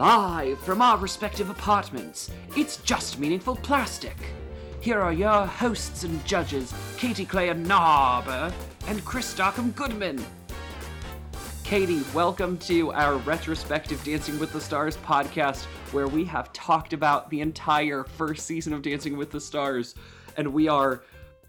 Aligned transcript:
Live 0.00 0.58
from 0.60 0.80
our 0.80 0.96
respective 0.96 1.50
apartments, 1.50 2.30
it's 2.56 2.78
Just 2.78 3.18
Meaningful 3.18 3.56
Plastic. 3.56 4.16
Here 4.80 4.98
are 4.98 5.12
your 5.12 5.44
hosts 5.44 6.04
and 6.04 6.24
judges, 6.24 6.72
Katie 6.96 7.26
Clay 7.26 7.50
and 7.50 7.66
Narber 7.66 8.50
and 8.86 9.04
Chris 9.04 9.26
Stockham 9.26 9.72
Goodman. 9.72 10.24
Katie, 11.64 12.00
welcome 12.14 12.56
to 12.60 12.90
our 12.92 13.16
retrospective 13.16 14.02
Dancing 14.02 14.38
with 14.38 14.54
the 14.54 14.60
Stars 14.62 14.96
podcast, 14.96 15.64
where 15.92 16.08
we 16.08 16.24
have 16.24 16.50
talked 16.54 16.94
about 16.94 17.28
the 17.28 17.42
entire 17.42 18.04
first 18.04 18.46
season 18.46 18.72
of 18.72 18.80
Dancing 18.80 19.18
with 19.18 19.30
the 19.30 19.38
Stars, 19.38 19.96
and 20.38 20.48
we 20.48 20.66
are 20.66 21.02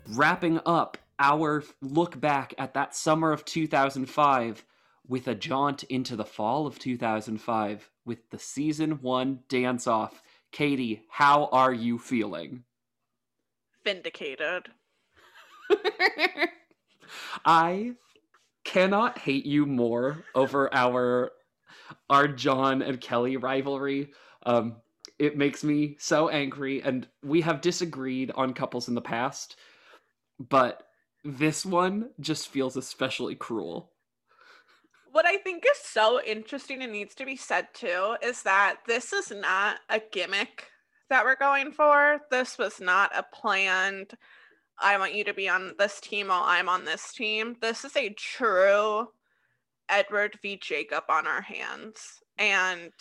wrapping 0.10 0.60
up 0.66 0.98
our 1.20 1.64
look 1.82 2.20
back 2.20 2.54
at 2.58 2.74
that 2.74 2.98
summer 2.98 3.32
of 3.32 3.46
2005 3.46 4.66
with 5.08 5.28
a 5.28 5.36
jaunt 5.36 5.84
into 5.84 6.16
the 6.16 6.26
fall 6.26 6.66
of 6.68 6.80
2005 6.80 7.90
with 8.06 8.30
the 8.30 8.40
season 8.40 9.02
one 9.02 9.40
dance 9.50 9.88
off. 9.88 10.22
Katie, 10.52 11.04
how 11.10 11.46
are 11.52 11.74
you 11.74 11.98
feeling? 11.98 12.64
Vindicated. 13.84 14.68
I 17.46 17.94
cannot 18.64 19.18
hate 19.18 19.46
you 19.46 19.66
more 19.66 20.24
over 20.36 20.74
our 20.74 21.32
our 22.10 22.28
John 22.28 22.82
and 22.82 23.02
Kelly 23.02 23.38
rivalry. 23.38 24.12
Um, 24.46 24.78
it 25.20 25.38
makes 25.38 25.64
me 25.64 25.98
so 26.00 26.30
angry, 26.30 26.82
and 26.82 27.08
we 27.24 27.42
have 27.42 27.62
disagreed 27.62 28.32
on 28.36 28.54
couples 28.54 28.88
in 28.88 28.96
the 28.96 29.02
past, 29.02 29.56
but 30.40 30.88
this 31.24 31.66
one 31.66 32.10
just 32.20 32.50
feels 32.50 32.76
especially 32.76 33.36
cruel. 33.36 33.91
What 35.12 35.26
I 35.26 35.38
think 35.38 35.66
is 35.66 35.78
so 35.84 36.22
interesting 36.22 36.82
and 36.82 36.92
needs 36.92 37.16
to 37.16 37.26
be 37.26 37.36
said 37.36 37.68
too 37.74 38.16
is 38.24 38.44
that 38.44 38.78
this 38.88 39.14
is 39.14 39.32
not 39.32 39.80
a 39.90 40.02
gimmick 40.12 40.68
that 41.10 41.26
we're 41.26 41.36
going 41.36 41.72
for. 41.72 42.20
This 42.32 42.58
was 42.58 42.80
not 42.80 43.12
a 43.16 43.24
planned, 43.24 44.14
I 44.82 44.98
want 44.98 45.14
you 45.14 45.24
to 45.26 45.34
be 45.34 45.48
on 45.48 45.74
this 45.78 46.02
team 46.02 46.30
while 46.30 46.44
I'm 46.44 46.68
on 46.68 46.86
this 46.86 47.14
team. 47.14 47.56
This 47.62 47.86
is 47.86 47.96
a 47.96 48.10
true 48.10 49.08
Edward 49.88 50.40
v. 50.42 50.58
Jacob 50.58 51.04
on 51.08 51.28
our 51.28 51.42
hands. 51.42 52.24
And 52.38 52.92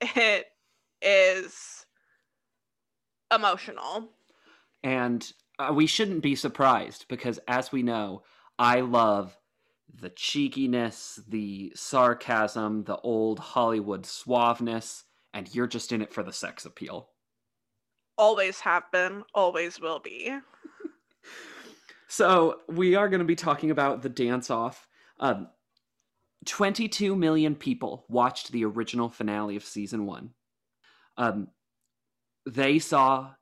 it 0.00 0.46
is 1.00 1.86
emotional. 3.32 4.08
And 4.82 5.30
uh, 5.60 5.72
we 5.72 5.86
shouldn't 5.86 6.22
be 6.22 6.34
surprised 6.34 7.06
because, 7.08 7.38
as 7.46 7.70
we 7.70 7.82
know, 7.82 8.22
I 8.58 8.80
love 8.80 9.36
the 9.94 10.10
cheekiness, 10.10 11.20
the 11.28 11.72
sarcasm, 11.74 12.84
the 12.84 12.98
old 12.98 13.38
Hollywood 13.38 14.02
suaveness, 14.02 15.04
and 15.34 15.52
you're 15.54 15.66
just 15.66 15.92
in 15.92 16.02
it 16.02 16.12
for 16.12 16.22
the 16.22 16.32
sex 16.32 16.64
appeal. 16.64 17.10
Always 18.16 18.60
have 18.60 18.84
been, 18.92 19.24
always 19.34 19.80
will 19.80 20.00
be. 20.00 20.36
so, 22.08 22.60
we 22.68 22.94
are 22.94 23.08
going 23.08 23.20
to 23.20 23.24
be 23.24 23.36
talking 23.36 23.70
about 23.70 24.02
the 24.02 24.08
dance 24.08 24.50
off. 24.50 24.86
Um, 25.20 25.48
22 26.46 27.14
million 27.14 27.54
people 27.54 28.04
watched 28.08 28.52
the 28.52 28.64
original 28.64 29.08
finale 29.08 29.56
of 29.56 29.64
season 29.64 30.06
one. 30.06 30.30
Um, 31.16 31.48
they 32.46 32.78
saw 32.78 33.32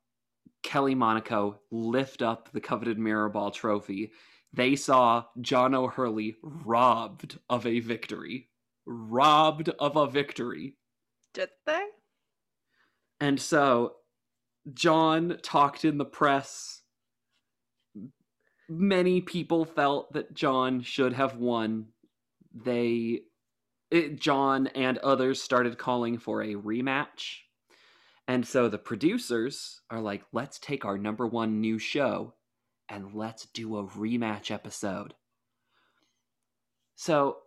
Kelly 0.63 0.95
Monaco 0.95 1.61
lift 1.71 2.23
up 2.23 2.51
the 2.53 2.61
coveted 2.61 2.99
mirror 2.99 3.29
ball 3.29 3.51
trophy 3.51 4.13
they 4.53 4.77
saw 4.77 5.25
John 5.41 5.75
O'Hurley 5.75 6.37
robbed 6.43 7.39
of 7.49 7.67
a 7.67 7.81
victory. 7.81 8.49
Robbed 8.87 9.69
of 9.69 9.97
a 9.97 10.07
victory. 10.07 10.77
Did 11.35 11.51
they? 11.67 11.85
And 13.21 13.41
so 13.41 13.97
John 14.73 15.39
talked 15.43 15.85
in 15.85 15.99
the 15.99 16.05
press. 16.05 16.83
Many 18.69 19.21
people 19.21 19.65
felt 19.65 20.13
that 20.15 20.35
John 20.35 20.81
should 20.83 21.13
have 21.13 21.37
won. 21.37 21.89
They 22.55 23.23
it, 23.91 24.21
John 24.21 24.67
and 24.69 24.99
others 24.99 25.41
started 25.41 25.79
calling 25.79 26.19
for 26.19 26.43
a 26.43 26.55
rematch. 26.55 27.39
And 28.27 28.47
so 28.47 28.69
the 28.69 28.79
producers 28.79 29.81
are 29.91 30.01
like, 30.01 30.25
let's 30.33 30.59
take 30.59 30.85
our 30.85 30.99
number 30.99 31.27
one 31.27 31.61
new 31.61 31.79
show 31.79 32.35
and 32.89 33.15
let's 33.15 33.47
do 33.47 33.79
a 33.79 33.85
rematch 33.85 34.51
episode. 34.51 35.15
So, 36.95 37.39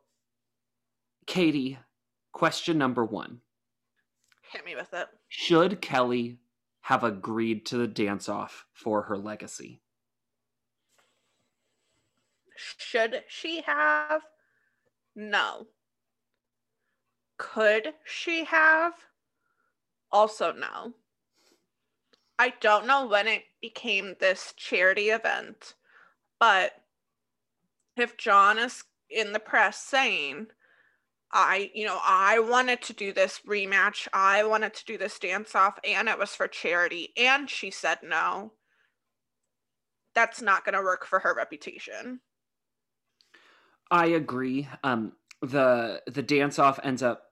Katie, 1.26 1.78
question 2.34 2.78
number 2.78 3.06
one. 3.06 3.42
Hit 4.52 4.66
me 4.66 4.76
with 4.76 4.94
it. 4.94 5.08
Should 5.28 5.82
Kelly 5.82 6.40
have 6.82 7.04
agreed 7.04 7.66
to 7.68 7.78
the 7.78 7.88
dance 7.88 8.28
off 8.28 8.66
for 8.74 9.04
her 9.04 9.18
legacy? 9.18 9.82
Should 12.78 13.24
she 13.28 13.62
have? 13.62 14.22
No. 15.16 15.68
Could 17.38 17.94
she 18.06 18.44
have? 18.46 18.94
Also, 20.12 20.52
no. 20.52 20.94
I 22.38 22.54
don't 22.60 22.88
know 22.88 23.08
when 23.08 23.28
it 23.28 23.44
became 23.62 24.16
this 24.20 24.53
charity 24.56 25.09
event, 25.09 25.75
but 26.40 26.72
if 27.97 28.18
John 28.18 28.58
is 28.58 28.84
in 29.09 29.34
the 29.34 29.40
press 29.40 29.78
saying, 29.78 30.47
I, 31.31 31.69
you 31.74 31.86
know, 31.86 32.00
I 32.03 32.40
wanted 32.40 32.81
to 32.84 32.94
do 32.94 33.14
this 33.14 33.42
rematch, 33.48 34.08
I 34.14 34.44
wanted 34.44 34.74
to 34.75 34.86
do 34.86 34.98
this 34.98 35.19
dance 35.19 35.53
off, 35.53 35.78
and 35.84 36.08
it 36.08 36.18
was 36.18 36.36
for 36.36 36.48
charity, 36.48 37.14
and 37.18 37.50
she 37.50 37.69
said 37.69 38.00
no, 38.03 38.53
that's 40.16 40.42
not 40.42 40.66
going 40.66 40.74
to 40.74 40.81
work 40.81 41.06
for 41.06 41.19
her 41.19 41.34
reputation. 41.36 42.22
I 43.92 44.08
agree. 44.08 44.68
Um, 44.84 45.14
the 45.42 46.02
the 46.06 46.22
dance 46.22 46.59
off 46.59 46.80
ends 46.84 47.02
up 47.02 47.24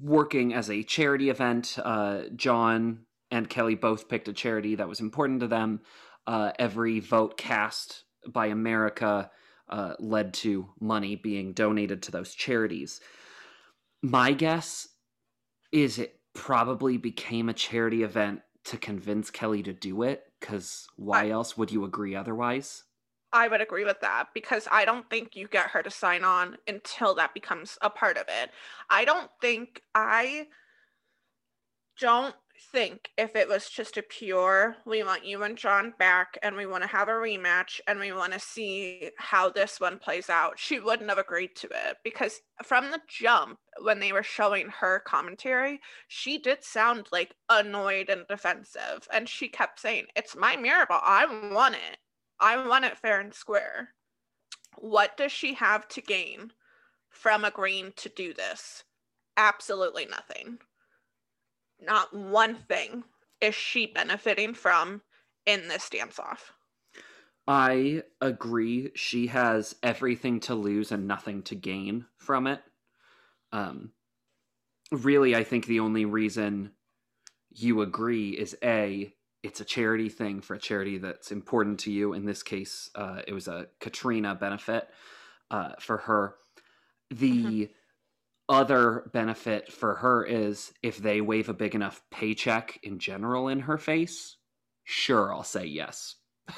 working 0.00 0.52
as 0.54 0.70
a 0.70 0.82
charity 0.82 1.30
event. 1.30 1.78
Uh, 1.82 2.22
John 2.34 3.06
and 3.30 3.48
Kelly 3.48 3.74
both 3.74 4.08
picked 4.08 4.28
a 4.28 4.32
charity 4.32 4.74
that 4.76 4.88
was 4.88 5.00
important 5.00 5.40
to 5.40 5.48
them. 5.48 5.80
Uh, 6.26 6.52
every 6.58 7.00
vote 7.00 7.36
cast 7.36 8.04
by 8.28 8.46
America 8.46 9.30
uh, 9.68 9.94
led 9.98 10.34
to 10.34 10.68
money 10.80 11.16
being 11.16 11.52
donated 11.52 12.02
to 12.02 12.12
those 12.12 12.34
charities. 12.34 13.00
My 14.02 14.32
guess 14.32 14.88
is 15.72 15.98
it 15.98 16.20
probably 16.34 16.96
became 16.96 17.48
a 17.48 17.54
charity 17.54 18.02
event 18.02 18.42
to 18.64 18.76
convince 18.76 19.30
Kelly 19.30 19.62
to 19.62 19.72
do 19.72 20.02
it, 20.02 20.24
because 20.40 20.86
why 20.96 21.26
I, 21.26 21.30
else 21.30 21.56
would 21.56 21.70
you 21.70 21.84
agree 21.84 22.14
otherwise? 22.14 22.82
I 23.32 23.48
would 23.48 23.60
agree 23.60 23.84
with 23.84 24.00
that 24.00 24.28
because 24.34 24.66
I 24.70 24.84
don't 24.84 25.08
think 25.10 25.36
you 25.36 25.48
get 25.48 25.70
her 25.70 25.82
to 25.82 25.90
sign 25.90 26.24
on 26.24 26.56
until 26.66 27.14
that 27.16 27.34
becomes 27.34 27.78
a 27.82 27.90
part 27.90 28.16
of 28.16 28.24
it. 28.28 28.50
I 28.90 29.04
don't 29.04 29.30
think 29.40 29.82
I 29.94 30.46
don't 32.00 32.34
think 32.72 33.10
if 33.16 33.36
it 33.36 33.48
was 33.48 33.68
just 33.68 33.96
a 33.96 34.02
pure, 34.02 34.76
we 34.84 35.02
want 35.02 35.24
you 35.24 35.42
and 35.42 35.56
John 35.56 35.94
back 35.98 36.38
and 36.42 36.56
we 36.56 36.66
want 36.66 36.82
to 36.82 36.88
have 36.88 37.08
a 37.08 37.12
rematch 37.12 37.80
and 37.86 37.98
we 37.98 38.12
want 38.12 38.32
to 38.32 38.40
see 38.40 39.10
how 39.18 39.48
this 39.48 39.80
one 39.80 39.98
plays 39.98 40.28
out, 40.28 40.58
she 40.58 40.80
wouldn't 40.80 41.08
have 41.08 41.18
agreed 41.18 41.54
to 41.56 41.66
it 41.68 41.96
because 42.04 42.40
from 42.62 42.90
the 42.90 43.00
jump, 43.08 43.58
when 43.82 44.00
they 44.00 44.12
were 44.12 44.22
showing 44.22 44.68
her 44.68 45.00
commentary, 45.00 45.80
she 46.08 46.38
did 46.38 46.64
sound 46.64 47.08
like 47.12 47.34
annoyed 47.48 48.08
and 48.08 48.26
defensive. 48.28 49.06
And 49.12 49.28
she 49.28 49.48
kept 49.48 49.80
saying, 49.80 50.06
It's 50.16 50.36
my 50.36 50.56
miracle. 50.56 50.98
I 51.02 51.26
want 51.52 51.74
it. 51.74 51.98
I 52.40 52.66
want 52.66 52.84
it 52.84 52.98
fair 52.98 53.20
and 53.20 53.32
square. 53.32 53.90
What 54.78 55.16
does 55.16 55.32
she 55.32 55.54
have 55.54 55.88
to 55.88 56.00
gain 56.00 56.52
from 57.10 57.44
agreeing 57.44 57.92
to 57.96 58.08
do 58.08 58.34
this? 58.34 58.84
Absolutely 59.36 60.06
nothing 60.06 60.58
not 61.80 62.14
one 62.14 62.56
thing 62.68 63.04
is 63.40 63.54
she 63.54 63.86
benefiting 63.86 64.54
from 64.54 65.02
in 65.44 65.68
this 65.68 65.88
dance 65.88 66.18
off. 66.18 66.52
I 67.46 68.02
agree. 68.20 68.90
She 68.94 69.28
has 69.28 69.76
everything 69.82 70.40
to 70.40 70.54
lose 70.54 70.90
and 70.90 71.06
nothing 71.06 71.42
to 71.44 71.54
gain 71.54 72.06
from 72.18 72.46
it. 72.46 72.60
Um, 73.52 73.92
really, 74.90 75.36
I 75.36 75.44
think 75.44 75.66
the 75.66 75.80
only 75.80 76.04
reason 76.04 76.72
you 77.50 77.82
agree 77.82 78.30
is 78.30 78.56
A, 78.64 79.14
it's 79.44 79.60
a 79.60 79.64
charity 79.64 80.08
thing 80.08 80.40
for 80.40 80.54
a 80.54 80.58
charity 80.58 80.98
that's 80.98 81.30
important 81.30 81.78
to 81.80 81.92
you. 81.92 82.14
In 82.14 82.24
this 82.24 82.42
case, 82.42 82.90
uh, 82.96 83.22
it 83.26 83.32
was 83.32 83.46
a 83.46 83.68
Katrina 83.80 84.34
benefit 84.34 84.88
uh, 85.50 85.72
for 85.78 85.98
her. 85.98 86.34
The. 87.10 87.30
Mm-hmm 87.30 87.64
other 88.48 89.10
benefit 89.12 89.72
for 89.72 89.96
her 89.96 90.24
is 90.24 90.72
if 90.82 90.98
they 90.98 91.20
wave 91.20 91.48
a 91.48 91.54
big 91.54 91.74
enough 91.74 92.02
paycheck 92.10 92.78
in 92.82 92.98
general 92.98 93.48
in 93.48 93.60
her 93.60 93.78
face, 93.78 94.36
sure, 94.84 95.32
I'll 95.34 95.42
say 95.42 95.66
yes. 95.66 96.16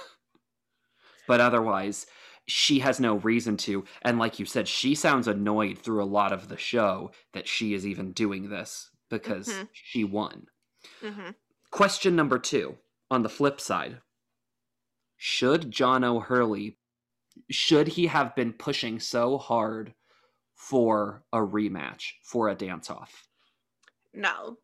but 1.26 1.40
otherwise, 1.40 2.06
she 2.46 2.78
has 2.80 3.00
no 3.00 3.16
reason 3.16 3.56
to. 3.58 3.84
And 4.02 4.18
like 4.18 4.38
you 4.38 4.46
said, 4.46 4.68
she 4.68 4.94
sounds 4.94 5.28
annoyed 5.28 5.78
through 5.78 6.02
a 6.02 6.06
lot 6.06 6.32
of 6.32 6.48
the 6.48 6.56
show 6.56 7.10
that 7.32 7.48
she 7.48 7.74
is 7.74 7.86
even 7.86 8.12
doing 8.12 8.48
this 8.48 8.90
because 9.10 9.48
Mhm. 9.48 9.68
she 9.72 10.04
won. 10.04 10.46
hmm 11.02 11.30
Question 11.70 12.16
number 12.16 12.38
two 12.38 12.78
on 13.10 13.22
the 13.22 13.28
flip 13.28 13.60
side 13.60 14.00
Should 15.16 15.70
John 15.70 16.04
O'Hurley, 16.04 16.78
should 17.50 17.88
he 17.88 18.06
have 18.06 18.34
been 18.34 18.52
pushing 18.52 19.00
so 19.00 19.36
hard 19.38 19.94
for 20.58 21.22
a 21.32 21.38
rematch, 21.38 22.14
for 22.22 22.48
a 22.48 22.54
dance 22.54 22.90
off? 22.90 23.26
No. 24.12 24.58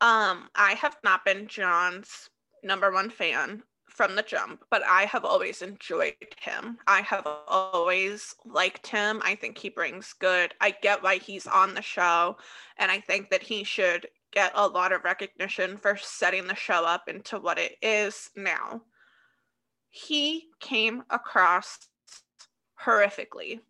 Um, 0.00 0.48
I 0.54 0.74
have 0.78 0.96
not 1.02 1.24
been 1.24 1.48
John's 1.48 2.28
number 2.62 2.92
one 2.92 3.10
fan 3.10 3.62
from 3.88 4.14
the 4.14 4.22
jump, 4.22 4.64
but 4.70 4.82
I 4.84 5.06
have 5.06 5.24
always 5.24 5.62
enjoyed 5.62 6.14
him. 6.40 6.78
I 6.86 7.00
have 7.00 7.26
always 7.48 8.34
liked 8.44 8.86
him. 8.86 9.20
I 9.24 9.34
think 9.34 9.58
he 9.58 9.70
brings 9.70 10.12
good. 10.12 10.54
I 10.60 10.72
get 10.82 11.02
why 11.02 11.16
he's 11.16 11.46
on 11.46 11.74
the 11.74 11.82
show, 11.82 12.36
and 12.76 12.90
I 12.90 13.00
think 13.00 13.30
that 13.30 13.42
he 13.42 13.64
should 13.64 14.06
get 14.32 14.52
a 14.54 14.68
lot 14.68 14.92
of 14.92 15.04
recognition 15.04 15.76
for 15.76 15.96
setting 15.96 16.46
the 16.46 16.54
show 16.54 16.84
up 16.84 17.08
into 17.08 17.38
what 17.38 17.58
it 17.58 17.76
is 17.82 18.30
now. 18.36 18.82
He 19.88 20.48
came 20.60 21.02
across 21.10 21.78
horrifically 22.80 23.60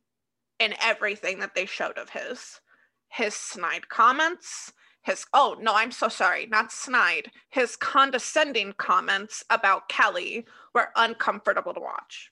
in 0.60 0.74
everything 0.80 1.40
that 1.40 1.54
they 1.54 1.66
showed 1.66 1.98
of 1.98 2.10
his. 2.10 2.60
His 3.08 3.34
snide 3.34 3.88
comments, 3.88 4.72
his 5.02 5.24
oh 5.32 5.56
no 5.60 5.74
i'm 5.74 5.90
so 5.90 6.08
sorry 6.08 6.46
not 6.46 6.72
snide 6.72 7.30
his 7.50 7.76
condescending 7.76 8.72
comments 8.76 9.44
about 9.50 9.88
kelly 9.88 10.44
were 10.74 10.88
uncomfortable 10.96 11.72
to 11.72 11.80
watch 11.80 12.30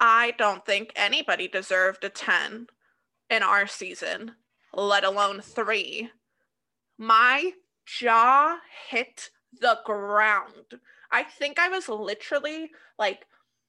i 0.00 0.32
don't 0.38 0.64
think 0.64 0.92
anybody 0.94 1.48
deserved 1.48 2.04
a 2.04 2.08
10 2.08 2.66
in 3.30 3.42
our 3.42 3.66
season 3.66 4.32
let 4.74 5.04
alone 5.04 5.40
three 5.40 6.10
my 6.98 7.52
jaw 7.84 8.56
hit 8.88 9.30
the 9.60 9.78
ground 9.84 10.80
i 11.10 11.22
think 11.22 11.58
i 11.58 11.68
was 11.68 11.88
literally 11.88 12.70
like 12.98 13.26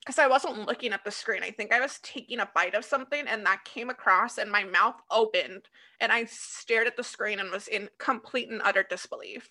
because 0.07 0.19
I 0.19 0.27
wasn't 0.27 0.65
looking 0.65 0.93
at 0.93 1.03
the 1.03 1.11
screen. 1.11 1.43
I 1.43 1.51
think 1.51 1.73
I 1.73 1.81
was 1.81 1.99
taking 2.01 2.39
a 2.39 2.49
bite 2.55 2.75
of 2.75 2.85
something 2.85 3.25
and 3.27 3.45
that 3.45 3.65
came 3.65 3.89
across 3.89 4.37
and 4.37 4.49
my 4.49 4.63
mouth 4.63 4.95
opened 5.11 5.63
and 5.99 6.13
I 6.13 6.23
stared 6.23 6.87
at 6.87 6.95
the 6.95 7.03
screen 7.03 7.39
and 7.39 7.51
was 7.51 7.67
in 7.67 7.89
complete 7.99 8.49
and 8.49 8.61
utter 8.63 8.85
disbelief. 8.89 9.49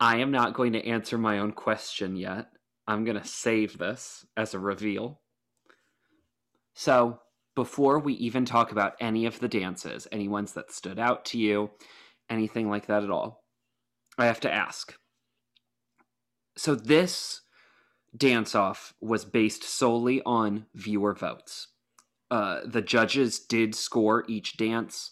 I 0.00 0.16
am 0.16 0.30
not 0.30 0.54
going 0.54 0.72
to 0.72 0.86
answer 0.86 1.18
my 1.18 1.40
own 1.40 1.52
question 1.52 2.16
yet. 2.16 2.46
I'm 2.86 3.04
going 3.04 3.20
to 3.20 3.28
save 3.28 3.76
this 3.76 4.24
as 4.34 4.54
a 4.54 4.58
reveal. 4.58 5.20
So, 6.72 7.20
before 7.54 7.98
we 7.98 8.14
even 8.14 8.46
talk 8.46 8.72
about 8.72 8.94
any 8.98 9.26
of 9.26 9.40
the 9.40 9.48
dances, 9.48 10.08
any 10.10 10.28
ones 10.28 10.54
that 10.54 10.72
stood 10.72 10.98
out 10.98 11.26
to 11.26 11.38
you, 11.38 11.70
anything 12.30 12.70
like 12.70 12.86
that 12.86 13.02
at 13.02 13.10
all, 13.10 13.44
I 14.16 14.24
have 14.26 14.40
to 14.40 14.52
ask. 14.52 14.94
So, 16.56 16.76
this 16.76 17.42
dance 18.18 18.54
off 18.54 18.94
was 19.00 19.24
based 19.24 19.62
solely 19.64 20.20
on 20.26 20.66
viewer 20.74 21.14
votes. 21.14 21.68
Uh, 22.30 22.60
the 22.64 22.82
judges 22.82 23.38
did 23.38 23.74
score 23.74 24.24
each 24.28 24.56
dance, 24.56 25.10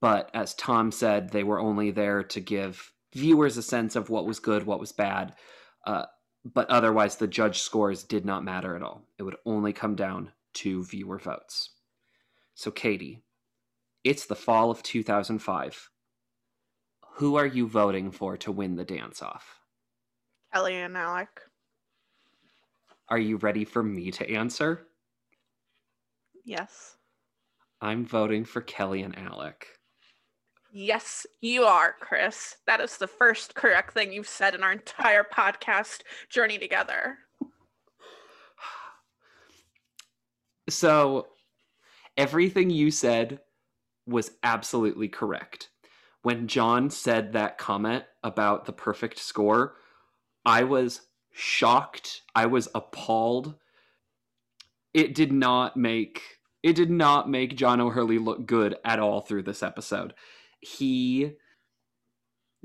but 0.00 0.30
as 0.32 0.54
Tom 0.54 0.90
said, 0.90 1.30
they 1.30 1.44
were 1.44 1.60
only 1.60 1.90
there 1.90 2.22
to 2.22 2.40
give 2.40 2.92
viewers 3.14 3.56
a 3.56 3.62
sense 3.62 3.96
of 3.96 4.10
what 4.10 4.26
was 4.26 4.38
good, 4.38 4.64
what 4.64 4.80
was 4.80 4.92
bad. 4.92 5.34
Uh, 5.86 6.06
but 6.44 6.70
otherwise, 6.70 7.16
the 7.16 7.26
judge 7.26 7.60
scores 7.60 8.04
did 8.04 8.24
not 8.24 8.44
matter 8.44 8.76
at 8.76 8.82
all. 8.82 9.02
It 9.18 9.24
would 9.24 9.36
only 9.44 9.72
come 9.72 9.96
down 9.96 10.32
to 10.54 10.84
viewer 10.84 11.18
votes. 11.18 11.70
So, 12.54 12.70
Katie, 12.70 13.22
it's 14.04 14.26
the 14.26 14.36
fall 14.36 14.70
of 14.70 14.82
2005. 14.82 15.90
Who 17.16 17.36
are 17.36 17.46
you 17.46 17.66
voting 17.66 18.10
for 18.10 18.36
to 18.38 18.52
win 18.52 18.76
the 18.76 18.84
dance 18.84 19.22
off? 19.22 19.60
Kelly 20.52 20.76
and 20.76 20.96
Alec. 20.96 21.28
Are 23.08 23.18
you 23.18 23.36
ready 23.36 23.64
for 23.64 23.82
me 23.82 24.10
to 24.12 24.28
answer? 24.30 24.86
Yes. 26.44 26.96
I'm 27.80 28.04
voting 28.04 28.44
for 28.44 28.60
Kelly 28.60 29.02
and 29.02 29.16
Alec. 29.18 29.68
Yes, 30.72 31.26
you 31.40 31.64
are, 31.64 31.94
Chris. 32.00 32.56
That 32.66 32.80
is 32.80 32.98
the 32.98 33.06
first 33.06 33.54
correct 33.54 33.94
thing 33.94 34.12
you've 34.12 34.28
said 34.28 34.54
in 34.54 34.62
our 34.62 34.72
entire 34.72 35.24
podcast 35.24 36.00
journey 36.28 36.58
together. 36.58 37.18
So, 40.68 41.28
everything 42.16 42.70
you 42.70 42.90
said 42.90 43.38
was 44.04 44.32
absolutely 44.42 45.06
correct. 45.06 45.68
When 46.22 46.48
John 46.48 46.90
said 46.90 47.34
that 47.34 47.56
comment 47.56 48.02
about 48.24 48.64
the 48.64 48.72
perfect 48.72 49.20
score, 49.20 49.76
I 50.44 50.64
was 50.64 51.02
shocked. 51.36 52.22
I 52.34 52.46
was 52.46 52.66
appalled. 52.74 53.54
It 54.94 55.14
did 55.14 55.32
not 55.32 55.76
make 55.76 56.22
it 56.62 56.74
did 56.74 56.90
not 56.90 57.30
make 57.30 57.56
John 57.56 57.80
O'Hurley 57.80 58.18
look 58.18 58.46
good 58.46 58.76
at 58.84 58.98
all 58.98 59.20
through 59.20 59.42
this 59.42 59.62
episode. 59.62 60.14
He 60.60 61.34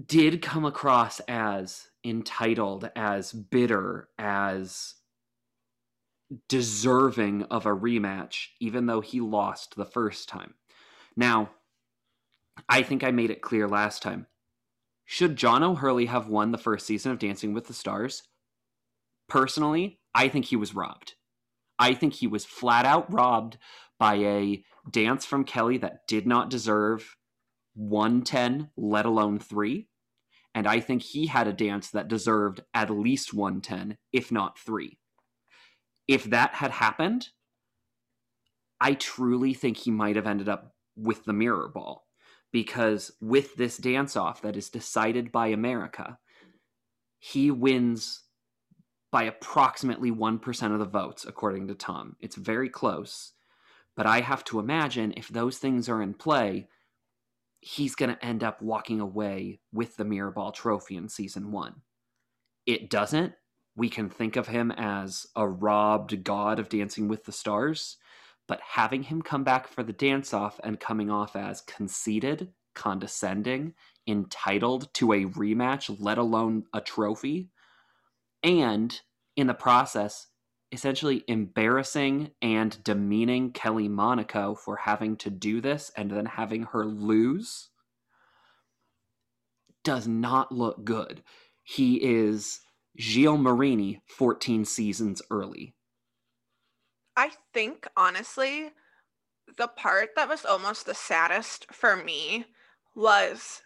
did 0.03 0.41
come 0.41 0.65
across 0.65 1.19
as 1.27 1.89
entitled, 2.03 2.89
as 2.95 3.31
bitter, 3.33 4.07
as 4.17 4.95
deserving 6.47 7.43
of 7.43 7.65
a 7.65 7.75
rematch, 7.75 8.47
even 8.59 8.85
though 8.85 9.01
he 9.01 9.19
lost 9.19 9.75
the 9.75 9.85
first 9.85 10.29
time. 10.29 10.55
Now, 11.15 11.51
I 12.69 12.81
think 12.81 13.03
I 13.03 13.11
made 13.11 13.29
it 13.29 13.41
clear 13.41 13.67
last 13.67 14.01
time. 14.01 14.27
Should 15.05 15.35
John 15.35 15.61
O'Hurley 15.61 16.05
have 16.05 16.27
won 16.27 16.51
the 16.51 16.57
first 16.57 16.87
season 16.87 17.11
of 17.11 17.19
Dancing 17.19 17.53
with 17.53 17.67
the 17.67 17.73
Stars? 17.73 18.23
Personally, 19.31 19.97
I 20.13 20.27
think 20.27 20.47
he 20.47 20.57
was 20.57 20.75
robbed. 20.75 21.15
I 21.79 21.93
think 21.93 22.15
he 22.15 22.27
was 22.27 22.43
flat 22.43 22.85
out 22.85 23.09
robbed 23.13 23.57
by 23.97 24.15
a 24.15 24.61
dance 24.91 25.25
from 25.25 25.45
Kelly 25.45 25.77
that 25.77 26.05
did 26.05 26.27
not 26.27 26.49
deserve 26.49 27.15
110, 27.75 28.71
let 28.75 29.05
alone 29.05 29.39
three. 29.39 29.87
And 30.53 30.67
I 30.67 30.81
think 30.81 31.01
he 31.01 31.27
had 31.27 31.47
a 31.47 31.53
dance 31.53 31.91
that 31.91 32.09
deserved 32.09 32.59
at 32.73 32.89
least 32.89 33.33
110, 33.33 33.97
if 34.11 34.33
not 34.33 34.59
three. 34.59 34.99
If 36.09 36.25
that 36.25 36.55
had 36.55 36.71
happened, 36.71 37.29
I 38.81 38.95
truly 38.95 39.53
think 39.53 39.77
he 39.77 39.91
might 39.91 40.17
have 40.17 40.27
ended 40.27 40.49
up 40.49 40.75
with 40.97 41.23
the 41.23 41.31
mirror 41.31 41.69
ball. 41.73 42.05
Because 42.51 43.13
with 43.21 43.55
this 43.55 43.77
dance 43.77 44.17
off 44.17 44.41
that 44.41 44.57
is 44.57 44.69
decided 44.69 45.31
by 45.31 45.47
America, 45.47 46.17
he 47.17 47.49
wins 47.49 48.20
by 49.11 49.23
approximately 49.23 50.11
1% 50.11 50.73
of 50.73 50.79
the 50.79 50.85
votes, 50.85 51.25
according 51.27 51.67
to 51.67 51.75
Tom. 51.75 52.15
It's 52.21 52.37
very 52.37 52.69
close. 52.69 53.33
But 53.95 54.05
I 54.05 54.21
have 54.21 54.43
to 54.45 54.59
imagine 54.59 55.13
if 55.17 55.27
those 55.27 55.57
things 55.57 55.89
are 55.89 56.01
in 56.01 56.13
play, 56.13 56.69
he's 57.59 57.93
going 57.93 58.15
to 58.15 58.25
end 58.25 58.43
up 58.43 58.61
walking 58.61 59.01
away 59.01 59.59
with 59.73 59.97
the 59.97 60.05
Mirror 60.05 60.31
Ball 60.31 60.51
trophy 60.51 60.95
in 60.95 61.09
season 61.09 61.51
one. 61.51 61.81
It 62.65 62.89
doesn't. 62.89 63.33
We 63.75 63.89
can 63.89 64.09
think 64.09 64.35
of 64.35 64.47
him 64.47 64.71
as 64.71 65.27
a 65.35 65.47
robbed 65.47 66.23
god 66.23 66.59
of 66.59 66.69
Dancing 66.69 67.07
with 67.07 67.25
the 67.25 67.31
Stars, 67.31 67.97
but 68.47 68.61
having 68.61 69.03
him 69.03 69.21
come 69.21 69.43
back 69.43 69.67
for 69.67 69.83
the 69.83 69.93
dance 69.93 70.33
off 70.33 70.59
and 70.63 70.79
coming 70.79 71.09
off 71.09 71.35
as 71.35 71.61
conceited, 71.61 72.49
condescending, 72.73 73.73
entitled 74.07 74.93
to 74.95 75.13
a 75.13 75.25
rematch, 75.25 75.95
let 75.99 76.17
alone 76.17 76.63
a 76.73 76.81
trophy, 76.81 77.49
and 78.43 78.99
in 79.35 79.47
the 79.47 79.53
process, 79.53 80.27
essentially 80.71 81.23
embarrassing 81.27 82.31
and 82.41 82.83
demeaning 82.83 83.51
Kelly 83.51 83.87
Monaco 83.87 84.55
for 84.55 84.77
having 84.77 85.17
to 85.17 85.29
do 85.29 85.61
this 85.61 85.91
and 85.95 86.09
then 86.11 86.25
having 86.25 86.63
her 86.63 86.85
lose 86.85 87.69
does 89.83 90.07
not 90.07 90.51
look 90.51 90.83
good. 90.83 91.23
He 91.63 91.95
is 92.03 92.59
Gilles 92.99 93.37
Marini 93.37 94.01
14 94.07 94.65
seasons 94.65 95.21
early. 95.29 95.75
I 97.15 97.31
think, 97.53 97.87
honestly, 97.97 98.71
the 99.57 99.67
part 99.67 100.11
that 100.15 100.29
was 100.29 100.45
almost 100.45 100.85
the 100.85 100.93
saddest 100.93 101.71
for 101.73 101.95
me 101.95 102.45
was 102.95 103.61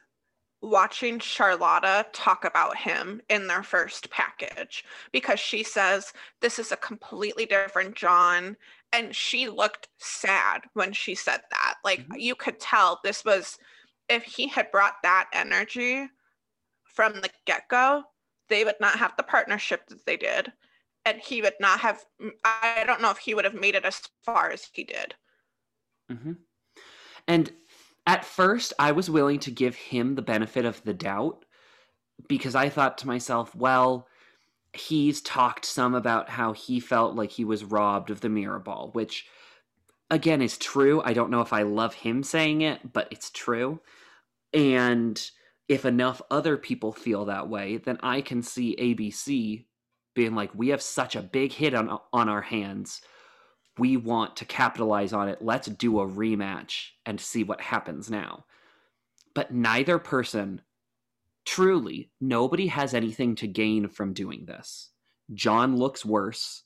watching 0.66 1.20
Charlotta 1.20 2.08
talk 2.12 2.44
about 2.44 2.76
him 2.76 3.22
in 3.30 3.48
their 3.48 3.64
first 3.64 4.10
package 4.10 4.84
because 5.12 5.40
she 5.40 5.64
says 5.64 6.12
this 6.42 6.58
is 6.60 6.72
a 6.72 6.78
completely 6.78 7.46
different 7.46 7.96
John 7.96 8.58
and 8.92 9.16
she 9.16 9.48
looked 9.48 9.90
sad 10.00 10.62
when 10.74 10.92
she 10.92 11.14
said 11.14 11.42
that 11.52 11.76
like 11.84 12.00
mm-hmm. 12.00 12.20
you 12.20 12.36
could 12.36 12.60
tell 12.60 13.00
this 13.04 13.24
was 13.24 13.58
if 14.10 14.24
he 14.24 14.48
had 14.48 14.72
brought 14.72 14.96
that 15.04 15.28
energy 15.34 16.08
from 16.84 17.14
the 17.22 17.30
get-go 17.46 18.04
they 18.50 18.64
would 18.64 18.80
not 18.82 18.98
have 18.98 19.14
the 19.18 19.24
partnership 19.24 19.86
that 19.88 20.06
they 20.06 20.18
did 20.18 20.52
and 21.06 21.20
he 21.20 21.42
would 21.42 21.54
not 21.60 21.80
have 21.80 22.04
I 22.44 22.84
don't 22.88 23.02
know 23.02 23.12
if 23.12 23.20
he 23.20 23.36
would 23.36 23.46
have 23.46 23.54
made 23.54 23.76
it 23.76 23.86
as 23.86 24.02
far 24.24 24.50
as 24.50 24.68
he 24.74 24.84
did 24.84 25.14
mm-hmm. 26.12 26.34
and 27.28 27.52
At 28.08 28.26
first, 28.26 28.74
I 28.78 28.92
was 28.92 29.10
willing 29.10 29.40
to 29.40 29.52
give 29.52 29.76
him 29.76 30.16
the 30.16 30.22
benefit 30.22 30.66
of 30.66 30.84
the 30.84 30.94
doubt 30.94 31.46
because 32.28 32.56
I 32.56 32.70
thought 32.70 32.98
to 33.00 33.08
myself, 33.08 33.56
well, 33.56 34.08
he's 34.74 35.22
talked 35.22 35.66
some 35.66 35.96
about 35.96 36.30
how 36.30 36.54
he 36.54 36.80
felt 36.80 37.16
like 37.16 37.32
he 37.32 37.46
was 37.46 37.64
robbed 37.64 38.10
of 38.10 38.22
the 38.22 38.30
mirror 38.30 38.60
ball, 38.60 38.90
which 38.94 39.26
again 40.12 40.42
is 40.42 40.58
true. 40.58 41.02
I 41.04 41.14
don't 41.14 41.32
know 41.32 41.42
if 41.42 41.54
I 41.54 41.64
love 41.64 41.96
him 41.96 42.24
saying 42.24 42.62
it, 42.62 42.94
but 42.94 43.08
it's 43.12 43.32
true. 43.32 43.80
And 44.54 45.20
if 45.68 45.86
enough 45.86 46.22
other 46.30 46.58
people 46.58 46.92
feel 46.92 47.26
that 47.26 47.50
way, 47.50 47.78
then 47.78 47.98
I 48.04 48.22
can 48.22 48.42
see 48.44 48.76
ABC 48.76 49.66
being 50.14 50.36
like, 50.36 50.54
we 50.54 50.70
have 50.70 50.82
such 50.82 51.16
a 51.16 51.22
big 51.22 51.52
hit 51.52 51.74
on 51.74 52.00
on 52.14 52.30
our 52.30 52.42
hands. 52.42 53.02
We 53.77 53.98
want 53.98 54.38
to 54.38 54.46
capitalize 54.46 55.13
on 55.13 55.27
it. 55.27 55.41
Let's 55.41 55.67
do 55.67 56.00
a 56.00 56.08
rematch 56.08 56.89
and 57.05 57.20
see 57.20 57.44
what 57.44 57.62
happens 57.62 58.10
now. 58.10 58.46
But 59.34 59.53
neither 59.53 60.00
person, 60.00 60.62
truly, 61.46 62.12
nobody 62.22 62.67
has 62.67 62.94
anything 62.94 63.36
to 63.36 63.48
gain 63.48 63.89
from 63.89 64.13
doing 64.13 64.46
this. 64.46 64.91
John 65.34 65.75
looks 65.75 66.05
worse. 66.05 66.63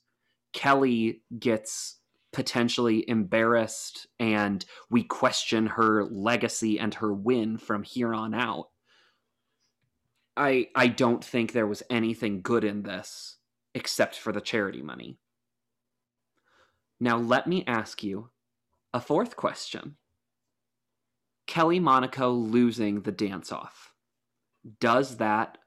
Kelly 0.52 1.22
gets 1.38 1.96
potentially 2.32 3.08
embarrassed 3.08 4.06
and 4.18 4.64
we 4.88 5.02
question 5.02 5.66
her 5.66 6.04
legacy 6.04 6.78
and 6.78 6.94
her 6.94 7.12
win 7.12 7.58
from 7.58 7.82
here 7.82 8.14
on 8.14 8.34
out. 8.34 8.68
I 10.36 10.68
I 10.74 10.86
don't 10.86 11.24
think 11.24 11.52
there 11.52 11.66
was 11.66 11.82
anything 11.90 12.40
good 12.40 12.64
in 12.64 12.82
this 12.82 13.38
except 13.74 14.16
for 14.16 14.32
the 14.32 14.40
charity 14.40 14.82
money. 14.82 15.18
Now 17.00 17.16
let 17.16 17.46
me 17.46 17.64
ask 17.66 18.02
you 18.02 18.30
a 18.92 19.00
fourth 19.00 19.34
question. 19.34 19.96
Kelly 21.46 21.80
Monaco 21.80 22.30
losing 22.30 23.00
the 23.00 23.12
dance 23.12 23.50
off. 23.50 23.94
Does 24.78 25.16
that 25.16 25.58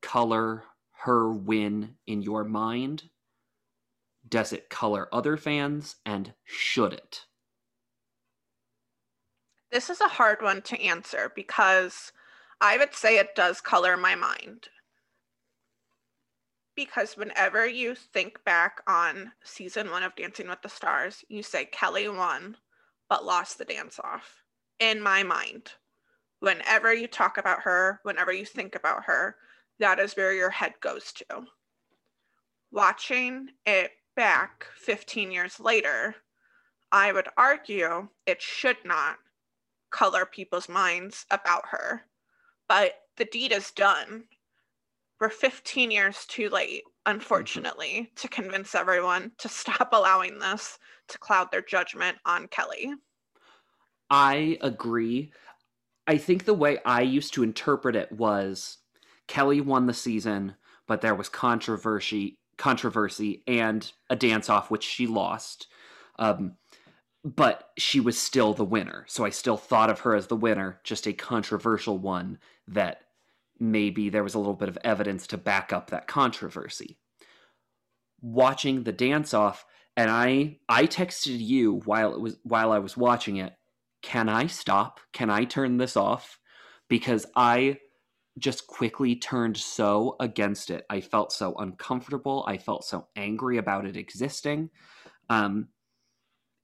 color 0.00 0.64
her 1.02 1.30
win 1.30 1.96
in 2.06 2.22
your 2.22 2.42
mind? 2.44 3.04
Does 4.26 4.52
it 4.52 4.70
color 4.70 5.08
other 5.12 5.36
fans 5.36 5.96
and 6.06 6.32
should 6.44 6.94
it? 6.94 7.26
This 9.70 9.90
is 9.90 10.00
a 10.00 10.08
hard 10.08 10.42
one 10.42 10.62
to 10.62 10.82
answer 10.82 11.32
because 11.34 12.12
I 12.60 12.76
would 12.78 12.94
say 12.94 13.18
it 13.18 13.34
does 13.34 13.60
color 13.60 13.96
my 13.96 14.14
mind. 14.14 14.68
Because 16.74 17.16
whenever 17.16 17.66
you 17.66 17.94
think 17.94 18.42
back 18.44 18.80
on 18.86 19.32
season 19.44 19.90
one 19.90 20.02
of 20.02 20.16
Dancing 20.16 20.48
with 20.48 20.62
the 20.62 20.68
Stars, 20.68 21.24
you 21.28 21.42
say 21.42 21.66
Kelly 21.66 22.08
won, 22.08 22.56
but 23.08 23.24
lost 23.24 23.58
the 23.58 23.64
dance 23.64 24.00
off. 24.02 24.42
In 24.80 25.00
my 25.00 25.22
mind, 25.22 25.72
whenever 26.40 26.92
you 26.94 27.06
talk 27.06 27.38
about 27.38 27.60
her, 27.62 28.00
whenever 28.02 28.32
you 28.32 28.44
think 28.44 28.74
about 28.74 29.04
her, 29.04 29.36
that 29.78 29.98
is 29.98 30.14
where 30.14 30.32
your 30.32 30.50
head 30.50 30.74
goes 30.80 31.12
to. 31.12 31.46
Watching 32.70 33.48
it 33.66 33.92
back 34.16 34.66
15 34.76 35.30
years 35.30 35.60
later, 35.60 36.16
I 36.90 37.12
would 37.12 37.28
argue 37.36 38.08
it 38.26 38.40
should 38.40 38.78
not 38.84 39.18
color 39.90 40.24
people's 40.24 40.68
minds 40.68 41.26
about 41.30 41.68
her 41.68 42.06
but 42.72 42.94
the 43.18 43.26
deed 43.26 43.52
is 43.52 43.70
done. 43.70 44.24
We're 45.22 45.28
15 45.28 45.92
years 45.92 46.26
too 46.26 46.48
late, 46.48 46.82
unfortunately, 47.06 47.92
mm-hmm. 47.92 48.14
to 48.16 48.26
convince 48.26 48.74
everyone 48.74 49.30
to 49.38 49.48
stop 49.48 49.90
allowing 49.92 50.40
this 50.40 50.80
to 51.06 51.18
cloud 51.18 51.52
their 51.52 51.62
judgment 51.62 52.16
on 52.26 52.48
Kelly. 52.48 52.92
I 54.10 54.58
agree. 54.62 55.30
I 56.08 56.16
think 56.18 56.44
the 56.44 56.54
way 56.54 56.78
I 56.84 57.02
used 57.02 57.34
to 57.34 57.44
interpret 57.44 57.94
it 57.94 58.10
was 58.10 58.78
Kelly 59.28 59.60
won 59.60 59.86
the 59.86 59.94
season, 59.94 60.56
but 60.88 61.02
there 61.02 61.14
was 61.14 61.28
controversy 61.28 62.40
controversy 62.58 63.44
and 63.46 63.92
a 64.10 64.16
dance 64.16 64.50
off 64.50 64.72
which 64.72 64.82
she 64.82 65.06
lost. 65.06 65.68
Um, 66.18 66.56
but 67.24 67.70
she 67.78 68.00
was 68.00 68.18
still 68.18 68.54
the 68.54 68.64
winner. 68.64 69.04
So 69.06 69.24
I 69.24 69.30
still 69.30 69.56
thought 69.56 69.88
of 69.88 70.00
her 70.00 70.16
as 70.16 70.26
the 70.26 70.34
winner, 70.34 70.80
just 70.82 71.06
a 71.06 71.12
controversial 71.12 71.96
one 71.96 72.38
that 72.66 73.02
maybe 73.62 74.08
there 74.08 74.24
was 74.24 74.34
a 74.34 74.38
little 74.38 74.54
bit 74.54 74.68
of 74.68 74.78
evidence 74.82 75.28
to 75.28 75.38
back 75.38 75.72
up 75.72 75.90
that 75.90 76.08
controversy. 76.08 76.98
Watching 78.20 78.82
the 78.82 78.92
dance 78.92 79.32
off, 79.32 79.64
and 79.96 80.10
I 80.10 80.58
I 80.68 80.86
texted 80.86 81.38
you 81.38 81.80
while 81.84 82.14
it 82.14 82.20
was 82.20 82.38
while 82.42 82.72
I 82.72 82.78
was 82.80 82.96
watching 82.96 83.36
it, 83.36 83.52
can 84.02 84.28
I 84.28 84.46
stop? 84.48 85.00
Can 85.12 85.30
I 85.30 85.44
turn 85.44 85.76
this 85.76 85.96
off? 85.96 86.38
Because 86.88 87.24
I 87.36 87.78
just 88.38 88.66
quickly 88.66 89.14
turned 89.14 89.56
so 89.56 90.16
against 90.18 90.70
it. 90.70 90.84
I 90.90 91.00
felt 91.00 91.32
so 91.32 91.54
uncomfortable. 91.54 92.44
I 92.48 92.58
felt 92.58 92.84
so 92.84 93.08
angry 93.14 93.58
about 93.58 93.86
it 93.86 93.96
existing. 93.96 94.70
Um, 95.28 95.68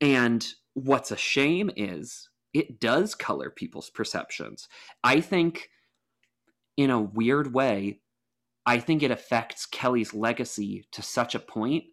and 0.01 0.47
what's 0.75 1.11
a 1.11 1.17
shame 1.17 1.71
is 1.77 2.31
it 2.55 2.81
does 2.81 3.15
color 3.15 3.51
people's 3.51 3.91
perceptions. 3.91 4.69
I 5.05 5.21
think, 5.21 5.69
in 6.79 6.91
a 6.91 7.01
weird 7.01 7.53
way, 7.53 8.01
I 8.65 8.79
think 8.79 9.03
it 9.03 9.11
affects 9.11 9.67
Kelly's 9.67 10.15
legacy 10.15 10.87
to 10.93 11.03
such 11.03 11.35
a 11.35 11.41
point 11.41 11.85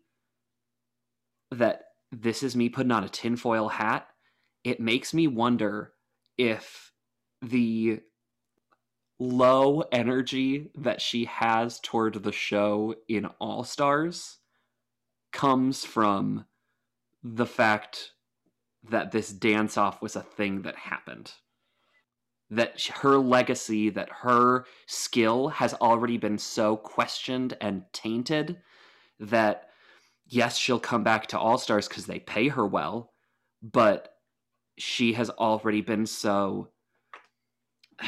that 1.49 1.81
this 2.11 2.43
is 2.43 2.55
me 2.55 2.69
putting 2.69 2.91
on 2.91 3.03
a 3.03 3.09
tinfoil 3.09 3.67
hat. 3.67 4.07
It 4.63 4.79
makes 4.79 5.11
me 5.11 5.25
wonder 5.25 5.93
if 6.37 6.91
the 7.41 7.99
low 9.19 9.83
energy 9.91 10.69
that 10.75 11.01
she 11.01 11.25
has 11.25 11.79
toward 11.79 12.21
the 12.21 12.31
show 12.31 12.93
in 13.07 13.25
All 13.39 13.63
Stars 13.63 14.37
comes 15.31 15.83
from 15.83 16.45
the 17.23 17.47
fact 17.47 18.11
that 18.87 19.11
this 19.11 19.29
dance 19.29 19.77
off 19.77 19.99
was 19.99 20.15
a 20.15 20.21
thing 20.21 20.61
that 20.61 20.75
happened. 20.75 21.31
That 22.51 22.79
her 22.81 23.17
legacy, 23.17 23.89
that 23.89 24.09
her 24.09 24.65
skill 24.85 25.47
has 25.47 25.73
already 25.75 26.17
been 26.17 26.37
so 26.37 26.77
questioned 26.77 27.57
and 27.59 27.83
tainted 27.91 28.57
that, 29.19 29.69
yes, 30.27 30.55
she'll 30.57 30.79
come 30.79 31.03
back 31.03 31.27
to 31.27 31.39
All 31.39 31.57
Stars 31.57 31.87
because 31.87 32.05
they 32.05 32.19
pay 32.19 32.49
her 32.49 32.67
well, 32.67 33.13
but 33.63 34.15
she 34.77 35.13
has 35.13 35.29
already 35.31 35.81
been 35.81 36.05
so 36.05 36.69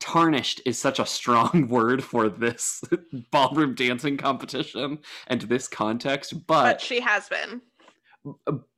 tarnished 0.00 0.60
is 0.66 0.78
such 0.78 0.98
a 0.98 1.06
strong 1.06 1.68
word 1.70 2.02
for 2.02 2.28
this 2.28 2.82
ballroom 3.30 3.74
dancing 3.74 4.16
competition 4.16 4.98
and 5.28 5.42
this 5.42 5.68
context 5.68 6.46
but, 6.46 6.64
but 6.64 6.80
she 6.80 7.00
has 7.00 7.28
been. 7.28 7.60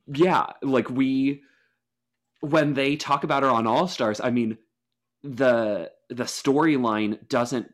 Yeah, 0.07 0.45
like 0.61 0.89
we 0.89 1.41
when 2.41 2.73
they 2.75 2.95
talk 2.95 3.23
about 3.23 3.41
her 3.41 3.49
on 3.49 3.65
All 3.65 3.87
Stars, 3.87 4.21
I 4.21 4.29
mean 4.29 4.57
the 5.25 5.91
the 6.09 6.23
storyline 6.25 7.27
doesn't 7.27 7.71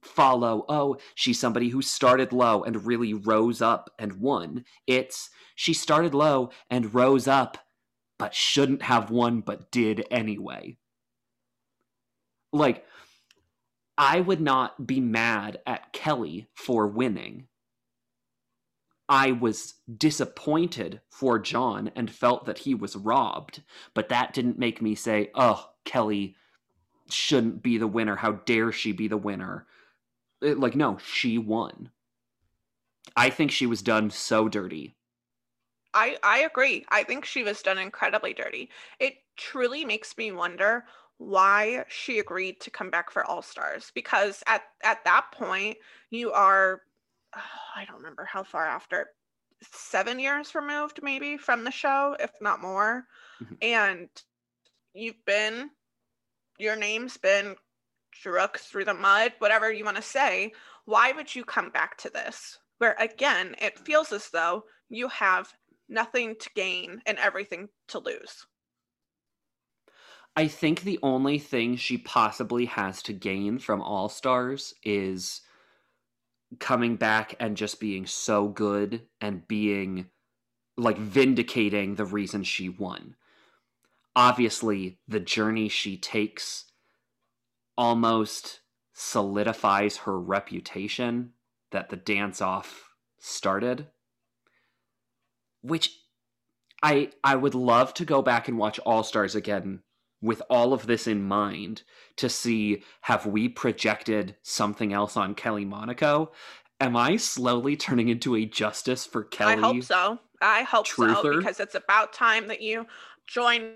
follow 0.00 0.64
oh 0.68 0.96
she's 1.14 1.38
somebody 1.38 1.68
who 1.68 1.80
started 1.80 2.32
low 2.32 2.64
and 2.64 2.86
really 2.86 3.12
rose 3.14 3.60
up 3.60 3.90
and 3.98 4.14
won. 4.14 4.64
It's 4.86 5.30
she 5.54 5.74
started 5.74 6.14
low 6.14 6.50
and 6.70 6.94
rose 6.94 7.28
up 7.28 7.58
but 8.18 8.34
shouldn't 8.34 8.82
have 8.82 9.10
won 9.10 9.40
but 9.40 9.70
did 9.70 10.06
anyway. 10.10 10.78
Like 12.52 12.84
i 13.98 14.18
would 14.20 14.40
not 14.40 14.86
be 14.86 14.98
mad 14.98 15.60
at 15.66 15.92
kelly 15.92 16.48
for 16.54 16.86
winning. 16.88 17.48
I 19.08 19.32
was 19.32 19.74
disappointed 19.94 21.02
for 21.10 21.38
John 21.38 21.90
and 21.94 22.10
felt 22.10 22.46
that 22.46 22.60
he 22.60 22.74
was 22.74 22.96
robbed, 22.96 23.62
but 23.92 24.08
that 24.08 24.32
didn't 24.32 24.58
make 24.58 24.80
me 24.80 24.94
say, 24.94 25.30
oh, 25.34 25.68
Kelly 25.84 26.34
shouldn't 27.12 27.62
be 27.62 27.78
the 27.78 27.86
winner. 27.86 28.16
How 28.16 28.32
dare 28.32 28.72
she 28.72 28.92
be 28.92 29.08
the 29.08 29.16
winner? 29.16 29.66
It, 30.40 30.58
like, 30.58 30.74
no, 30.74 30.98
she 30.98 31.38
won. 31.38 31.90
I 33.16 33.30
think 33.30 33.50
she 33.50 33.66
was 33.66 33.82
done 33.82 34.10
so 34.10 34.48
dirty. 34.48 34.94
I, 35.94 36.16
I 36.22 36.40
agree. 36.40 36.86
I 36.90 37.02
think 37.02 37.24
she 37.24 37.42
was 37.42 37.62
done 37.62 37.78
incredibly 37.78 38.32
dirty. 38.32 38.70
It 38.98 39.14
truly 39.36 39.84
makes 39.84 40.16
me 40.16 40.32
wonder 40.32 40.84
why 41.18 41.84
she 41.88 42.18
agreed 42.18 42.60
to 42.60 42.70
come 42.70 42.90
back 42.90 43.10
for 43.10 43.24
All 43.24 43.42
Stars 43.42 43.92
because 43.94 44.42
at 44.46 44.62
at 44.82 45.04
that 45.04 45.26
point 45.32 45.76
you 46.10 46.32
are 46.32 46.82
I 47.76 47.84
don't 47.84 47.98
remember 47.98 48.24
how 48.24 48.42
far 48.42 48.66
after, 48.66 49.08
seven 49.70 50.18
years 50.18 50.54
removed 50.54 51.00
maybe 51.02 51.36
from 51.36 51.64
the 51.64 51.70
show, 51.70 52.16
if 52.18 52.32
not 52.40 52.60
more. 52.60 53.04
Mm-hmm. 53.42 53.54
And 53.62 54.08
you've 54.94 55.24
been, 55.24 55.70
your 56.62 56.76
name's 56.76 57.16
been 57.16 57.56
struck 58.14 58.58
through 58.58 58.84
the 58.84 58.94
mud, 58.94 59.32
whatever 59.38 59.72
you 59.72 59.84
want 59.84 59.96
to 59.96 60.02
say. 60.02 60.52
Why 60.84 61.12
would 61.12 61.34
you 61.34 61.44
come 61.44 61.70
back 61.70 61.96
to 61.98 62.10
this? 62.10 62.58
Where 62.78 62.96
again, 62.98 63.54
it 63.60 63.78
feels 63.78 64.12
as 64.12 64.30
though 64.30 64.64
you 64.88 65.08
have 65.08 65.52
nothing 65.88 66.36
to 66.40 66.50
gain 66.54 67.02
and 67.06 67.18
everything 67.18 67.68
to 67.88 67.98
lose. 67.98 68.46
I 70.34 70.48
think 70.48 70.82
the 70.82 70.98
only 71.02 71.38
thing 71.38 71.76
she 71.76 71.98
possibly 71.98 72.64
has 72.66 73.02
to 73.02 73.12
gain 73.12 73.58
from 73.58 73.82
All 73.82 74.08
Stars 74.08 74.72
is 74.82 75.42
coming 76.58 76.96
back 76.96 77.34
and 77.38 77.56
just 77.56 77.80
being 77.80 78.06
so 78.06 78.48
good 78.48 79.02
and 79.20 79.46
being 79.46 80.06
like 80.76 80.96
vindicating 80.96 81.94
the 81.94 82.06
reason 82.06 82.44
she 82.44 82.68
won. 82.68 83.14
Obviously, 84.14 84.98
the 85.08 85.20
journey 85.20 85.68
she 85.68 85.96
takes 85.96 86.66
almost 87.76 88.60
solidifies 88.92 89.98
her 89.98 90.20
reputation 90.20 91.30
that 91.70 91.88
the 91.88 91.96
dance 91.96 92.42
off 92.42 92.90
started 93.18 93.86
which 95.62 95.98
I 96.82 97.10
I 97.24 97.36
would 97.36 97.54
love 97.54 97.94
to 97.94 98.04
go 98.04 98.20
back 98.20 98.48
and 98.48 98.58
watch 98.58 98.78
All 98.80 99.02
Stars 99.02 99.34
again 99.34 99.80
with 100.20 100.42
all 100.50 100.72
of 100.72 100.86
this 100.86 101.06
in 101.06 101.22
mind 101.22 101.82
to 102.16 102.28
see 102.28 102.82
have 103.02 103.26
we 103.26 103.48
projected 103.48 104.36
something 104.42 104.92
else 104.92 105.16
on 105.16 105.34
Kelly 105.34 105.64
Monaco? 105.64 106.32
Am 106.80 106.96
I 106.96 107.16
slowly 107.16 107.76
turning 107.76 108.08
into 108.08 108.36
a 108.36 108.44
justice 108.44 109.06
for 109.06 109.24
Kelly? 109.24 109.54
I 109.54 109.56
hope 109.56 109.82
so. 109.84 110.18
I 110.40 110.62
hope 110.62 110.86
Truther? 110.86 111.22
so 111.22 111.38
because 111.38 111.60
it's 111.60 111.76
about 111.76 112.12
time 112.12 112.48
that 112.48 112.60
you 112.60 112.86
join 113.26 113.74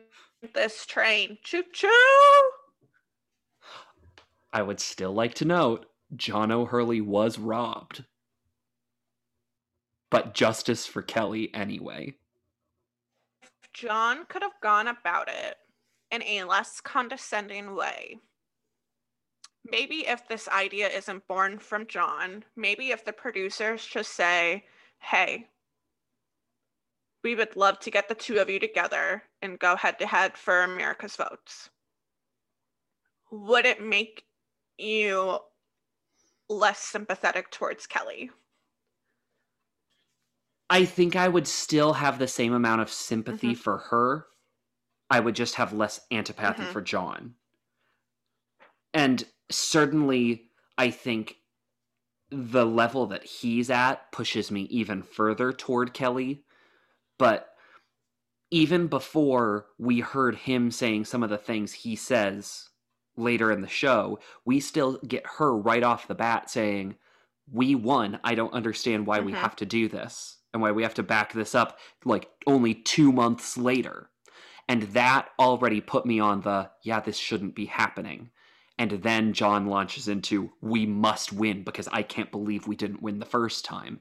this 0.54 0.86
train. 0.86 1.38
Choo 1.42 1.64
choo. 1.72 2.50
I 4.52 4.62
would 4.62 4.80
still 4.80 5.12
like 5.12 5.34
to 5.34 5.44
note 5.44 5.86
John 6.14 6.50
O'Hurley 6.50 7.00
was 7.00 7.38
robbed. 7.38 8.04
But 10.10 10.34
justice 10.34 10.86
for 10.86 11.02
Kelly 11.02 11.52
anyway. 11.52 12.14
John 13.74 14.24
could 14.28 14.42
have 14.42 14.60
gone 14.62 14.88
about 14.88 15.28
it 15.28 15.56
in 16.10 16.22
a 16.22 16.44
less 16.44 16.80
condescending 16.80 17.74
way. 17.74 18.18
Maybe 19.68 20.06
if 20.06 20.26
this 20.28 20.48
idea 20.48 20.88
isn't 20.88 21.26
born 21.26 21.58
from 21.58 21.86
John, 21.86 22.44
maybe 22.56 22.92
if 22.92 23.04
the 23.04 23.12
producers 23.12 23.84
just 23.84 24.14
say, 24.14 24.64
hey, 25.00 25.48
we 27.26 27.34
would 27.34 27.56
love 27.56 27.80
to 27.80 27.90
get 27.90 28.08
the 28.08 28.14
two 28.14 28.38
of 28.38 28.48
you 28.48 28.60
together 28.60 29.24
and 29.42 29.58
go 29.58 29.74
head 29.74 29.98
to 29.98 30.06
head 30.06 30.36
for 30.36 30.62
America's 30.62 31.16
votes. 31.16 31.70
Would 33.32 33.66
it 33.66 33.82
make 33.82 34.24
you 34.78 35.40
less 36.48 36.78
sympathetic 36.78 37.50
towards 37.50 37.88
Kelly? 37.88 38.30
I 40.70 40.84
think 40.84 41.16
I 41.16 41.26
would 41.26 41.48
still 41.48 41.94
have 41.94 42.20
the 42.20 42.28
same 42.28 42.52
amount 42.52 42.82
of 42.82 42.90
sympathy 42.90 43.54
Mhm. 43.54 43.58
for 43.58 43.78
her. 43.78 44.28
I 45.10 45.18
would 45.18 45.34
just 45.34 45.56
have 45.56 45.72
less 45.72 46.06
antipathy 46.12 46.62
Mhm. 46.62 46.72
for 46.72 46.80
John. 46.80 47.34
And 48.94 49.28
certainly, 49.50 50.52
I 50.78 50.92
think 50.92 51.38
the 52.30 52.64
level 52.64 53.06
that 53.08 53.24
he's 53.24 53.68
at 53.68 54.12
pushes 54.12 54.52
me 54.52 54.62
even 54.62 55.02
further 55.02 55.52
toward 55.52 55.92
Kelly. 55.92 56.44
But 57.18 57.48
even 58.50 58.86
before 58.86 59.66
we 59.78 60.00
heard 60.00 60.36
him 60.36 60.70
saying 60.70 61.04
some 61.06 61.22
of 61.22 61.30
the 61.30 61.38
things 61.38 61.72
he 61.72 61.96
says 61.96 62.68
later 63.16 63.50
in 63.50 63.60
the 63.60 63.68
show, 63.68 64.18
we 64.44 64.60
still 64.60 64.98
get 65.06 65.24
her 65.38 65.56
right 65.56 65.82
off 65.82 66.08
the 66.08 66.14
bat 66.14 66.50
saying, 66.50 66.96
We 67.52 67.76
won. 67.76 68.18
I 68.24 68.34
don't 68.34 68.52
understand 68.52 69.06
why 69.06 69.20
we 69.20 69.30
Mhm. 69.32 69.36
have 69.36 69.54
to 69.56 69.66
do 69.66 69.86
this 69.88 70.38
and 70.52 70.60
why 70.60 70.72
we 70.72 70.82
have 70.82 70.94
to 70.94 71.04
back 71.04 71.32
this 71.32 71.54
up 71.54 71.78
like 72.04 72.28
only 72.44 72.74
two 72.74 73.12
months 73.12 73.56
later. 73.56 74.10
And 74.68 74.82
that 74.94 75.28
already 75.38 75.80
put 75.80 76.06
me 76.06 76.18
on 76.18 76.40
the, 76.40 76.72
yeah, 76.82 76.98
this 76.98 77.16
shouldn't 77.16 77.54
be 77.54 77.66
happening. 77.66 78.30
And 78.78 78.90
then 78.90 79.32
John 79.32 79.66
launches 79.66 80.08
into, 80.08 80.52
we 80.60 80.86
must 80.86 81.32
win 81.32 81.62
because 81.62 81.86
I 81.92 82.02
can't 82.02 82.32
believe 82.32 82.66
we 82.66 82.74
didn't 82.74 83.00
win 83.02 83.20
the 83.20 83.24
first 83.26 83.64
time. 83.64 84.00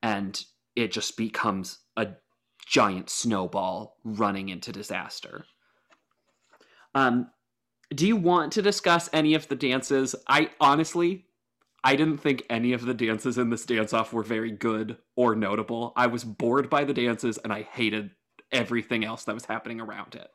And 0.00 0.40
it 0.76 0.92
just 0.92 1.16
becomes 1.16 1.80
a 1.96 2.08
giant 2.66 3.08
snowball 3.08 3.96
running 4.04 4.48
into 4.48 4.72
disaster. 4.72 5.46
Um, 6.94 7.30
do 7.94 8.06
you 8.06 8.16
want 8.16 8.52
to 8.54 8.62
discuss 8.62 9.08
any 9.12 9.34
of 9.34 9.48
the 9.48 9.54
dances? 9.54 10.14
I 10.28 10.50
honestly, 10.60 11.26
I 11.84 11.94
didn't 11.94 12.18
think 12.18 12.42
any 12.50 12.72
of 12.72 12.84
the 12.84 12.94
dances 12.94 13.38
in 13.38 13.50
this 13.50 13.64
dance 13.64 13.92
off 13.92 14.12
were 14.12 14.24
very 14.24 14.50
good 14.50 14.98
or 15.14 15.36
notable. 15.36 15.92
I 15.96 16.08
was 16.08 16.24
bored 16.24 16.68
by 16.68 16.84
the 16.84 16.94
dances 16.94 17.38
and 17.38 17.52
I 17.52 17.62
hated 17.62 18.10
everything 18.50 19.04
else 19.04 19.24
that 19.24 19.34
was 19.34 19.44
happening 19.44 19.80
around 19.80 20.16
it. 20.16 20.28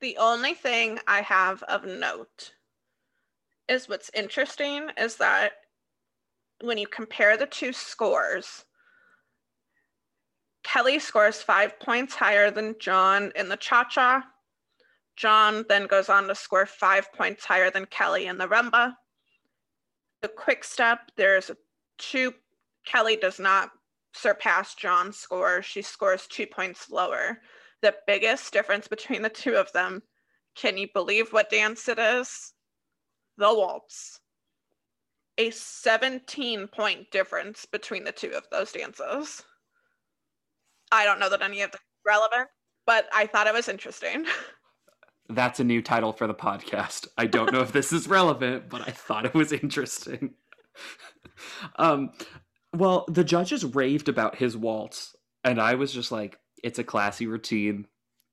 The 0.00 0.18
only 0.18 0.54
thing 0.54 0.98
I 1.06 1.22
have 1.22 1.62
of 1.64 1.84
note 1.84 2.52
is 3.68 3.88
what's 3.88 4.10
interesting 4.14 4.88
is 4.98 5.16
that 5.16 5.52
when 6.62 6.76
you 6.76 6.86
compare 6.86 7.36
the 7.36 7.46
two 7.46 7.72
scores, 7.72 8.64
Kelly 10.62 10.98
scores 10.98 11.42
five 11.42 11.78
points 11.80 12.14
higher 12.14 12.50
than 12.50 12.76
John 12.78 13.32
in 13.34 13.48
the 13.48 13.56
cha 13.56 13.84
cha. 13.84 14.24
John 15.16 15.64
then 15.68 15.86
goes 15.86 16.08
on 16.08 16.28
to 16.28 16.34
score 16.34 16.66
five 16.66 17.12
points 17.12 17.44
higher 17.44 17.70
than 17.70 17.86
Kelly 17.86 18.26
in 18.26 18.38
the 18.38 18.48
rumba. 18.48 18.94
The 20.22 20.28
quick 20.28 20.64
step, 20.64 21.10
there's 21.16 21.50
two, 21.98 22.34
Kelly 22.86 23.16
does 23.16 23.38
not 23.38 23.70
surpass 24.14 24.74
John's 24.74 25.16
score. 25.16 25.62
She 25.62 25.82
scores 25.82 26.26
two 26.26 26.46
points 26.46 26.90
lower 26.90 27.40
the 27.82 27.94
biggest 28.06 28.52
difference 28.52 28.88
between 28.88 29.22
the 29.22 29.30
two 29.30 29.56
of 29.56 29.72
them. 29.72 30.02
Can 30.54 30.76
you 30.76 30.88
believe 30.92 31.32
what 31.32 31.50
dance 31.50 31.88
it 31.88 31.98
is? 31.98 32.52
The 33.38 33.52
waltz. 33.52 34.20
A 35.38 35.50
17 35.50 36.68
point 36.68 37.10
difference 37.10 37.64
between 37.64 38.04
the 38.04 38.12
two 38.12 38.32
of 38.32 38.46
those 38.50 38.72
dances. 38.72 39.42
I 40.92 41.04
don't 41.04 41.20
know 41.20 41.30
that 41.30 41.42
any 41.42 41.62
of 41.62 41.70
them 41.70 41.80
is 41.80 42.06
relevant, 42.06 42.48
but 42.86 43.08
I 43.12 43.26
thought 43.26 43.46
it 43.46 43.54
was 43.54 43.68
interesting. 43.68 44.26
That's 45.28 45.60
a 45.60 45.64
new 45.64 45.80
title 45.80 46.12
for 46.12 46.26
the 46.26 46.34
podcast. 46.34 47.06
I 47.16 47.26
don't 47.26 47.52
know 47.52 47.60
if 47.60 47.70
this 47.70 47.92
is 47.92 48.08
relevant, 48.08 48.68
but 48.68 48.86
I 48.86 48.90
thought 48.90 49.26
it 49.26 49.34
was 49.34 49.52
interesting. 49.52 50.34
um, 51.76 52.10
well, 52.74 53.04
the 53.08 53.22
judges 53.22 53.64
raved 53.64 54.08
about 54.08 54.36
his 54.36 54.56
waltz, 54.56 55.14
and 55.44 55.60
I 55.60 55.74
was 55.74 55.92
just 55.92 56.10
like, 56.10 56.38
it's 56.64 56.80
a 56.80 56.84
classy 56.84 57.26
routine. 57.26 57.86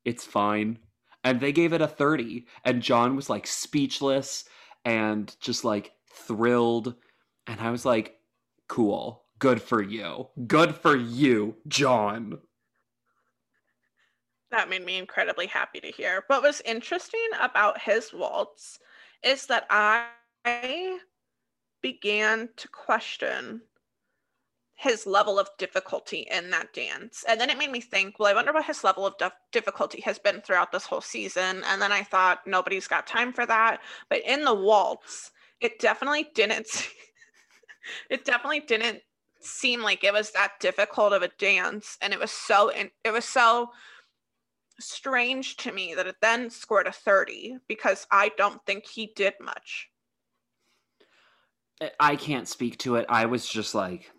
It's 0.04 0.24
fine. 0.24 0.78
And 1.22 1.40
they 1.40 1.52
gave 1.52 1.72
it 1.72 1.80
a 1.80 1.86
30, 1.86 2.46
and 2.64 2.82
John 2.82 3.14
was 3.14 3.30
like 3.30 3.46
speechless 3.46 4.44
and 4.84 5.34
just 5.40 5.64
like 5.64 5.92
thrilled. 6.12 6.94
And 7.46 7.60
I 7.60 7.70
was 7.70 7.84
like, 7.84 8.16
cool. 8.68 9.24
Good 9.38 9.62
for 9.62 9.80
you. 9.80 10.28
Good 10.46 10.74
for 10.74 10.96
you, 10.96 11.56
John. 11.68 12.38
That 14.50 14.68
made 14.68 14.84
me 14.84 14.98
incredibly 14.98 15.46
happy 15.46 15.80
to 15.80 15.90
hear. 15.90 16.24
What 16.26 16.42
was 16.42 16.62
interesting 16.64 17.28
about 17.40 17.80
his 17.80 18.12
waltz 18.12 18.78
is 19.22 19.46
that 19.46 19.66
I 19.70 20.06
began 21.82 22.48
to 22.56 22.68
question 22.68 23.62
his 24.74 25.06
level 25.06 25.40
of 25.40 25.50
difficulty 25.58 26.26
in 26.30 26.50
that 26.50 26.72
dance. 26.72 27.24
And 27.28 27.40
then 27.40 27.50
it 27.50 27.58
made 27.58 27.72
me 27.72 27.80
think, 27.80 28.18
well, 28.18 28.30
I 28.30 28.34
wonder 28.34 28.52
what 28.52 28.64
his 28.64 28.84
level 28.84 29.04
of 29.04 29.18
dif- 29.18 29.32
difficulty 29.50 30.00
has 30.02 30.20
been 30.20 30.40
throughout 30.40 30.70
this 30.70 30.86
whole 30.86 31.00
season. 31.00 31.64
And 31.66 31.82
then 31.82 31.90
I 31.90 32.04
thought, 32.04 32.46
nobody's 32.46 32.86
got 32.86 33.06
time 33.06 33.32
for 33.32 33.44
that. 33.44 33.80
But 34.08 34.22
in 34.24 34.44
the 34.44 34.54
waltz, 34.54 35.32
it 35.60 35.80
definitely 35.80 36.28
didn't. 36.32 36.68
it 38.10 38.24
definitely 38.24 38.60
didn't 38.60 39.00
seem 39.40 39.82
like 39.82 40.04
it 40.04 40.12
was 40.12 40.30
that 40.32 40.52
difficult 40.60 41.12
of 41.12 41.22
a 41.22 41.30
dance, 41.38 41.96
and 42.00 42.12
it 42.12 42.20
was 42.20 42.30
so. 42.30 42.70
In- 42.70 42.90
it 43.04 43.12
was 43.12 43.24
so 43.24 43.70
strange 44.80 45.56
to 45.58 45.72
me 45.72 45.94
that 45.94 46.06
it 46.06 46.16
then 46.20 46.50
scored 46.50 46.86
a 46.86 46.92
30 46.92 47.58
because 47.66 48.06
I 48.10 48.30
don't 48.36 48.64
think 48.66 48.86
he 48.86 49.12
did 49.14 49.34
much. 49.40 49.88
I 52.00 52.16
can't 52.16 52.48
speak 52.48 52.78
to 52.78 52.96
it. 52.96 53.06
I 53.08 53.26
was 53.26 53.48
just 53.48 53.74
like, 53.74 54.10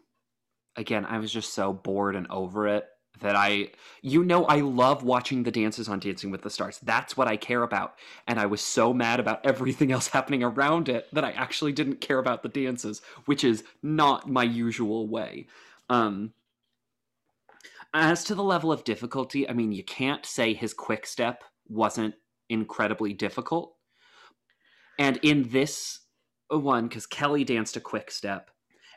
again, 0.75 1.05
I 1.05 1.19
was 1.19 1.31
just 1.31 1.53
so 1.53 1.73
bored 1.73 2.15
and 2.15 2.27
over 2.29 2.67
it 2.67 2.87
that 3.19 3.35
I, 3.35 3.71
you 4.01 4.23
know, 4.23 4.45
I 4.45 4.61
love 4.61 5.03
watching 5.03 5.43
the 5.43 5.51
dances 5.51 5.89
on 5.89 5.99
Dancing 5.99 6.31
with 6.31 6.41
the 6.41 6.49
Stars. 6.49 6.79
That's 6.81 7.17
what 7.17 7.27
I 7.27 7.35
care 7.35 7.63
about. 7.63 7.95
And 8.27 8.39
I 8.39 8.45
was 8.45 8.61
so 8.61 8.93
mad 8.93 9.19
about 9.19 9.45
everything 9.45 9.91
else 9.93 10.07
happening 10.07 10.41
around 10.41 10.87
it 10.87 11.07
that 11.13 11.25
I 11.25 11.31
actually 11.31 11.73
didn't 11.73 12.01
care 12.01 12.19
about 12.19 12.43
the 12.43 12.49
dances, 12.49 13.01
which 13.25 13.43
is 13.43 13.63
not 13.83 14.29
my 14.29 14.43
usual 14.43 15.07
way. 15.07 15.47
Um, 15.89 16.33
as 17.93 18.23
to 18.25 18.35
the 18.35 18.43
level 18.43 18.71
of 18.71 18.83
difficulty, 18.83 19.49
I 19.49 19.53
mean, 19.53 19.71
you 19.71 19.83
can't 19.83 20.25
say 20.25 20.53
his 20.53 20.73
quick 20.73 21.05
step 21.05 21.43
wasn't 21.67 22.15
incredibly 22.49 23.13
difficult. 23.13 23.75
And 24.97 25.17
in 25.23 25.49
this 25.49 26.01
one, 26.49 26.87
because 26.87 27.05
Kelly 27.05 27.43
danced 27.43 27.77
a 27.77 27.81
quick 27.81 28.11
step, 28.11 28.51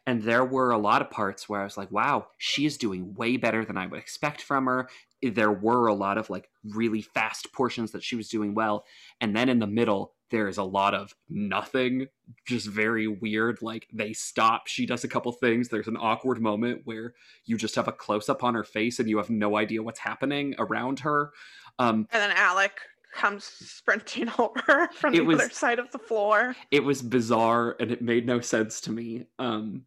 and 0.07 0.23
there 0.23 0.45
were 0.45 0.71
a 0.73 0.79
lot 0.79 1.01
of 1.01 1.11
parts 1.11 1.49
where 1.49 1.61
I 1.61 1.65
was 1.65 1.77
like, 1.77 1.91
wow, 1.93 2.27
she 2.39 2.67
is 2.67 2.77
doing 2.77 3.15
way 3.15 3.37
better 3.37 3.65
than 3.65 3.77
I 3.77 3.87
would 3.87 4.01
expect 4.01 4.43
from 4.43 4.67
her. 4.67 4.89
there 5.23 5.53
were 5.53 5.87
a 5.87 5.95
lot 5.95 6.19
of 6.19 6.29
like 6.29 6.49
really 6.65 7.03
fast 7.03 7.53
portions 7.53 7.93
that 7.93 8.03
she 8.03 8.17
was 8.17 8.29
doing 8.29 8.55
well 8.55 8.85
and 9.21 9.37
then 9.37 9.49
in 9.49 9.61
the 9.61 9.67
middle 9.69 10.15
there 10.33 10.49
is 10.49 10.59
a 10.59 10.63
lot 10.65 10.95
of 10.95 11.15
nothing 11.29 12.09
just 12.47 12.67
very 12.67 13.07
weird 13.07 13.63
like 13.63 13.87
they 13.93 14.13
stop 14.13 14.67
she 14.67 14.85
does 14.87 15.05
a 15.05 15.09
couple 15.09 15.31
things 15.31 15.69
there's 15.69 15.87
an 15.87 15.97
awkward 15.97 16.41
moment 16.43 16.81
where 16.85 17.15
you 17.45 17.57
just 17.57 17.77
have 17.77 17.87
a 17.87 17.93
close 17.93 18.29
up 18.29 18.43
on 18.43 18.55
her 18.55 18.65
face 18.65 18.99
and 18.99 19.09
you 19.09 19.19
have 19.19 19.31
no 19.31 19.57
idea 19.57 19.81
what's 19.83 20.01
happening 20.01 20.55
around 20.59 20.99
her 20.99 21.31
um 21.79 22.09
And 22.11 22.21
then 22.23 22.33
Alec 22.33 22.73
comes 23.15 23.45
sprinting 23.45 24.29
over 24.39 24.89
from 24.95 25.13
the 25.13 25.21
was- 25.21 25.39
other 25.39 25.51
side 25.51 25.79
of 25.79 25.91
the 25.93 25.99
floor. 25.99 26.57
it 26.73 26.83
was 26.83 27.03
bizarre 27.03 27.77
and 27.79 27.93
it 27.93 28.03
made 28.03 28.27
no 28.27 28.41
sense 28.41 28.81
to 28.81 28.91
me 28.91 29.27
um 29.39 29.85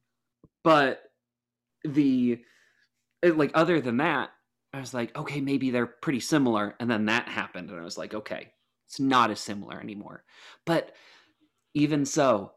but 0.64 1.02
the 1.84 2.40
it, 3.24 3.38
like 3.38 3.52
other 3.56 3.82
than 3.82 3.98
that 3.98 4.30
i 4.74 4.80
was 4.80 4.94
like 4.94 5.16
okay 5.18 5.42
maybe 5.42 5.72
they're 5.72 5.86
pretty 5.88 6.20
similar 6.20 6.76
and 6.80 6.90
then 6.90 7.06
that 7.06 7.28
happened 7.28 7.70
and 7.72 7.80
i 7.80 7.84
was 7.84 7.98
like 7.98 8.14
okay 8.14 8.52
it's 8.88 9.00
not 9.00 9.32
as 9.32 9.40
similar 9.40 9.80
anymore 9.80 10.24
but 10.66 10.94
even 11.74 12.06
so 12.06 12.54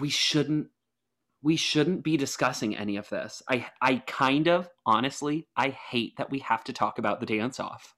we 0.00 0.08
shouldn't 0.08 0.68
we 1.42 1.56
shouldn't 1.56 2.02
be 2.02 2.16
discussing 2.16 2.76
any 2.76 2.96
of 2.96 3.08
this 3.08 3.42
i 3.48 3.66
i 3.80 3.96
kind 4.06 4.48
of 4.48 4.68
honestly 4.84 5.46
i 5.56 5.68
hate 5.68 6.16
that 6.16 6.30
we 6.30 6.38
have 6.40 6.64
to 6.64 6.72
talk 6.72 6.98
about 6.98 7.20
the 7.20 7.26
dance 7.26 7.60
off 7.60 7.94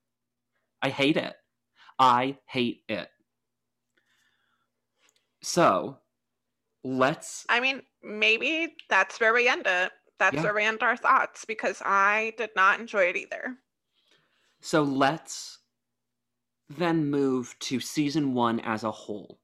i 0.83 0.89
hate 0.89 1.17
it 1.17 1.35
i 1.99 2.37
hate 2.47 2.83
it 2.89 3.09
so 5.43 5.99
let's 6.85 7.47
I 7.49 7.61
mean, 7.61 7.83
maybe 8.03 8.77
that's 8.89 9.21
where 9.21 9.33
we 9.33 9.49
end 9.49 9.67
it. 9.67 9.93
That's 10.19 10.37
Yeah. 10.37 10.43
where 10.43 10.55
we 10.55 10.65
end 10.65 10.83
our 10.83 10.97
thoughts 10.97 11.45
because 11.45 11.81
I 11.85 12.33
did 12.37 12.51
not 12.57 12.81
enjoy 12.81 13.05
it 13.05 13.17
either. 13.17 13.57
so 14.61 14.83
let's 14.83 15.58
then 16.69 17.11
move 17.11 17.57
to 17.61 17.81
season 17.81 18.35
1 18.35 18.61
as 18.61 18.85
a 18.85 18.91
whole. 18.91 19.41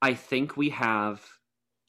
I 0.00 0.14
think 0.14 0.56
we 0.56 0.70
have 0.70 1.38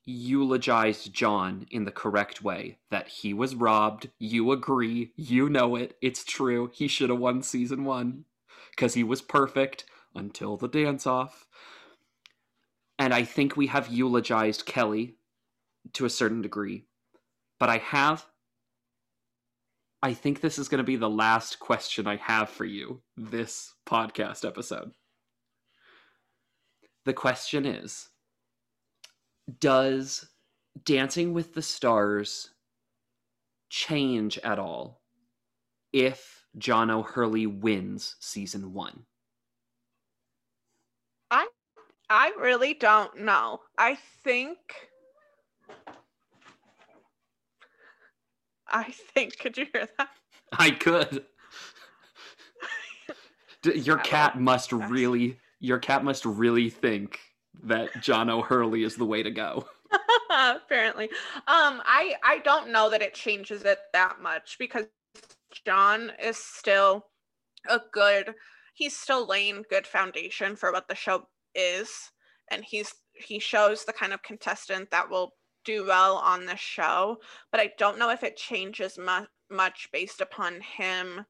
eulogized 0.05 1.13
John 1.13 1.65
in 1.71 1.85
the 1.85 1.91
correct 1.91 2.41
way 2.41 2.77
that 2.91 3.07
he 3.07 3.33
was 3.33 3.55
robbed. 3.55 4.09
You 4.19 4.51
agree, 4.51 5.13
you 5.15 5.49
know 5.49 5.75
it. 5.75 5.97
It's 6.01 6.23
true. 6.23 6.69
He 6.73 6.87
should 6.87 7.09
have 7.09 7.19
won 7.19 7.41
season 7.41 7.85
1 7.85 8.25
cuz 8.77 8.93
he 8.93 9.03
was 9.03 9.21
perfect 9.21 9.85
until 10.15 10.57
the 10.57 10.67
dance 10.67 11.07
off. 11.07 11.47
And 12.99 13.13
I 13.13 13.23
think 13.23 13.57
we 13.57 13.67
have 13.67 13.87
eulogized 13.87 14.65
Kelly 14.65 15.17
to 15.93 16.05
a 16.05 16.09
certain 16.09 16.41
degree. 16.41 16.85
But 17.59 17.69
I 17.69 17.77
have 17.77 18.27
I 20.03 20.13
think 20.13 20.41
this 20.41 20.59
is 20.59 20.67
going 20.67 20.79
to 20.79 20.83
be 20.83 20.97
the 20.97 21.09
last 21.09 21.59
question 21.59 22.07
I 22.07 22.17
have 22.17 22.49
for 22.49 22.65
you 22.65 23.01
this 23.15 23.73
podcast 23.87 24.45
episode. 24.45 24.91
The 27.05 27.13
question 27.13 27.65
is 27.65 28.09
Does 29.61 30.27
Dancing 30.83 31.33
with 31.33 31.53
the 31.53 31.61
Stars 31.61 32.49
change 33.69 34.37
at 34.39 34.59
all 34.59 35.01
if 35.93 36.43
John 36.57 36.91
O'Hurley 36.91 37.47
wins 37.47 38.17
season 38.19 38.73
one? 38.73 39.05
I 41.31 41.47
I 42.09 42.33
really 42.37 42.73
don't 42.73 43.21
know. 43.21 43.61
I 43.77 43.97
think. 44.25 44.57
I 48.73 48.91
think. 49.13 49.39
Could 49.39 49.57
you 49.57 49.67
hear 49.71 49.87
that? 49.97 50.09
I 50.51 50.71
could. 50.71 51.25
Your 53.63 53.97
cat 53.99 54.39
must 54.39 54.73
really. 54.73 55.39
Your 55.59 55.79
cat 55.79 56.03
must 56.03 56.25
really 56.25 56.69
think 56.69 57.19
that 57.63 57.89
John 58.01 58.29
O'Hurley 58.29 58.83
is 58.83 58.95
the 58.95 59.05
way 59.05 59.23
to 59.23 59.31
go. 59.31 59.65
Apparently. 60.29 61.05
Um, 61.47 61.81
I 61.85 62.15
I 62.23 62.39
don't 62.43 62.71
know 62.71 62.89
that 62.89 63.01
it 63.01 63.13
changes 63.13 63.63
it 63.63 63.79
that 63.93 64.21
much 64.21 64.57
because 64.59 64.85
John 65.65 66.11
is 66.21 66.37
still 66.37 67.05
a 67.69 67.79
good 67.93 68.33
he's 68.73 68.97
still 68.97 69.27
laying 69.27 69.63
good 69.69 69.87
foundation 69.87 70.55
for 70.55 70.71
what 70.71 70.87
the 70.87 70.95
show 70.95 71.27
is 71.55 72.11
and 72.51 72.63
he's 72.63 72.93
he 73.13 73.39
shows 73.39 73.85
the 73.85 73.93
kind 73.93 74.13
of 74.13 74.23
contestant 74.23 74.89
that 74.91 75.09
will 75.09 75.33
do 75.65 75.85
well 75.85 76.17
on 76.17 76.45
the 76.45 76.55
show 76.55 77.17
but 77.51 77.59
i 77.59 77.71
don't 77.77 77.99
know 77.99 78.09
if 78.09 78.23
it 78.23 78.37
changes 78.37 78.97
mu- 78.97 79.25
much 79.49 79.89
based 79.91 80.21
upon 80.21 80.61
him 80.61 81.25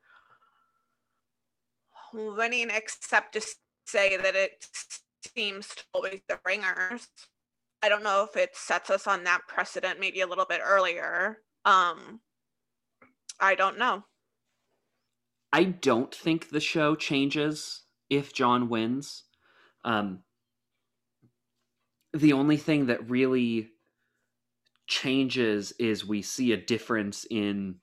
winning 2.13 2.69
except 2.69 3.33
to 3.33 3.41
say 3.85 4.17
that 4.17 4.35
it 4.35 4.65
seems 5.35 5.67
to 5.69 5.83
always 5.93 6.21
the 6.27 6.39
ringers. 6.45 7.07
I 7.81 7.89
don't 7.89 8.03
know 8.03 8.27
if 8.29 8.37
it 8.37 8.55
sets 8.55 8.89
us 8.89 9.07
on 9.07 9.23
that 9.23 9.41
precedent 9.47 9.99
maybe 9.99 10.21
a 10.21 10.27
little 10.27 10.45
bit 10.45 10.61
earlier. 10.63 11.39
Um 11.65 12.21
i 13.39 13.55
don't 13.55 13.77
know. 13.77 14.03
I 15.51 15.65
don't 15.65 16.13
think 16.13 16.49
the 16.49 16.59
show 16.59 16.95
changes 16.95 17.83
if 18.09 18.33
John 18.33 18.69
wins. 18.69 19.23
Um, 19.85 20.23
the 22.11 22.33
only 22.33 22.57
thing 22.57 22.87
that 22.87 23.09
really 23.09 23.69
changes 24.87 25.71
is 25.79 26.05
we 26.05 26.21
see 26.21 26.51
a 26.51 26.57
difference 26.57 27.25
in 27.29 27.75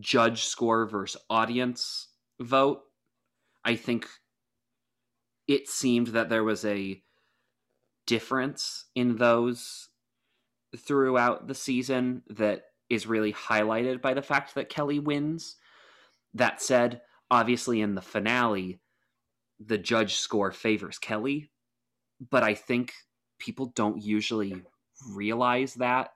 judge 0.00 0.44
score 0.44 0.86
versus 0.86 1.20
audience 1.30 2.08
vote. 2.40 2.82
I 3.64 3.76
think 3.76 4.06
it 5.46 5.68
seemed 5.68 6.08
that 6.08 6.28
there 6.28 6.44
was 6.44 6.64
a 6.64 7.02
difference 8.06 8.86
in 8.94 9.16
those 9.16 9.88
throughout 10.76 11.46
the 11.46 11.54
season 11.54 12.22
that 12.28 12.62
is 12.90 13.06
really 13.06 13.32
highlighted 13.32 14.00
by 14.00 14.14
the 14.14 14.22
fact 14.22 14.54
that 14.54 14.68
Kelly 14.68 14.98
wins. 14.98 15.56
That 16.34 16.60
said, 16.60 17.00
obviously 17.30 17.80
in 17.80 17.94
the 17.94 18.02
finale, 18.02 18.80
the 19.58 19.78
judge 19.78 20.16
score 20.16 20.52
favors 20.52 20.98
Kelly, 20.98 21.50
but 22.30 22.42
I 22.42 22.54
think 22.54 22.92
people 23.38 23.72
don't 23.74 24.02
usually 24.02 24.62
realize 25.06 25.74
that 25.74 26.10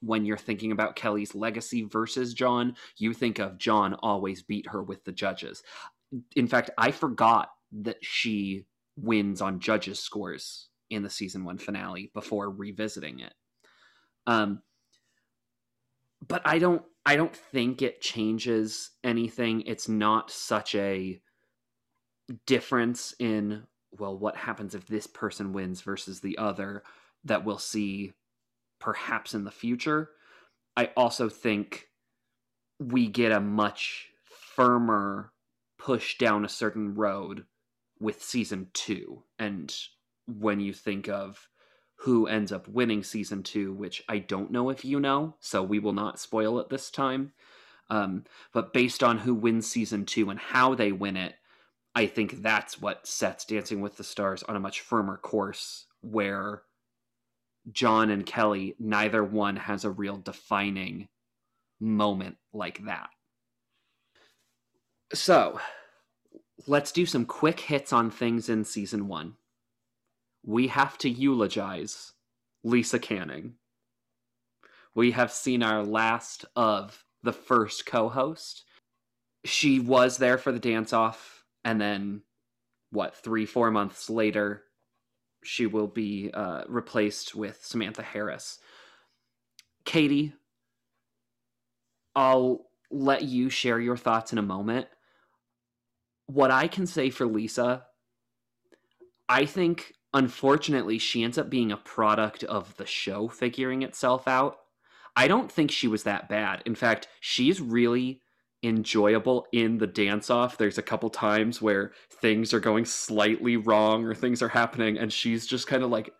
when 0.00 0.24
you're 0.24 0.36
thinking 0.36 0.72
about 0.72 0.96
Kelly's 0.96 1.34
legacy 1.34 1.82
versus 1.82 2.34
John. 2.34 2.76
You 2.96 3.12
think 3.12 3.38
of 3.38 3.58
John 3.58 3.94
always 3.94 4.42
beat 4.42 4.68
her 4.68 4.82
with 4.82 5.04
the 5.04 5.12
judges. 5.12 5.62
In 6.36 6.46
fact, 6.46 6.70
I 6.78 6.90
forgot 6.90 7.50
that 7.82 7.98
she 8.02 8.66
wins 8.96 9.40
on 9.40 9.60
judges' 9.60 10.00
scores 10.00 10.68
in 10.90 11.02
the 11.02 11.10
season 11.10 11.44
one 11.44 11.58
finale 11.58 12.10
before 12.14 12.50
revisiting 12.50 13.20
it. 13.20 13.34
Um, 14.26 14.62
but 16.26 16.42
I 16.44 16.58
don't 16.58 16.82
I 17.06 17.16
don't 17.16 17.34
think 17.34 17.80
it 17.80 18.00
changes 18.00 18.90
anything. 19.02 19.62
It's 19.62 19.88
not 19.88 20.30
such 20.30 20.74
a 20.74 21.20
difference 22.46 23.14
in 23.18 23.64
well 23.92 24.16
what 24.16 24.36
happens 24.36 24.74
if 24.74 24.86
this 24.86 25.06
person 25.06 25.52
wins 25.52 25.80
versus 25.80 26.20
the 26.20 26.36
other 26.36 26.82
that 27.28 27.44
we'll 27.44 27.58
see 27.58 28.12
perhaps 28.78 29.34
in 29.34 29.44
the 29.44 29.50
future. 29.50 30.10
I 30.76 30.90
also 30.96 31.28
think 31.28 31.88
we 32.78 33.08
get 33.08 33.32
a 33.32 33.40
much 33.40 34.08
firmer 34.24 35.32
push 35.78 36.18
down 36.18 36.44
a 36.44 36.48
certain 36.48 36.94
road 36.94 37.44
with 38.00 38.22
season 38.22 38.68
2 38.74 39.22
and 39.38 39.74
when 40.26 40.60
you 40.60 40.72
think 40.72 41.08
of 41.08 41.48
who 42.02 42.26
ends 42.28 42.52
up 42.52 42.68
winning 42.68 43.02
season 43.02 43.42
two, 43.42 43.72
which 43.72 44.04
I 44.08 44.18
don't 44.18 44.52
know 44.52 44.70
if 44.70 44.84
you 44.84 45.00
know, 45.00 45.34
so 45.40 45.62
we 45.62 45.80
will 45.80 45.92
not 45.92 46.20
spoil 46.20 46.60
it 46.60 46.68
this 46.68 46.90
time. 46.90 47.32
Um, 47.90 48.24
but 48.52 48.72
based 48.72 49.02
on 49.02 49.18
who 49.18 49.34
wins 49.34 49.68
season 49.68 50.04
two 50.04 50.30
and 50.30 50.38
how 50.38 50.74
they 50.74 50.92
win 50.92 51.16
it, 51.16 51.34
I 51.94 52.06
think 52.06 52.42
that's 52.42 52.80
what 52.80 53.06
sets 53.06 53.44
Dancing 53.44 53.80
with 53.80 53.96
the 53.96 54.04
Stars 54.04 54.44
on 54.44 54.54
a 54.54 54.60
much 54.60 54.80
firmer 54.80 55.16
course 55.16 55.86
where 56.00 56.62
John 57.72 58.10
and 58.10 58.24
Kelly, 58.24 58.74
neither 58.78 59.22
one 59.22 59.56
has 59.56 59.84
a 59.84 59.90
real 59.90 60.16
defining 60.16 61.08
moment 61.80 62.36
like 62.52 62.84
that. 62.86 63.10
So, 65.12 65.60
let's 66.66 66.92
do 66.92 67.06
some 67.06 67.24
quick 67.24 67.60
hits 67.60 67.92
on 67.92 68.10
things 68.10 68.48
in 68.48 68.64
season 68.64 69.08
one 69.08 69.36
we 70.44 70.68
have 70.68 70.96
to 70.98 71.10
eulogize 71.10 72.14
Lisa 72.64 72.98
Canning. 72.98 73.54
We 74.94 75.10
have 75.10 75.30
seen 75.30 75.62
our 75.62 75.84
last 75.84 76.46
of 76.56 77.04
the 77.22 77.34
first 77.34 77.84
co 77.84 78.08
host. 78.08 78.64
She 79.44 79.78
was 79.78 80.16
there 80.16 80.38
for 80.38 80.50
the 80.50 80.58
dance 80.58 80.94
off, 80.94 81.44
and 81.64 81.78
then, 81.78 82.22
what, 82.90 83.14
three, 83.14 83.44
four 83.44 83.70
months 83.70 84.08
later, 84.08 84.62
she 85.48 85.66
will 85.66 85.86
be 85.86 86.30
uh, 86.34 86.62
replaced 86.68 87.34
with 87.34 87.64
Samantha 87.64 88.02
Harris. 88.02 88.58
Katie, 89.86 90.34
I'll 92.14 92.66
let 92.90 93.22
you 93.22 93.48
share 93.48 93.80
your 93.80 93.96
thoughts 93.96 94.30
in 94.30 94.38
a 94.38 94.42
moment. 94.42 94.88
What 96.26 96.50
I 96.50 96.68
can 96.68 96.86
say 96.86 97.08
for 97.08 97.26
Lisa, 97.26 97.84
I 99.26 99.46
think 99.46 99.94
unfortunately 100.12 100.98
she 100.98 101.22
ends 101.22 101.38
up 101.38 101.48
being 101.48 101.72
a 101.72 101.78
product 101.78 102.44
of 102.44 102.76
the 102.76 102.86
show 102.86 103.28
figuring 103.28 103.80
itself 103.80 104.28
out. 104.28 104.58
I 105.16 105.28
don't 105.28 105.50
think 105.50 105.70
she 105.70 105.88
was 105.88 106.02
that 106.02 106.28
bad. 106.28 106.62
In 106.66 106.74
fact, 106.74 107.08
she's 107.20 107.60
really 107.60 108.20
enjoyable 108.62 109.46
in 109.52 109.78
the 109.78 109.86
dance 109.86 110.30
off. 110.30 110.58
There's 110.58 110.78
a 110.78 110.82
couple 110.82 111.10
times 111.10 111.62
where 111.62 111.92
things 112.10 112.52
are 112.52 112.60
going 112.60 112.84
slightly 112.84 113.56
wrong 113.56 114.04
or 114.04 114.14
things 114.14 114.42
are 114.42 114.48
happening, 114.48 114.98
and 114.98 115.12
she's 115.12 115.46
just 115.46 115.66
kind 115.66 115.82
of 115.82 115.90
like 115.90 116.10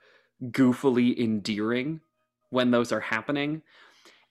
goofily 0.42 1.18
endearing 1.18 2.00
when 2.50 2.70
those 2.70 2.92
are 2.92 3.00
happening. 3.00 3.62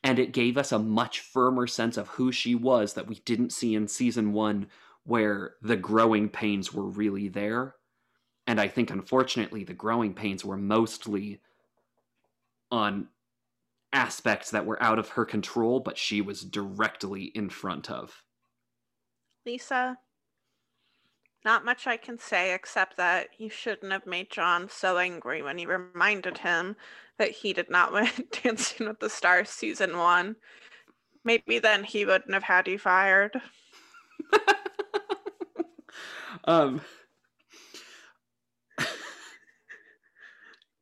And 0.03 0.19
it 0.19 0.31
gave 0.31 0.57
us 0.57 0.71
a 0.71 0.79
much 0.79 1.19
firmer 1.19 1.67
sense 1.67 1.97
of 1.97 2.07
who 2.07 2.31
she 2.31 2.55
was 2.55 2.93
that 2.93 3.07
we 3.07 3.15
didn't 3.25 3.51
see 3.51 3.75
in 3.75 3.87
season 3.87 4.31
one, 4.31 4.67
where 5.03 5.55
the 5.61 5.75
growing 5.75 6.29
pains 6.29 6.73
were 6.73 6.87
really 6.87 7.27
there. 7.27 7.75
And 8.45 8.61
I 8.61 8.69
think, 8.69 8.89
unfortunately, 8.89 9.65
the 9.65 9.73
growing 9.73 10.13
pains 10.13 10.45
were 10.45 10.57
mostly 10.57 11.41
on 12.71 13.09
aspects 13.97 14.51
that 14.51 14.67
were 14.67 14.81
out 14.81 14.99
of 14.99 15.09
her 15.09 15.25
control, 15.25 15.79
but 15.79 15.97
she 15.97 16.21
was 16.21 16.43
directly 16.43 17.31
in 17.33 17.49
front 17.49 17.89
of. 17.89 18.21
Lisa, 19.43 19.97
not 21.43 21.65
much 21.65 21.87
I 21.87 21.97
can 21.97 22.19
say 22.19 22.53
except 22.53 22.97
that 22.97 23.29
you 23.39 23.49
shouldn't 23.49 23.91
have 23.91 24.05
made 24.05 24.29
John 24.29 24.69
so 24.69 24.99
angry 24.99 25.41
when 25.41 25.57
you 25.57 25.67
reminded 25.67 26.37
him 26.37 26.75
that 27.17 27.31
he 27.31 27.53
did 27.53 27.71
not 27.71 27.91
win 27.93 28.07
Dancing 28.43 28.87
with 28.87 28.99
the 28.99 29.09
Stars 29.09 29.49
season 29.49 29.97
one. 29.97 30.35
Maybe 31.23 31.57
then 31.57 31.83
he 31.83 32.05
wouldn't 32.05 32.35
have 32.35 32.43
had 32.43 32.67
you 32.67 32.77
fired. 32.77 33.41
um 36.43 36.81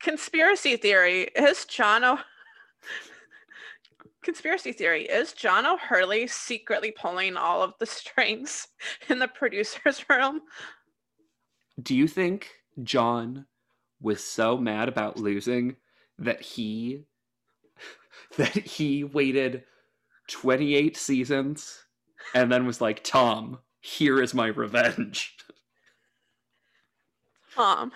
conspiracy 0.01 0.75
theory 0.75 1.29
is 1.35 1.63
John 1.65 2.03
o- 2.03 2.19
conspiracy 4.25 4.73
theory 4.73 5.03
is 5.03 5.31
John 5.31 5.65
O'Hurley 5.67 6.25
secretly 6.27 6.91
pulling 6.91 7.37
all 7.37 7.61
of 7.61 7.73
the 7.79 7.85
strings 7.85 8.67
in 9.07 9.19
the 9.19 9.27
producer's 9.27 10.03
room? 10.09 10.41
Do 11.81 11.95
you 11.95 12.07
think 12.07 12.49
John 12.83 13.45
was 14.01 14.23
so 14.23 14.57
mad 14.57 14.89
about 14.89 15.17
losing 15.17 15.77
that 16.17 16.41
he 16.41 17.03
that 18.37 18.53
he 18.53 19.03
waited 19.03 19.63
28 20.29 20.97
seasons 20.97 21.85
and 22.33 22.51
then 22.51 22.65
was 22.65 22.81
like, 22.81 23.03
"Tom, 23.03 23.59
here 23.79 24.21
is 24.21 24.33
my 24.33 24.47
revenge." 24.47 25.37
Tom, 27.53 27.91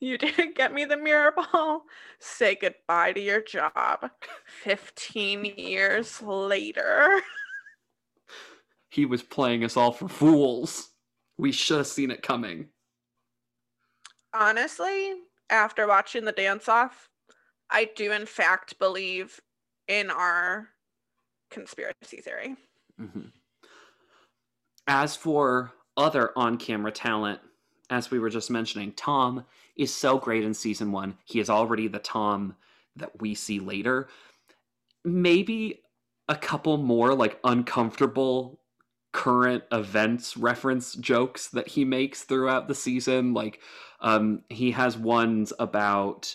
you 0.00 0.18
didn't 0.18 0.56
get 0.56 0.72
me 0.72 0.84
the 0.84 0.96
mirror 0.96 1.32
ball. 1.32 1.82
Say 2.18 2.54
goodbye 2.54 3.12
to 3.12 3.20
your 3.20 3.42
job. 3.42 4.10
15 4.64 5.44
years 5.44 6.22
later. 6.22 7.22
He 8.88 9.06
was 9.06 9.22
playing 9.22 9.64
us 9.64 9.76
all 9.76 9.92
for 9.92 10.08
fools. 10.08 10.90
We 11.38 11.52
should 11.52 11.78
have 11.78 11.86
seen 11.86 12.10
it 12.10 12.22
coming. 12.22 12.68
Honestly, 14.34 15.14
after 15.50 15.86
watching 15.86 16.24
the 16.24 16.32
dance 16.32 16.68
off, 16.68 17.08
I 17.70 17.88
do 17.96 18.12
in 18.12 18.26
fact 18.26 18.78
believe 18.78 19.40
in 19.88 20.10
our 20.10 20.68
conspiracy 21.50 22.18
theory. 22.18 22.56
Mm-hmm. 23.00 23.28
As 24.86 25.16
for 25.16 25.72
other 25.96 26.32
on 26.36 26.56
camera 26.58 26.92
talent, 26.92 27.40
as 27.90 28.10
we 28.10 28.18
were 28.18 28.30
just 28.30 28.50
mentioning, 28.50 28.92
Tom 28.92 29.44
is 29.76 29.94
so 29.94 30.18
great 30.18 30.44
in 30.44 30.54
season 30.54 30.92
one. 30.92 31.16
He 31.24 31.40
is 31.40 31.50
already 31.50 31.88
the 31.88 31.98
Tom 31.98 32.56
that 32.96 33.20
we 33.20 33.34
see 33.34 33.60
later. 33.60 34.08
Maybe 35.04 35.82
a 36.28 36.36
couple 36.36 36.76
more 36.76 37.14
like 37.14 37.40
uncomfortable 37.44 38.60
current 39.12 39.62
events 39.70 40.36
reference 40.36 40.94
jokes 40.94 41.48
that 41.48 41.68
he 41.68 41.84
makes 41.84 42.22
throughout 42.22 42.66
the 42.68 42.74
season. 42.74 43.34
Like 43.34 43.60
um, 44.00 44.42
he 44.48 44.70
has 44.72 44.96
ones 44.96 45.52
about 45.58 46.34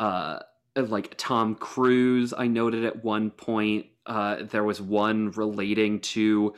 uh, 0.00 0.40
like 0.76 1.14
Tom 1.16 1.54
Cruise. 1.54 2.32
I 2.36 2.46
noted 2.46 2.84
at 2.84 3.04
one 3.04 3.30
point 3.30 3.86
uh, 4.06 4.42
there 4.42 4.64
was 4.64 4.80
one 4.80 5.30
relating 5.32 6.00
to 6.00 6.54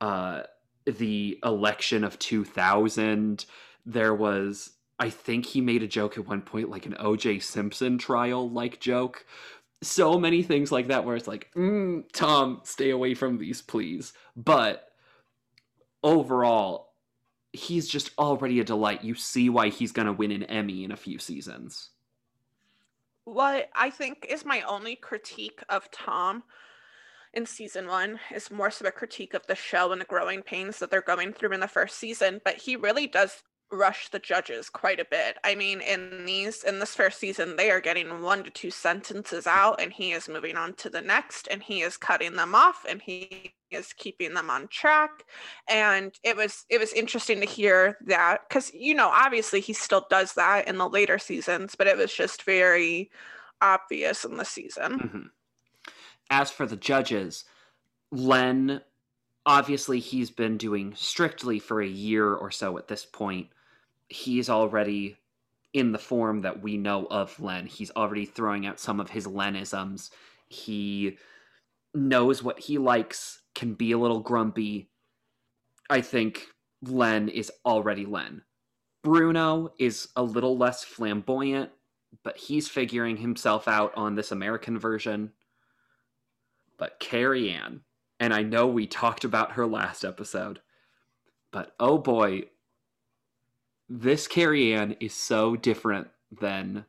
uh, 0.00 0.42
the 0.86 1.38
election 1.44 2.04
of 2.04 2.18
2000. 2.18 3.44
There 3.86 4.14
was 4.14 4.70
I 5.00 5.08
think 5.08 5.46
he 5.46 5.62
made 5.62 5.82
a 5.82 5.88
joke 5.88 6.18
at 6.18 6.28
one 6.28 6.42
point, 6.42 6.68
like 6.68 6.84
an 6.84 6.94
OJ 7.00 7.42
Simpson 7.42 7.96
trial 7.96 8.50
like 8.50 8.80
joke. 8.80 9.24
So 9.82 10.18
many 10.18 10.42
things 10.42 10.70
like 10.70 10.88
that 10.88 11.06
where 11.06 11.16
it's 11.16 11.26
like, 11.26 11.50
mm, 11.56 12.04
Tom, 12.12 12.60
stay 12.64 12.90
away 12.90 13.14
from 13.14 13.38
these, 13.38 13.62
please. 13.62 14.12
But 14.36 14.92
overall, 16.04 16.92
he's 17.54 17.88
just 17.88 18.10
already 18.18 18.60
a 18.60 18.64
delight. 18.64 19.02
You 19.02 19.14
see 19.14 19.48
why 19.48 19.70
he's 19.70 19.90
going 19.90 20.04
to 20.04 20.12
win 20.12 20.32
an 20.32 20.42
Emmy 20.42 20.84
in 20.84 20.92
a 20.92 20.96
few 20.96 21.18
seasons. 21.18 21.88
What 23.24 23.70
I 23.74 23.88
think 23.88 24.26
is 24.28 24.44
my 24.44 24.60
only 24.62 24.96
critique 24.96 25.62
of 25.70 25.90
Tom 25.90 26.42
in 27.32 27.46
season 27.46 27.86
one 27.86 28.20
is 28.34 28.50
more 28.50 28.70
so 28.70 28.86
a 28.86 28.90
critique 28.90 29.32
of 29.32 29.46
the 29.46 29.54
show 29.54 29.92
and 29.92 30.00
the 30.00 30.06
growing 30.06 30.42
pains 30.42 30.78
that 30.78 30.90
they're 30.90 31.00
going 31.00 31.32
through 31.32 31.52
in 31.52 31.60
the 31.60 31.68
first 31.68 31.96
season. 31.96 32.42
But 32.44 32.56
he 32.56 32.76
really 32.76 33.06
does 33.06 33.42
rush 33.72 34.08
the 34.08 34.18
judges 34.18 34.68
quite 34.68 35.00
a 35.00 35.04
bit. 35.04 35.38
I 35.44 35.54
mean, 35.54 35.80
in 35.80 36.24
these 36.24 36.64
in 36.64 36.78
this 36.78 36.94
first 36.94 37.18
season, 37.18 37.56
they 37.56 37.70
are 37.70 37.80
getting 37.80 38.22
one 38.22 38.44
to 38.44 38.50
two 38.50 38.70
sentences 38.70 39.46
out, 39.46 39.80
and 39.80 39.92
he 39.92 40.12
is 40.12 40.28
moving 40.28 40.56
on 40.56 40.74
to 40.74 40.90
the 40.90 41.00
next, 41.00 41.48
and 41.50 41.62
he 41.62 41.82
is 41.82 41.96
cutting 41.96 42.36
them 42.36 42.54
off, 42.54 42.84
and 42.88 43.00
he 43.00 43.54
is 43.70 43.92
keeping 43.92 44.34
them 44.34 44.50
on 44.50 44.68
track. 44.68 45.24
And 45.68 46.12
it 46.22 46.36
was 46.36 46.64
it 46.68 46.80
was 46.80 46.92
interesting 46.92 47.40
to 47.40 47.46
hear 47.46 47.96
that 48.06 48.48
because 48.48 48.72
you 48.74 48.94
know 48.94 49.08
obviously 49.08 49.60
he 49.60 49.72
still 49.72 50.06
does 50.10 50.34
that 50.34 50.68
in 50.68 50.78
the 50.78 50.88
later 50.88 51.18
seasons, 51.18 51.74
but 51.74 51.86
it 51.86 51.96
was 51.96 52.12
just 52.12 52.42
very 52.42 53.10
obvious 53.60 54.24
in 54.24 54.36
the 54.36 54.44
season. 54.44 54.98
Mm-hmm. 54.98 55.26
As 56.30 56.50
for 56.50 56.66
the 56.66 56.76
judges, 56.76 57.44
Len 58.10 58.80
obviously 59.46 60.00
he's 60.00 60.30
been 60.30 60.56
doing 60.56 60.94
strictly 60.94 61.58
for 61.58 61.80
a 61.80 61.88
year 61.88 62.34
or 62.34 62.50
so 62.50 62.76
at 62.78 62.88
this 62.88 63.04
point 63.04 63.48
he's 64.10 64.50
already 64.50 65.16
in 65.72 65.92
the 65.92 65.98
form 65.98 66.42
that 66.42 66.62
we 66.62 66.76
know 66.76 67.06
of 67.06 67.38
Len. 67.40 67.66
He's 67.66 67.92
already 67.92 68.26
throwing 68.26 68.66
out 68.66 68.80
some 68.80 69.00
of 69.00 69.10
his 69.10 69.26
Lenisms. 69.26 70.10
He 70.48 71.16
knows 71.94 72.42
what 72.42 72.58
he 72.58 72.76
likes, 72.76 73.40
can 73.54 73.74
be 73.74 73.92
a 73.92 73.98
little 73.98 74.20
grumpy. 74.20 74.90
I 75.88 76.00
think 76.00 76.46
Len 76.82 77.28
is 77.28 77.50
already 77.64 78.04
Len. 78.04 78.42
Bruno 79.02 79.72
is 79.78 80.08
a 80.16 80.22
little 80.22 80.58
less 80.58 80.84
flamboyant, 80.84 81.70
but 82.22 82.36
he's 82.36 82.68
figuring 82.68 83.16
himself 83.16 83.68
out 83.68 83.92
on 83.96 84.14
this 84.14 84.32
American 84.32 84.78
version. 84.78 85.32
But 86.78 86.98
Carrie 86.98 87.50
Ann, 87.50 87.82
and 88.18 88.34
I 88.34 88.42
know 88.42 88.66
we 88.66 88.86
talked 88.86 89.24
about 89.24 89.52
her 89.52 89.66
last 89.66 90.04
episode, 90.04 90.60
but 91.52 91.74
oh 91.78 91.98
boy, 91.98 92.44
this 93.90 94.28
Carrie 94.28 94.72
Ann 94.72 94.96
is 95.00 95.12
so 95.12 95.56
different 95.56 96.06
than 96.40 96.86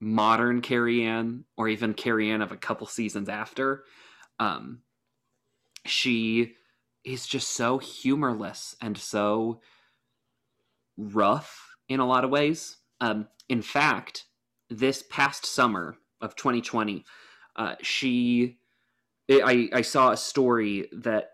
modern 0.00 0.60
Carrie 0.60 1.02
Ann 1.02 1.44
or 1.56 1.66
even 1.66 1.94
Carrie 1.94 2.30
Ann 2.30 2.42
of 2.42 2.52
a 2.52 2.58
couple 2.58 2.86
seasons 2.86 3.30
after. 3.30 3.84
Um, 4.38 4.82
she 5.86 6.56
is 7.04 7.26
just 7.26 7.48
so 7.48 7.78
humorless 7.78 8.76
and 8.82 8.98
so 8.98 9.62
rough 10.98 11.74
in 11.88 12.00
a 12.00 12.06
lot 12.06 12.24
of 12.24 12.30
ways. 12.30 12.76
Um, 13.00 13.28
in 13.48 13.62
fact, 13.62 14.26
this 14.68 15.02
past 15.10 15.46
summer 15.46 15.96
of 16.20 16.36
2020, 16.36 17.02
uh, 17.56 17.76
she, 17.80 18.58
I, 19.30 19.70
I 19.72 19.80
saw 19.80 20.10
a 20.10 20.16
story 20.18 20.88
that 20.92 21.30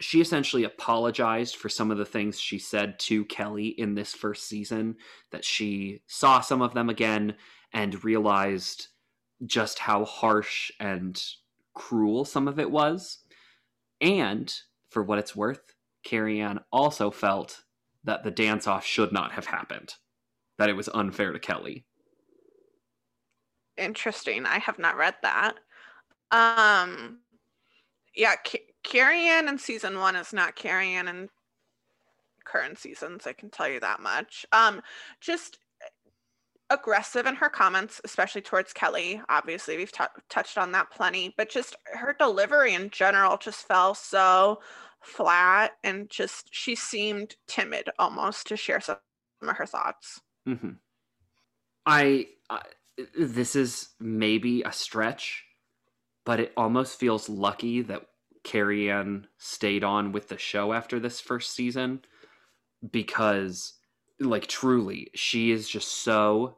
she 0.00 0.20
essentially 0.20 0.64
apologized 0.64 1.56
for 1.56 1.68
some 1.68 1.90
of 1.90 1.98
the 1.98 2.04
things 2.04 2.38
she 2.38 2.58
said 2.58 2.98
to 2.98 3.24
Kelly 3.26 3.68
in 3.68 3.94
this 3.94 4.12
first 4.12 4.46
season, 4.46 4.96
that 5.30 5.44
she 5.44 6.02
saw 6.06 6.40
some 6.40 6.60
of 6.60 6.74
them 6.74 6.90
again 6.90 7.34
and 7.72 8.04
realized 8.04 8.88
just 9.44 9.78
how 9.78 10.04
harsh 10.04 10.70
and 10.80 11.22
cruel 11.74 12.24
some 12.24 12.48
of 12.48 12.58
it 12.58 12.70
was. 12.70 13.18
And 14.00 14.52
for 14.90 15.02
what 15.02 15.18
it's 15.18 15.36
worth, 15.36 15.74
Carrie 16.04 16.40
Ann 16.40 16.60
also 16.70 17.10
felt 17.10 17.62
that 18.04 18.22
the 18.22 18.30
dance 18.30 18.66
off 18.66 18.84
should 18.84 19.12
not 19.12 19.32
have 19.32 19.46
happened, 19.46 19.94
that 20.58 20.68
it 20.68 20.76
was 20.76 20.88
unfair 20.94 21.32
to 21.32 21.38
Kelly. 21.38 21.84
Interesting. 23.76 24.46
I 24.46 24.58
have 24.58 24.78
not 24.78 24.96
read 24.96 25.16
that. 25.22 25.54
Um, 26.30 27.18
yeah, 28.14 28.34
Carrie 28.86 29.26
Ann 29.28 29.48
in 29.48 29.58
season 29.58 29.98
one 29.98 30.14
is 30.14 30.32
not 30.32 30.54
Carrie 30.54 30.94
Ann 30.94 31.08
in 31.08 31.28
current 32.44 32.78
seasons. 32.78 33.26
I 33.26 33.32
can 33.32 33.50
tell 33.50 33.68
you 33.68 33.80
that 33.80 34.00
much. 34.00 34.46
Um, 34.52 34.80
just 35.20 35.58
aggressive 36.70 37.26
in 37.26 37.34
her 37.34 37.48
comments, 37.48 38.00
especially 38.04 38.42
towards 38.42 38.72
Kelly. 38.72 39.20
Obviously, 39.28 39.76
we've 39.76 39.90
t- 39.90 40.04
touched 40.30 40.56
on 40.56 40.70
that 40.72 40.90
plenty, 40.90 41.34
but 41.36 41.50
just 41.50 41.74
her 41.86 42.14
delivery 42.16 42.74
in 42.74 42.90
general 42.90 43.36
just 43.36 43.66
fell 43.66 43.92
so 43.94 44.60
flat 45.00 45.72
and 45.82 46.08
just 46.08 46.48
she 46.52 46.76
seemed 46.76 47.34
timid 47.48 47.90
almost 47.98 48.46
to 48.46 48.56
share 48.56 48.80
some 48.80 48.96
of 49.42 49.56
her 49.56 49.66
thoughts. 49.66 50.20
Mm-hmm. 50.48 50.70
I, 51.84 52.26
I 52.48 52.62
this 53.18 53.56
is 53.56 53.88
maybe 53.98 54.62
a 54.62 54.72
stretch, 54.72 55.44
but 56.24 56.38
it 56.38 56.52
almost 56.56 57.00
feels 57.00 57.28
lucky 57.28 57.82
that 57.82 58.06
Carrie 58.46 58.90
Ann 58.90 59.26
stayed 59.38 59.82
on 59.82 60.12
with 60.12 60.28
the 60.28 60.38
show 60.38 60.72
after 60.72 61.00
this 61.00 61.20
first 61.20 61.50
season 61.50 62.00
because 62.90 63.74
like 64.20 64.46
truly 64.46 65.10
she 65.14 65.50
is 65.50 65.68
just 65.68 65.88
so 65.88 66.56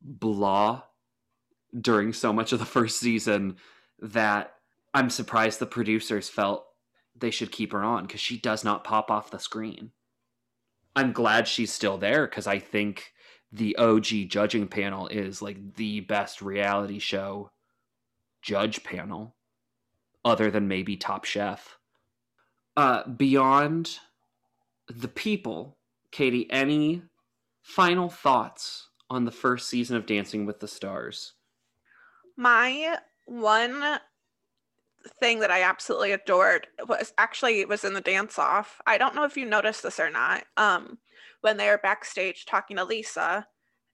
blah 0.00 0.82
during 1.78 2.12
so 2.12 2.32
much 2.32 2.52
of 2.52 2.60
the 2.60 2.64
first 2.64 3.00
season 3.00 3.56
that 3.98 4.54
I'm 4.94 5.10
surprised 5.10 5.58
the 5.58 5.66
producers 5.66 6.28
felt 6.28 6.66
they 7.16 7.30
should 7.30 7.50
keep 7.50 7.72
her 7.72 7.82
on 7.82 8.06
because 8.06 8.20
she 8.20 8.38
does 8.38 8.62
not 8.62 8.84
pop 8.84 9.10
off 9.10 9.30
the 9.30 9.38
screen. 9.38 9.90
I'm 10.94 11.12
glad 11.12 11.48
she's 11.48 11.72
still 11.72 11.98
there 11.98 12.26
because 12.26 12.46
I 12.46 12.60
think 12.60 13.12
the 13.50 13.74
OG 13.76 14.28
judging 14.28 14.68
panel 14.68 15.08
is 15.08 15.42
like 15.42 15.74
the 15.74 16.00
best 16.00 16.40
reality 16.40 17.00
show 17.00 17.50
judge 18.42 18.84
panel, 18.84 19.34
other 20.24 20.50
than 20.50 20.68
maybe 20.68 20.96
Top 20.96 21.24
Chef. 21.24 21.78
Uh, 22.76 23.06
beyond 23.08 23.98
the 24.88 25.08
people, 25.08 25.78
Katie, 26.10 26.50
any 26.50 27.02
final 27.62 28.08
thoughts 28.08 28.88
on 29.10 29.24
the 29.24 29.30
first 29.30 29.68
season 29.68 29.96
of 29.96 30.06
Dancing 30.06 30.46
with 30.46 30.60
the 30.60 30.68
Stars? 30.68 31.34
My 32.36 32.98
one 33.26 33.98
thing 35.20 35.40
that 35.40 35.50
I 35.50 35.62
absolutely 35.62 36.12
adored 36.12 36.66
was 36.88 37.12
actually 37.18 37.60
it 37.60 37.68
was 37.68 37.84
in 37.84 37.94
the 37.94 38.00
dance 38.00 38.38
off. 38.38 38.80
I 38.86 38.98
don't 38.98 39.14
know 39.14 39.24
if 39.24 39.36
you 39.36 39.44
noticed 39.44 39.82
this 39.82 40.00
or 40.00 40.10
not. 40.10 40.44
Um, 40.56 40.98
when 41.40 41.56
they 41.56 41.68
were 41.68 41.78
backstage 41.78 42.46
talking 42.46 42.76
to 42.76 42.84
Lisa, 42.84 43.46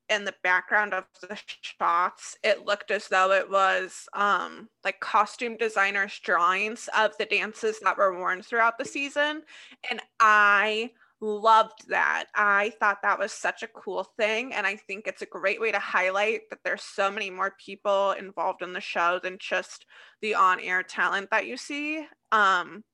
in 0.08 0.24
the 0.24 0.34
background 0.42 0.94
of 0.94 1.04
the 1.20 1.38
shots, 1.62 2.36
it 2.42 2.64
looked 2.64 2.90
as 2.90 3.08
though 3.08 3.32
it 3.32 3.50
was 3.50 4.08
um, 4.14 4.68
like 4.84 5.00
costume 5.00 5.56
designers' 5.56 6.20
drawings 6.24 6.88
of 6.96 7.16
the 7.18 7.26
dances 7.26 7.78
that 7.80 7.98
were 7.98 8.18
worn 8.18 8.42
throughout 8.42 8.78
the 8.78 8.84
season, 8.84 9.42
and 9.90 10.00
I 10.20 10.90
loved 11.20 11.88
that. 11.88 12.26
I 12.34 12.72
thought 12.78 13.02
that 13.02 13.18
was 13.18 13.32
such 13.32 13.62
a 13.62 13.68
cool 13.68 14.04
thing. 14.16 14.52
And 14.54 14.66
I 14.66 14.76
think 14.76 15.06
it's 15.06 15.22
a 15.22 15.26
great 15.26 15.60
way 15.60 15.72
to 15.72 15.78
highlight 15.78 16.42
that 16.50 16.60
there's 16.64 16.82
so 16.82 17.10
many 17.10 17.30
more 17.30 17.54
people 17.64 18.12
involved 18.12 18.62
in 18.62 18.72
the 18.72 18.80
show 18.80 19.18
than 19.22 19.36
just 19.40 19.84
the 20.22 20.34
on 20.34 20.60
air 20.60 20.82
talent 20.82 21.30
that 21.30 21.46
you 21.46 21.56
see. 21.56 22.06
Um, 22.30 22.84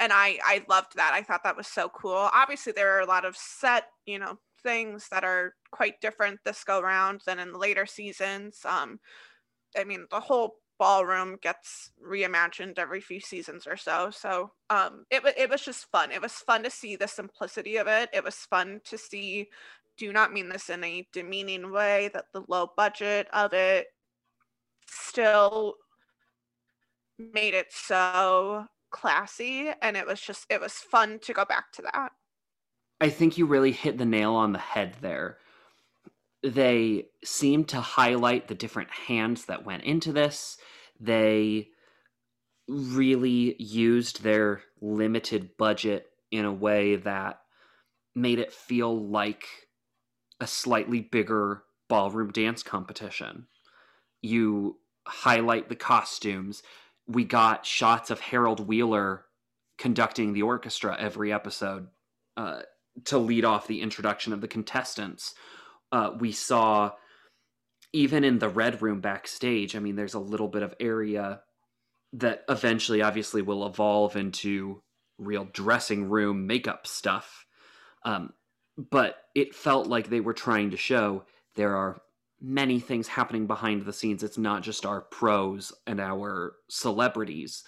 and 0.00 0.12
I, 0.12 0.38
I 0.44 0.64
loved 0.68 0.96
that. 0.96 1.12
I 1.14 1.22
thought 1.22 1.44
that 1.44 1.56
was 1.56 1.68
so 1.68 1.88
cool. 1.88 2.28
Obviously, 2.32 2.72
there 2.72 2.96
are 2.96 3.00
a 3.00 3.06
lot 3.06 3.24
of 3.24 3.36
set, 3.36 3.84
you 4.06 4.18
know, 4.18 4.38
things 4.64 5.06
that 5.10 5.22
are 5.22 5.54
quite 5.70 6.00
different 6.00 6.40
this 6.44 6.64
go 6.64 6.80
round 6.80 7.20
than 7.24 7.38
in 7.38 7.54
later 7.54 7.86
seasons. 7.86 8.58
Um, 8.64 8.98
I 9.78 9.84
mean, 9.84 10.06
the 10.10 10.20
whole 10.20 10.56
ballroom 10.78 11.38
gets 11.40 11.92
reimagined 12.04 12.78
every 12.78 13.00
few 13.00 13.20
seasons 13.20 13.66
or 13.66 13.76
so. 13.76 14.10
So 14.10 14.50
um, 14.70 15.04
it, 15.10 15.22
it 15.38 15.48
was 15.48 15.62
just 15.62 15.90
fun. 15.92 16.10
It 16.10 16.20
was 16.20 16.32
fun 16.32 16.64
to 16.64 16.70
see 16.70 16.96
the 16.96 17.06
simplicity 17.06 17.76
of 17.76 17.86
it. 17.86 18.10
It 18.12 18.24
was 18.24 18.34
fun 18.34 18.80
to 18.86 18.98
see, 18.98 19.48
do 19.96 20.12
not 20.12 20.32
mean 20.32 20.48
this 20.48 20.70
in 20.70 20.82
a 20.82 21.06
demeaning 21.12 21.70
way, 21.70 22.10
that 22.12 22.26
the 22.32 22.42
low 22.48 22.72
budget 22.76 23.28
of 23.32 23.52
it 23.52 23.86
still 24.88 25.76
made 27.18 27.54
it 27.54 27.68
so 27.70 28.66
classy. 28.90 29.70
And 29.80 29.96
it 29.96 30.06
was 30.06 30.20
just, 30.20 30.46
it 30.50 30.60
was 30.60 30.72
fun 30.72 31.20
to 31.22 31.32
go 31.32 31.44
back 31.44 31.70
to 31.74 31.82
that. 31.82 32.10
I 33.00 33.10
think 33.10 33.36
you 33.36 33.46
really 33.46 33.72
hit 33.72 33.98
the 33.98 34.04
nail 34.04 34.34
on 34.34 34.52
the 34.52 34.58
head 34.58 34.96
there 35.00 35.38
they 36.44 37.06
seem 37.24 37.64
to 37.64 37.80
highlight 37.80 38.48
the 38.48 38.54
different 38.54 38.90
hands 38.90 39.46
that 39.46 39.64
went 39.64 39.82
into 39.84 40.12
this. 40.12 40.58
They 41.00 41.68
really 42.68 43.56
used 43.58 44.22
their 44.22 44.62
limited 44.80 45.56
budget 45.56 46.06
in 46.30 46.44
a 46.44 46.52
way 46.52 46.96
that 46.96 47.40
made 48.14 48.38
it 48.38 48.52
feel 48.52 49.08
like 49.08 49.46
a 50.38 50.46
slightly 50.46 51.00
bigger 51.00 51.62
ballroom 51.88 52.30
dance 52.30 52.62
competition. 52.62 53.46
You 54.20 54.78
highlight 55.06 55.70
the 55.70 55.76
costumes. 55.76 56.62
We 57.06 57.24
got 57.24 57.64
shots 57.64 58.10
of 58.10 58.20
Harold 58.20 58.60
Wheeler 58.60 59.24
conducting 59.78 60.34
the 60.34 60.42
orchestra 60.42 60.94
every 60.98 61.32
episode 61.32 61.88
uh, 62.36 62.60
to 63.04 63.18
lead 63.18 63.44
off 63.44 63.66
the 63.66 63.82
introduction 63.82 64.32
of 64.32 64.40
the 64.40 64.48
contestants 64.48 65.34
uh, 65.92 66.10
we 66.18 66.32
saw 66.32 66.90
even 67.92 68.24
in 68.24 68.38
the 68.38 68.48
red 68.48 68.80
room 68.82 69.00
backstage 69.00 69.74
i 69.74 69.78
mean 69.78 69.96
there's 69.96 70.14
a 70.14 70.18
little 70.18 70.48
bit 70.48 70.62
of 70.62 70.74
area 70.78 71.40
that 72.14 72.44
eventually 72.48 73.02
obviously 73.02 73.42
will 73.42 73.66
evolve 73.66 74.16
into 74.16 74.80
real 75.18 75.46
dressing 75.52 76.08
room 76.08 76.46
makeup 76.46 76.86
stuff. 76.86 77.46
Um, 78.04 78.32
but 78.76 79.16
it 79.34 79.54
felt 79.54 79.86
like 79.86 80.08
they 80.08 80.20
were 80.20 80.32
trying 80.32 80.70
to 80.70 80.76
show 80.76 81.24
there 81.56 81.76
are 81.76 82.00
many 82.40 82.80
things 82.80 83.08
happening 83.08 83.46
behind 83.46 83.84
the 83.84 83.92
scenes. 83.92 84.22
It's 84.22 84.38
not 84.38 84.62
just 84.62 84.84
our 84.84 85.00
pros 85.00 85.72
and 85.86 86.00
our 86.00 86.54
celebrities. 86.68 87.64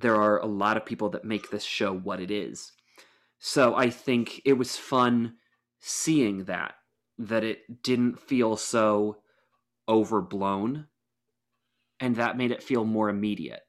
There 0.00 0.16
are 0.16 0.40
a 0.40 0.46
lot 0.46 0.76
of 0.76 0.86
people 0.86 1.10
that 1.10 1.24
make 1.24 1.50
this 1.50 1.64
show 1.64 1.94
what 1.94 2.20
it 2.20 2.30
is 2.30 2.72
so 3.42 3.74
i 3.74 3.90
think 3.90 4.40
it 4.46 4.54
was 4.54 4.76
fun 4.76 5.34
seeing 5.80 6.44
that 6.44 6.76
that 7.18 7.44
it 7.44 7.82
didn't 7.82 8.18
feel 8.18 8.56
so 8.56 9.18
overblown 9.88 10.86
and 12.02 12.16
that 12.16 12.36
made 12.36 12.50
it 12.50 12.64
feel 12.64 12.84
more 12.84 13.08
immediate. 13.08 13.62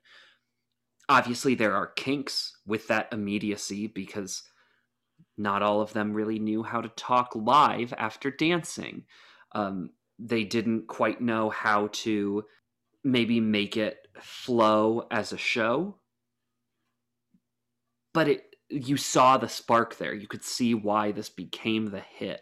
Obviously, 1.08 1.54
there 1.54 1.76
are 1.76 1.88
kinks 1.88 2.58
with 2.66 2.88
that 2.88 3.08
immediacy 3.12 3.86
because 3.86 4.42
not 5.38 5.62
all 5.62 5.82
of 5.82 5.94
them 5.94 6.14
really 6.14 6.40
knew 6.40 6.64
how 6.64 6.82
to 6.82 6.90
talk 6.90 7.36
live 7.36 7.94
after 7.96 8.32
dancing. 8.32 9.04
Um, 9.54 9.92
they 10.18 10.44
didn't 10.44 10.88
quite 10.88 11.22
know 11.22 11.52
how 11.52 11.90
to 11.92 12.44
maybe 13.04 13.40
make 13.40 13.78
it 13.78 14.00
flow 14.20 15.06
as 15.12 15.32
a 15.32 15.38
show. 15.38 16.00
But 18.14 18.30
it 18.30 18.53
you 18.74 18.98
saw 18.98 19.38
the 19.38 19.48
spark 19.48 19.98
there. 19.98 20.14
You 20.14 20.28
could 20.28 20.44
see 20.44 20.74
why 20.74 21.12
this 21.12 21.30
became 21.30 21.88
the 21.88 22.00
hit 22.00 22.42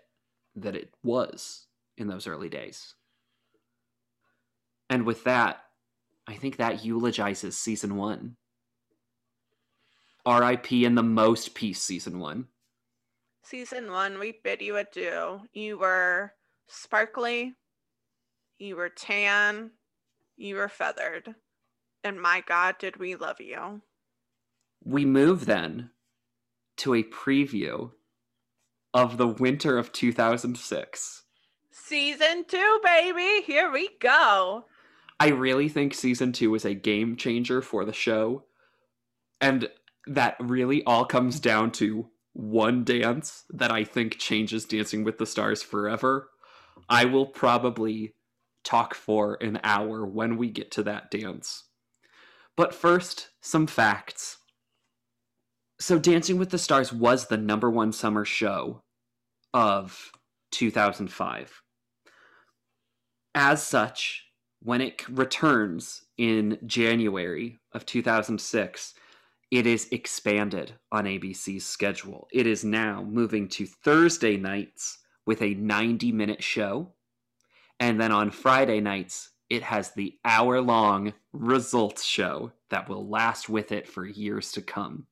that 0.56 0.76
it 0.76 0.94
was 1.04 1.68
in 1.98 2.08
those 2.08 2.28
early 2.28 2.50
days. 2.50 2.96
And 4.90 5.06
with 5.06 5.24
that, 5.26 5.64
I 6.28 6.36
think 6.36 6.58
that 6.58 6.84
eulogizes 6.86 7.58
season 7.58 7.96
one. 7.96 8.36
RIP 10.28 10.72
in 10.72 10.96
the 10.96 11.04
most 11.04 11.56
piece 11.56 11.82
season 11.82 12.20
one. 12.20 12.48
Season 13.44 13.92
one, 13.92 14.20
we 14.20 14.40
bid 14.44 14.62
you 14.62 14.78
adieu. 14.78 15.42
You 15.54 15.80
were 15.80 16.34
sparkly, 16.68 17.56
you 18.60 18.76
were 18.76 18.90
tan, 18.90 19.72
you 20.38 20.56
were 20.56 20.70
feathered. 20.70 21.34
And 22.04 22.22
my 22.22 22.44
God, 22.48 22.76
did 22.78 22.98
we 22.98 23.16
love 23.16 23.42
you. 23.42 23.82
We 24.84 25.06
move 25.06 25.46
then 25.46 25.90
to 26.78 26.94
a 26.94 27.04
preview 27.04 27.92
of 28.94 29.18
the 29.18 29.28
winter 29.28 29.78
of 29.78 29.92
2006. 29.92 31.24
Season 31.72 32.46
two, 32.48 32.80
baby. 32.84 33.44
Here 33.46 33.72
we 33.72 33.90
go. 34.00 34.66
I 35.20 35.30
really 35.30 35.70
think 35.70 35.94
season 35.94 36.32
two 36.32 36.52
was 36.52 36.66
a 36.66 36.74
game 36.74 37.16
changer 37.16 37.62
for 37.62 37.86
the 37.86 37.94
show. 37.94 38.46
And 39.40 39.70
that 40.08 40.36
really 40.40 40.84
all 40.84 41.06
comes 41.06 41.40
down 41.40 41.72
to 41.74 42.10
one 42.34 42.84
dance 42.84 43.44
that 43.50 43.72
I 43.72 43.84
think 43.84 44.18
changes 44.18 44.66
Dancing 44.66 45.04
with 45.04 45.18
the 45.18 45.26
Stars 45.26 45.62
forever. 45.62 46.30
I 46.90 47.06
will 47.06 47.26
probably 47.26 48.16
talk 48.64 48.94
for 48.94 49.36
an 49.42 49.60
hour 49.64 50.06
when 50.06 50.38
we 50.38 50.50
get 50.50 50.72
to 50.72 50.84
that 50.84 51.12
dance. 51.12 51.66
But 52.56 52.74
first, 52.74 53.30
some 53.42 53.68
facts. 53.68 54.38
So, 55.82 55.98
Dancing 55.98 56.38
with 56.38 56.52
the 56.52 56.60
Stars 56.60 56.94
was 56.94 57.26
the 57.26 57.38
number 57.38 57.68
one 57.68 57.92
summer 57.92 58.24
show 58.24 58.84
of 59.52 60.12
2005. 60.52 61.64
As 63.34 63.64
such, 63.64 64.28
when 64.62 64.80
it 64.80 65.10
returns 65.10 66.04
in 66.20 66.60
January 66.68 67.58
of 67.72 67.88
2006, 67.88 68.94
it 69.50 69.66
is 69.66 69.88
expanded 69.92 70.74
on 70.92 71.06
ABC's 71.06 71.66
schedule. 71.66 72.28
It 72.32 72.46
is 72.46 72.64
now 72.64 73.04
moving 73.04 73.48
to 73.50 73.66
Thursday 73.66 74.38
nights 74.38 75.00
with 75.26 75.42
a 75.42 75.56
90 75.56 76.12
minute 76.12 76.44
show. 76.44 76.94
And 77.80 78.00
then 78.00 78.12
on 78.12 78.30
Friday 78.30 78.82
nights, 78.82 79.32
it 79.50 79.64
has 79.64 79.94
the 79.94 80.20
hour 80.24 80.62
long 80.62 81.14
results 81.34 82.06
show 82.06 82.52
that 82.70 82.88
will 82.88 83.10
last 83.10 83.50
with 83.50 83.72
it 83.72 83.88
for 83.88 84.06
years 84.06 84.52
to 84.52 84.62
come. 84.62 85.08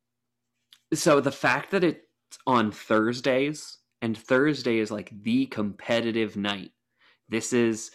So 0.94 1.20
the 1.20 1.32
fact 1.32 1.72
that 1.72 1.84
it's 1.84 2.00
on 2.48 2.72
Thursdays 2.72 3.78
and 4.02 4.18
Thursday 4.18 4.80
is 4.80 4.92
like 4.92 5.12
the 5.24 5.46
competitive 5.48 6.36
night. 6.36 6.72
This 7.28 7.54
is 7.54 7.92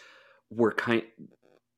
we're 0.49 0.71
kind 0.71 1.03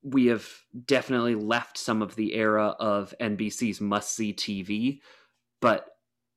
we 0.04 0.28
have 0.28 0.48
definitely 0.86 1.36
left 1.36 1.78
some 1.78 2.02
of 2.02 2.16
the 2.16 2.34
era 2.36 2.76
of 2.80 3.14
NBC's 3.20 3.82
must 3.82 4.16
see 4.16 4.34
TV, 4.34 5.00
but 5.60 5.88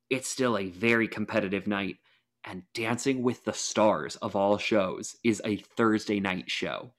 it's 0.08 0.28
still 0.28 0.58
a 0.58 0.70
very 0.70 1.06
competitive 1.06 1.66
night. 1.66 1.98
And 2.44 2.62
Dancing 2.74 3.22
with 3.22 3.44
the 3.44 3.52
Stars 3.52 4.16
of 4.16 4.34
all 4.34 4.56
shows 4.56 5.14
is 5.22 5.42
a 5.44 5.58
Thursday 5.58 6.20
night 6.20 6.50
show. 6.50 6.94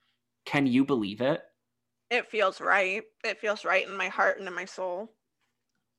Can 0.46 0.66
you 0.66 0.84
believe 0.84 1.20
it? 1.20 1.42
It 2.10 2.28
feels 2.28 2.60
right. 2.60 3.02
It 3.24 3.40
feels 3.40 3.64
right 3.64 3.86
in 3.86 3.96
my 3.96 4.08
heart 4.08 4.38
and 4.38 4.46
in 4.46 4.54
my 4.54 4.64
soul. 4.64 5.10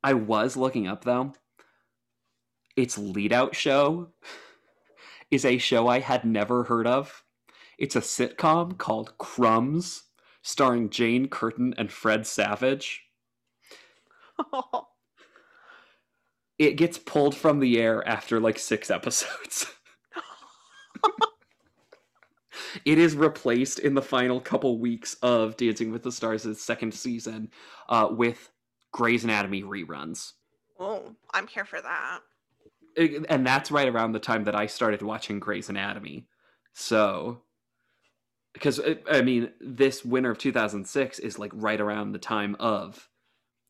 I 0.04 0.14
was 0.14 0.56
looking 0.58 0.88
up 0.88 1.04
though. 1.04 1.34
Its 2.76 2.98
lead 2.98 3.32
out 3.32 3.56
show 3.56 4.10
is 5.30 5.46
a 5.46 5.58
show 5.58 5.88
I 5.88 6.00
had 6.00 6.26
never 6.26 6.64
heard 6.64 6.88
of. 6.88 7.24
It's 7.78 7.96
a 7.96 8.02
sitcom 8.02 8.78
called 8.78 9.18
Crumbs 9.18 10.04
starring 10.42 10.90
Jane 10.90 11.28
Curtin 11.28 11.74
and 11.78 11.92
Fred 11.92 12.28
Savage. 12.28 13.04
it 16.60 16.76
gets 16.76 16.98
pulled 16.98 17.36
from 17.36 17.60
the 17.60 17.80
air 17.80 18.08
after 18.08 18.40
like 18.40 18.60
six 18.60 18.92
episodes. 18.92 19.68
it 22.86 22.98
is 22.98 23.16
replaced 23.16 23.80
in 23.80 23.94
the 23.94 24.02
final 24.02 24.40
couple 24.40 24.80
weeks 24.80 25.16
of 25.22 25.58
Dancing 25.58 25.92
with 25.92 26.04
the 26.04 26.12
Stars' 26.12 26.62
second 26.62 26.94
season 26.94 27.50
uh, 27.90 28.08
with 28.12 28.52
Grey's 28.92 29.24
Anatomy 29.24 29.64
reruns. 29.64 30.34
Oh, 30.80 31.16
I'm 31.34 31.48
here 31.48 31.66
for 31.66 31.82
that. 31.82 32.20
And 32.98 33.46
that's 33.46 33.72
right 33.72 33.88
around 33.88 34.12
the 34.12 34.20
time 34.20 34.44
that 34.44 34.56
I 34.56 34.68
started 34.68 35.02
watching 35.02 35.40
Grey's 35.40 35.70
Anatomy. 35.70 36.28
So 36.74 37.42
because 38.54 38.80
uh, 38.80 38.96
I 39.12 39.22
mean, 39.22 39.52
this 39.60 40.06
winter 40.06 40.32
of 40.32 40.38
2006 40.38 41.20
is 41.20 41.40
like 41.40 41.52
right 41.54 41.82
around 41.82 42.12
the 42.12 42.20
time 42.20 42.56
of 42.60 43.10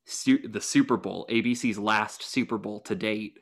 su- 0.05 0.47
the 0.47 0.61
Super 0.61 0.97
Bowl, 0.97 1.25
ABC's 1.29 1.79
last 1.79 2.21
Super 2.21 2.57
Bowl 2.57 2.81
to 2.81 2.95
date, 2.95 3.39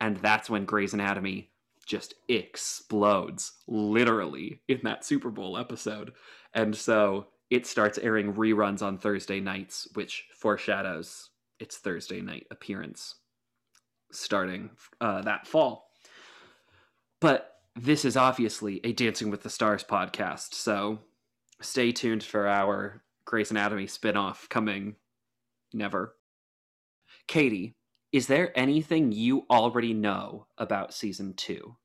and 0.00 0.18
that's 0.18 0.50
when 0.50 0.66
Grey's 0.66 0.94
Anatomy 0.94 1.50
just 1.86 2.14
explodes, 2.28 3.52
literally, 3.66 4.60
in 4.68 4.80
that 4.84 5.04
Super 5.04 5.30
Bowl 5.30 5.56
episode. 5.56 6.12
And 6.52 6.76
so 6.76 7.28
it 7.48 7.66
starts 7.66 7.98
airing 7.98 8.34
reruns 8.34 8.82
on 8.82 8.98
Thursday 8.98 9.40
nights, 9.40 9.88
which 9.94 10.26
foreshadows 10.34 11.30
its 11.58 11.78
Thursday 11.78 12.20
night 12.20 12.46
appearance 12.50 13.14
starting 14.12 14.70
uh, 15.00 15.22
that 15.22 15.46
fall. 15.46 15.90
But 17.20 17.52
this 17.74 18.04
is 18.04 18.16
obviously 18.16 18.80
a 18.84 18.92
Dancing 18.92 19.30
with 19.30 19.42
the 19.42 19.50
Stars 19.50 19.84
podcast, 19.84 20.54
so 20.54 20.98
stay 21.60 21.92
tuned 21.92 22.22
for 22.22 22.48
our 22.48 23.02
Grey's 23.24 23.50
Anatomy 23.50 23.86
spinoff 23.86 24.48
coming 24.48 24.96
never. 25.72 26.14
Katie, 27.26 27.76
is 28.12 28.28
there 28.28 28.56
anything 28.58 29.12
you 29.12 29.46
already 29.50 29.92
know 29.92 30.46
about 30.58 30.94
season 30.94 31.34
two? 31.34 31.76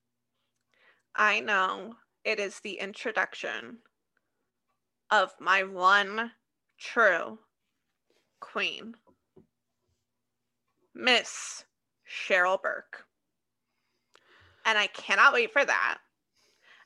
I 1.15 1.39
know 1.41 1.95
it 2.23 2.39
is 2.39 2.59
the 2.59 2.79
introduction 2.79 3.79
of 5.09 5.31
my 5.39 5.63
one 5.63 6.31
true 6.79 7.39
queen, 8.39 8.95
Miss 10.95 11.65
Cheryl 12.11 12.61
Burke 12.61 13.05
and 14.65 14.77
I 14.77 14.87
cannot 14.87 15.33
wait 15.33 15.51
for 15.51 15.63
that. 15.65 15.97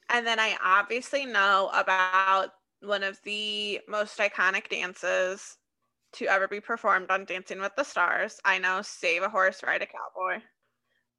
And 0.10 0.26
then 0.26 0.40
I 0.40 0.56
obviously 0.64 1.26
know 1.26 1.70
about 1.74 2.50
one 2.82 3.04
of 3.04 3.20
the 3.24 3.82
most 3.88 4.18
iconic 4.20 4.70
dances 4.70 5.58
to 6.14 6.28
ever 6.28 6.48
be 6.48 6.62
performed 6.62 7.10
on 7.10 7.26
Dancing 7.26 7.60
with 7.60 7.76
the 7.76 7.84
Stars. 7.84 8.40
I 8.46 8.60
know 8.60 8.82
Save 8.82 9.24
a 9.24 9.30
Horse, 9.30 9.62
Ride 9.66 9.82
a 9.82 9.88
Cowboy. 9.88 10.42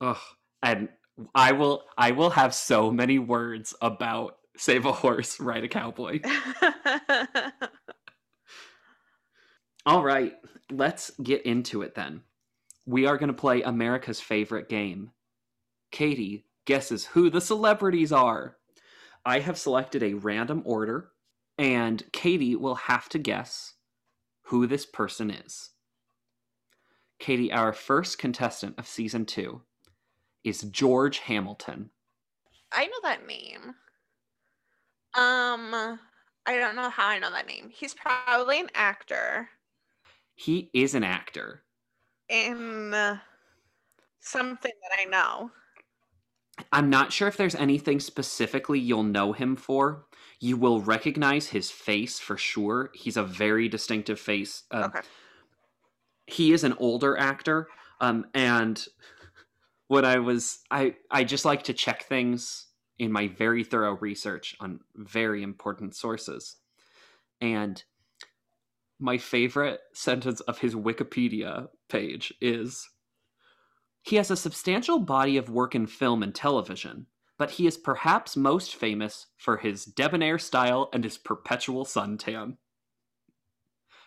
Ugh, 0.01 0.17
and 0.63 0.89
I 1.35 1.53
will 1.53 1.85
I 1.99 2.13
will 2.13 2.31
have 2.31 2.55
so 2.55 2.91
many 2.91 3.19
words 3.19 3.75
about 3.83 4.37
Save 4.57 4.87
a 4.87 4.93
Horse, 4.93 5.41
Ride 5.41 5.65
a 5.65 5.69
Cowboy. 5.69 6.21
All 9.87 10.03
right, 10.03 10.35
let's 10.71 11.11
get 11.23 11.45
into 11.45 11.83
it 11.83 11.95
then. 11.95 12.23
We 12.87 13.07
are 13.07 13.19
going 13.19 13.29
to 13.29 13.35
play 13.35 13.63
America's 13.63 14.21
favorite 14.21 14.69
game. 14.69 15.11
Katie, 15.91 16.47
guesses 16.67 17.07
who 17.07 17.31
the 17.31 17.41
celebrities 17.41 18.13
are. 18.13 18.57
I 19.25 19.41
have 19.41 19.59
selected 19.59 20.03
a 20.03 20.15
random 20.15 20.63
order, 20.65 21.11
and 21.59 22.03
Katie 22.13 22.55
will 22.55 22.77
have 22.77 23.09
to 23.11 23.19
guess 23.19 23.75
who 24.43 24.67
this 24.67 24.87
person 24.87 25.31
is. 25.31 25.71
Katie, 27.19 27.51
our 27.51 27.73
first 27.73 28.19
contestant 28.19 28.79
of 28.79 28.87
season 28.87 29.25
two 29.25 29.63
is 30.45 30.63
George 30.63 31.19
Hamilton. 31.19 31.91
I 32.71 32.87
know 32.87 33.01
that 33.03 33.27
name. 33.27 33.75
Um, 35.15 35.99
I 36.47 36.59
don't 36.59 36.77
know 36.77 36.91
how 36.91 37.09
I 37.09 37.19
know 37.19 37.31
that 37.31 37.49
name. 37.49 37.71
He's 37.73 37.95
probably 37.95 38.61
an 38.61 38.71
actor. 38.75 39.49
He 40.35 40.71
is 40.73 40.95
an 40.95 41.03
actor. 41.03 41.63
In 42.29 43.21
something 44.21 44.73
that 44.83 45.01
I 45.01 45.05
know. 45.05 45.51
I'm 46.73 46.91
not 46.91 47.13
sure 47.13 47.29
if 47.29 47.37
there's 47.37 47.55
anything 47.55 48.01
specifically 48.01 48.79
you'll 48.81 49.03
know 49.03 49.33
him 49.33 49.57
for. 49.57 50.07
You 50.41 50.57
will 50.57 50.81
recognize 50.81 51.49
his 51.49 51.71
face 51.71 52.19
for 52.19 52.37
sure. 52.37 52.91
He's 52.95 53.17
a 53.17 53.23
very 53.23 53.69
distinctive 53.69 54.19
face. 54.19 54.65
Uh, 54.71 54.89
okay. 54.89 55.01
He 56.27 56.53
is 56.53 56.65
an 56.65 56.75
older 56.79 57.17
actor, 57.17 57.69
um, 58.01 58.27
and 58.35 58.85
what 59.87 60.05
I 60.05 60.19
was, 60.19 60.59
I 60.71 60.97
I 61.11 61.23
just 61.25 61.45
like 61.45 61.63
to 61.65 61.73
check 61.73 62.03
things 62.05 62.67
in 62.99 63.13
my 63.13 63.29
very 63.29 63.63
thorough 63.63 63.97
research 63.99 64.57
on 64.59 64.81
very 64.97 65.43
important 65.43 65.95
sources, 65.95 66.57
and 67.41 67.83
my 68.99 69.19
favorite 69.19 69.81
sentence 69.93 70.41
of 70.41 70.59
his 70.59 70.75
Wikipedia 70.75 71.69
page 71.89 72.33
is 72.41 72.89
he 74.03 74.17
has 74.17 74.31
a 74.31 74.37
substantial 74.37 75.01
body 75.01 75.37
of 75.37 75.51
work 75.51 75.75
in 75.75 75.87
film 75.87 76.23
and 76.23 76.35
television, 76.35 77.07
but 77.39 77.51
he 77.51 77.67
is 77.67 77.77
perhaps 77.77 78.37
most 78.37 78.77
famous 78.77 79.27
for 79.37 79.57
his 79.57 79.85
debonair 79.85 80.39
style 80.39 80.89
and 80.93 81.03
his 81.03 81.19
perpetual 81.19 81.85
suntan. 81.85 82.57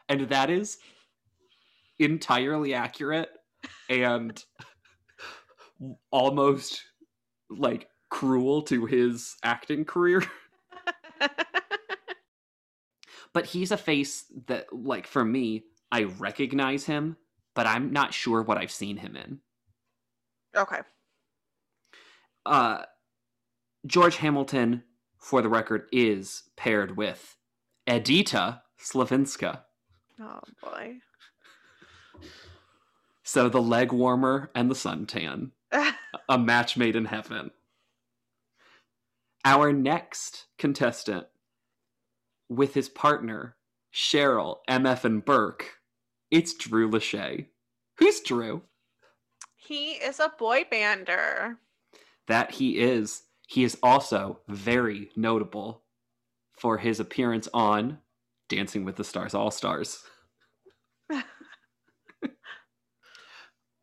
And 0.07 0.21
that 0.29 0.49
is 0.49 0.77
entirely 1.99 2.73
accurate 2.73 3.29
and 3.89 4.43
almost 6.11 6.81
like 7.49 7.89
cruel 8.09 8.61
to 8.63 8.85
his 8.85 9.35
acting 9.43 9.85
career. 9.85 10.23
but 13.33 13.45
he's 13.45 13.71
a 13.71 13.77
face 13.77 14.25
that 14.47 14.71
like 14.71 15.07
for 15.07 15.23
me, 15.25 15.63
I 15.91 16.03
recognize 16.03 16.85
him, 16.85 17.17
but 17.59 17.67
I'm 17.67 17.91
not 17.91 18.13
sure 18.13 18.41
what 18.41 18.57
I've 18.57 18.71
seen 18.71 18.95
him 18.95 19.17
in. 19.17 19.39
Okay. 20.55 20.79
Uh, 22.45 22.83
George 23.85 24.15
Hamilton, 24.15 24.83
for 25.17 25.41
the 25.41 25.49
record, 25.49 25.87
is 25.91 26.43
paired 26.55 26.95
with 26.95 27.35
Edyta 27.85 28.61
Sliwinska. 28.81 29.63
Oh 30.21 30.39
boy. 30.63 30.99
So 33.23 33.49
the 33.49 33.61
leg 33.61 33.91
warmer 33.91 34.51
and 34.55 34.71
the 34.71 34.75
suntan. 34.75 35.51
a 36.29 36.39
match 36.39 36.77
made 36.77 36.95
in 36.95 37.03
heaven. 37.03 37.51
Our 39.43 39.73
next 39.73 40.45
contestant 40.57 41.27
with 42.47 42.73
his 42.73 42.87
partner, 42.87 43.57
Cheryl, 43.93 44.59
MF, 44.69 45.03
and 45.03 45.25
Burke, 45.25 45.78
it's 46.31 46.53
Drew 46.53 46.89
Lachey. 46.89 47.47
Who's 47.97 48.19
Drew? 48.21 48.61
He 49.55 49.91
is 49.91 50.19
a 50.19 50.31
boy 50.37 50.65
bander. 50.71 51.57
That 52.27 52.51
he 52.51 52.79
is. 52.79 53.23
He 53.47 53.63
is 53.63 53.77
also 53.81 54.39
very 54.47 55.09
notable 55.15 55.83
for 56.51 56.77
his 56.77 56.99
appearance 56.99 57.47
on 57.53 57.99
Dancing 58.47 58.85
with 58.85 58.95
the 58.95 59.03
Stars 59.03 59.33
All 59.33 59.51
Stars. 59.51 60.03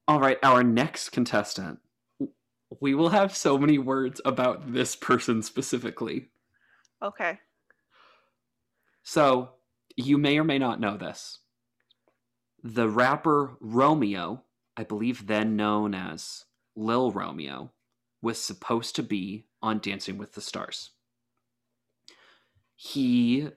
All 0.09 0.20
right, 0.20 0.38
our 0.42 0.62
next 0.62 1.11
contestant. 1.11 1.80
We 2.80 2.94
will 2.94 3.09
have 3.09 3.36
so 3.36 3.59
many 3.59 3.78
words 3.78 4.20
about 4.24 4.72
this 4.72 4.94
person 4.94 5.42
specifically. 5.42 6.28
Okay. 7.03 7.38
So, 9.03 9.51
you 9.97 10.18
may 10.18 10.38
or 10.38 10.44
may 10.44 10.59
not 10.59 10.80
know 10.80 10.97
this. 10.97 11.40
The 12.68 12.88
rapper 12.88 13.56
Romeo, 13.60 14.42
I 14.76 14.82
believe 14.82 15.28
then 15.28 15.54
known 15.54 15.94
as 15.94 16.46
Lil 16.74 17.12
Romeo, 17.12 17.70
was 18.20 18.42
supposed 18.42 18.96
to 18.96 19.04
be 19.04 19.44
on 19.62 19.78
Dancing 19.78 20.18
with 20.18 20.32
the 20.32 20.40
Stars. 20.40 20.90
He 22.74 23.50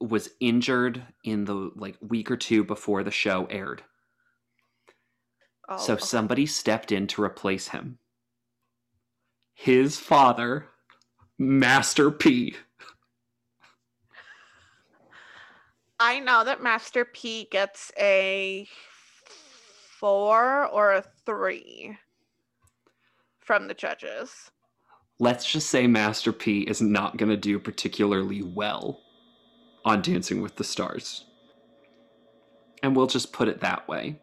was 0.00 0.30
injured 0.40 1.02
in 1.22 1.44
the 1.44 1.72
like 1.76 1.98
week 2.00 2.30
or 2.30 2.38
two 2.38 2.64
before 2.64 3.02
the 3.02 3.10
show 3.10 3.44
aired. 3.50 3.82
Oh, 5.68 5.76
so 5.76 5.92
okay. 5.92 6.02
somebody 6.02 6.46
stepped 6.46 6.90
in 6.90 7.06
to 7.08 7.22
replace 7.22 7.68
him. 7.68 7.98
His 9.52 9.98
father, 9.98 10.70
Master 11.38 12.10
P. 12.10 12.56
I 16.06 16.20
know 16.20 16.44
that 16.44 16.62
Master 16.62 17.06
P 17.06 17.48
gets 17.50 17.90
a 17.98 18.68
four 19.98 20.66
or 20.66 20.92
a 20.92 21.02
three 21.24 21.96
from 23.40 23.68
the 23.68 23.72
judges. 23.72 24.50
Let's 25.18 25.50
just 25.50 25.70
say 25.70 25.86
Master 25.86 26.30
P 26.30 26.60
is 26.60 26.82
not 26.82 27.16
going 27.16 27.30
to 27.30 27.38
do 27.38 27.58
particularly 27.58 28.42
well 28.42 29.00
on 29.86 30.02
Dancing 30.02 30.42
with 30.42 30.56
the 30.56 30.64
Stars. 30.64 31.24
And 32.82 32.94
we'll 32.94 33.06
just 33.06 33.32
put 33.32 33.48
it 33.48 33.60
that 33.60 33.88
way. 33.88 34.20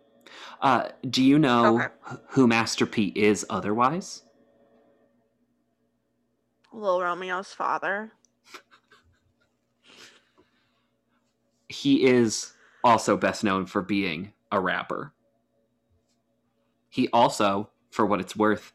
Uh, 0.61 0.89
do 1.09 1.23
you 1.23 1.39
know 1.39 1.77
Okay. 1.79 1.87
who 2.29 2.45
Master 2.45 2.85
P 2.85 3.07
is 3.15 3.43
otherwise? 3.49 4.21
Lil 6.71 7.01
Romeo's 7.01 7.53
father. 7.53 8.11
He 11.71 12.03
is 12.03 12.53
also 12.83 13.15
best 13.17 13.43
known 13.43 13.65
for 13.65 13.81
being 13.81 14.33
a 14.51 14.59
rapper. 14.59 15.13
He 16.89 17.07
also, 17.13 17.69
for 17.89 18.05
what 18.05 18.19
it's 18.19 18.35
worth, 18.35 18.73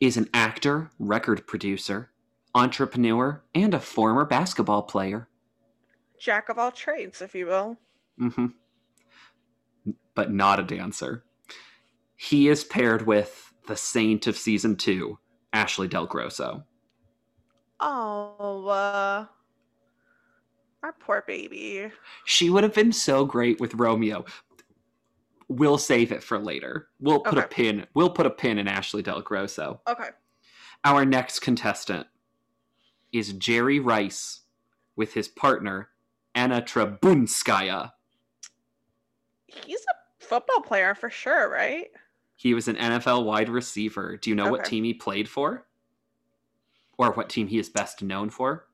is 0.00 0.18
an 0.18 0.28
actor, 0.34 0.90
record 0.98 1.46
producer, 1.46 2.10
entrepreneur, 2.54 3.42
and 3.54 3.72
a 3.72 3.80
former 3.80 4.26
basketball 4.26 4.82
player. 4.82 5.28
Jack 6.20 6.50
of 6.50 6.58
all 6.58 6.70
trades, 6.70 7.22
if 7.22 7.34
you 7.34 7.46
will. 7.46 7.78
Mm-hmm. 8.20 8.46
But 10.14 10.32
not 10.32 10.60
a 10.60 10.62
dancer. 10.62 11.24
He 12.16 12.48
is 12.48 12.64
paired 12.64 13.06
with 13.06 13.52
the 13.66 13.76
saint 13.76 14.26
of 14.26 14.36
season 14.36 14.76
two, 14.76 15.18
Ashly 15.54 15.88
DelGrosso. 15.88 16.64
Oh, 17.80 18.66
uh, 18.68 19.26
our 20.86 20.92
poor 20.92 21.24
baby. 21.26 21.90
She 22.24 22.48
would 22.48 22.62
have 22.62 22.74
been 22.74 22.92
so 22.92 23.24
great 23.24 23.60
with 23.60 23.74
Romeo. 23.74 24.24
We'll 25.48 25.78
save 25.78 26.12
it 26.12 26.22
for 26.22 26.38
later. 26.38 26.88
We'll 27.00 27.20
put 27.20 27.38
a 27.38 27.46
pin. 27.46 27.86
We'll 27.94 28.10
put 28.10 28.26
a 28.26 28.30
pin 28.30 28.58
in 28.58 28.68
Ashly 28.68 29.02
DelGrosso. 29.02 29.80
Okay. 29.88 30.10
Our 30.84 31.04
next 31.04 31.40
contestant 31.40 32.06
is 33.12 33.32
Jerry 33.32 33.80
Rice 33.80 34.42
with 34.94 35.12
his 35.12 35.26
partner 35.26 35.90
Anna 36.36 36.62
Trebunskaya. 36.62 37.92
He's 39.46 39.80
a 39.80 40.24
football 40.24 40.60
player 40.60 40.94
for 40.94 41.10
sure, 41.10 41.50
right? 41.50 41.86
He 42.36 42.54
was 42.54 42.68
an 42.68 42.76
NFL 42.76 43.24
wide 43.24 43.48
receiver. 43.48 44.16
Do 44.16 44.30
you 44.30 44.36
know 44.36 44.50
what 44.50 44.64
team 44.64 44.84
he 44.84 44.94
played 44.94 45.28
for? 45.28 45.66
Or 46.98 47.12
what 47.12 47.28
team 47.28 47.48
he 47.48 47.58
is 47.58 47.68
best 47.68 48.02
known 48.02 48.30
for? 48.30 48.66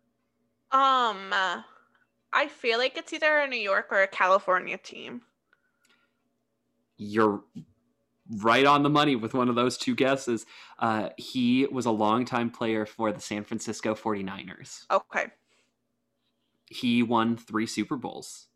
Um, 0.72 1.32
I 2.32 2.48
feel 2.48 2.78
like 2.78 2.96
it's 2.96 3.12
either 3.12 3.38
a 3.38 3.48
New 3.48 3.56
York 3.56 3.88
or 3.90 4.02
a 4.02 4.06
California 4.06 4.78
team. 4.78 5.22
You're 6.96 7.42
right 8.38 8.64
on 8.64 8.82
the 8.82 8.90
money 8.90 9.16
with 9.16 9.34
one 9.34 9.48
of 9.48 9.54
those 9.54 9.76
two 9.76 9.94
guesses. 9.94 10.46
Uh, 10.78 11.10
he 11.16 11.66
was 11.66 11.86
a 11.86 11.90
longtime 11.90 12.50
player 12.50 12.86
for 12.86 13.12
the 13.12 13.20
San 13.20 13.44
Francisco 13.44 13.94
49ers. 13.94 14.84
Okay. 14.90 15.26
He 16.66 17.02
won 17.02 17.36
three 17.36 17.66
Super 17.66 17.96
Bowls. 17.96 18.48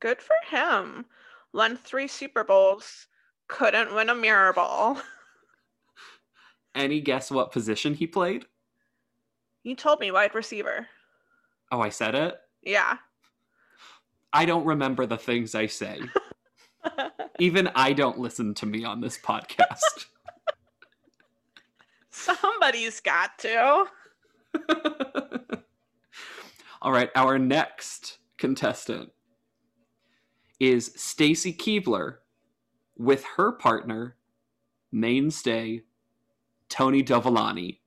Good 0.00 0.20
for 0.20 0.34
him. 0.48 1.06
Won 1.52 1.76
three 1.76 2.08
Super 2.08 2.42
Bowls. 2.42 3.06
Couldn't 3.46 3.94
win 3.94 4.10
a 4.10 4.14
mirror 4.14 4.52
ball. 4.52 5.00
Any 6.74 7.00
guess 7.00 7.30
what 7.30 7.52
position 7.52 7.94
he 7.94 8.06
played? 8.06 8.46
You 9.62 9.76
told 9.76 10.00
me 10.00 10.10
wide 10.10 10.34
receiver. 10.34 10.88
Oh, 11.70 11.80
I 11.80 11.90
said 11.90 12.14
it? 12.14 12.36
Yeah. 12.64 12.98
I 14.32 14.44
don't 14.46 14.64
remember 14.64 15.06
the 15.06 15.16
things 15.16 15.54
I 15.54 15.66
say. 15.66 16.00
Even 17.38 17.68
I 17.74 17.92
don't 17.92 18.18
listen 18.18 18.54
to 18.54 18.66
me 18.66 18.84
on 18.84 19.00
this 19.00 19.18
podcast. 19.18 20.06
Somebody's 22.10 23.00
got 23.00 23.38
to. 23.40 23.86
All 26.82 26.92
right, 26.92 27.10
our 27.14 27.38
next 27.38 28.18
contestant 28.38 29.10
is 30.60 30.92
Stacy 30.96 31.52
Keibler 31.52 32.16
with 32.96 33.24
her 33.36 33.52
partner, 33.52 34.16
mainstay 34.92 35.82
Tony 36.68 37.02
Dovolani. 37.02 37.78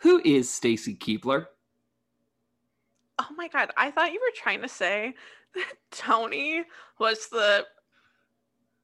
Who 0.00 0.20
is 0.24 0.50
Stacy 0.50 0.96
Keibler? 0.96 1.46
Oh 3.18 3.28
my 3.36 3.48
god, 3.48 3.70
I 3.76 3.90
thought 3.90 4.12
you 4.12 4.20
were 4.20 4.34
trying 4.34 4.62
to 4.62 4.68
say 4.68 5.14
that 5.54 5.74
Tony 5.90 6.64
was 6.98 7.28
the 7.28 7.64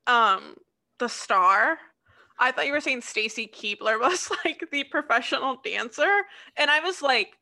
um 0.07 0.55
the 0.99 1.09
star. 1.09 1.78
I 2.39 2.53
thought 2.53 2.66
you 2.66 2.72
were 2.72 2.81
saying 2.81 3.03
Stacy 3.03 3.47
Keibler 3.47 4.01
was 4.01 4.31
like 4.45 4.64
the 4.72 4.85
professional 4.85 5.59
dancer 5.62 6.22
and 6.57 6.70
I 6.70 6.81
was 6.81 7.03
like 7.03 7.37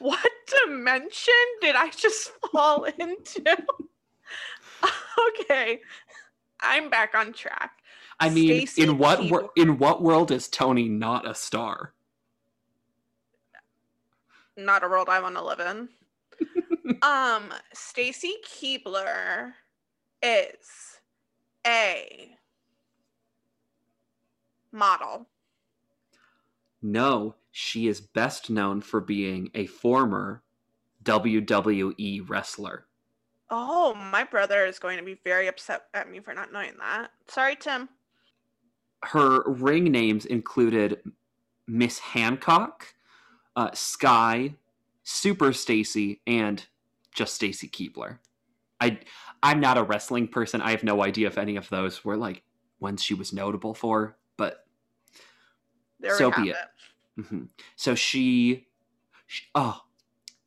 what 0.00 0.30
dimension 0.66 1.34
did 1.60 1.76
I 1.76 1.90
just 1.90 2.32
fall 2.52 2.84
into? 2.84 3.56
okay. 5.28 5.80
I'm 6.60 6.90
back 6.90 7.14
on 7.14 7.32
track. 7.32 7.72
I 8.18 8.30
mean, 8.30 8.66
Stacy 8.66 8.82
in 8.82 8.98
what 8.98 9.30
wor- 9.30 9.50
in 9.56 9.78
what 9.78 10.02
world 10.02 10.30
is 10.30 10.48
Tony 10.48 10.88
not 10.88 11.28
a 11.28 11.34
star? 11.34 11.94
Not 14.64 14.84
a 14.84 14.88
world 14.88 15.08
I 15.08 15.20
want 15.20 15.36
to 15.36 15.44
live 15.44 15.60
in. 15.60 15.88
um, 17.02 17.52
Stacy 17.72 18.34
Keibler 18.46 19.52
is 20.22 21.00
a 21.66 22.36
model. 24.72 25.26
No, 26.82 27.34
she 27.50 27.88
is 27.88 28.00
best 28.00 28.50
known 28.50 28.80
for 28.80 29.00
being 29.00 29.50
a 29.54 29.66
former 29.66 30.42
WWE 31.04 32.28
wrestler. 32.28 32.86
Oh, 33.50 33.94
my 33.94 34.24
brother 34.24 34.64
is 34.64 34.78
going 34.78 34.98
to 34.98 35.04
be 35.04 35.18
very 35.24 35.48
upset 35.48 35.86
at 35.92 36.10
me 36.10 36.20
for 36.20 36.32
not 36.32 36.52
knowing 36.52 36.74
that. 36.78 37.10
Sorry, 37.26 37.56
Tim. 37.56 37.88
Her 39.02 39.42
ring 39.44 39.84
names 39.84 40.24
included 40.26 41.00
Miss 41.66 41.98
Hancock, 41.98 42.86
uh, 43.56 43.70
Sky, 43.74 44.54
Super 45.04 45.52
Stacy, 45.52 46.20
and 46.26 46.66
just 47.14 47.34
Stacy 47.34 47.68
Keibler. 47.68 48.18
I 48.80 48.98
I'm 49.42 49.60
not 49.60 49.78
a 49.78 49.82
wrestling 49.82 50.28
person. 50.28 50.60
I 50.60 50.70
have 50.70 50.84
no 50.84 51.02
idea 51.02 51.26
if 51.28 51.38
any 51.38 51.56
of 51.56 51.68
those 51.68 52.04
were 52.04 52.16
like 52.16 52.42
ones 52.80 53.02
she 53.02 53.14
was 53.14 53.32
notable 53.32 53.74
for, 53.74 54.16
but 54.36 54.66
There 56.00 56.16
So 56.16 56.30
be 56.30 56.50
it. 56.50 56.56
it. 57.18 57.24
mhm. 57.26 57.48
so 57.76 57.94
she, 57.94 58.68
she 59.26 59.44
oh 59.54 59.82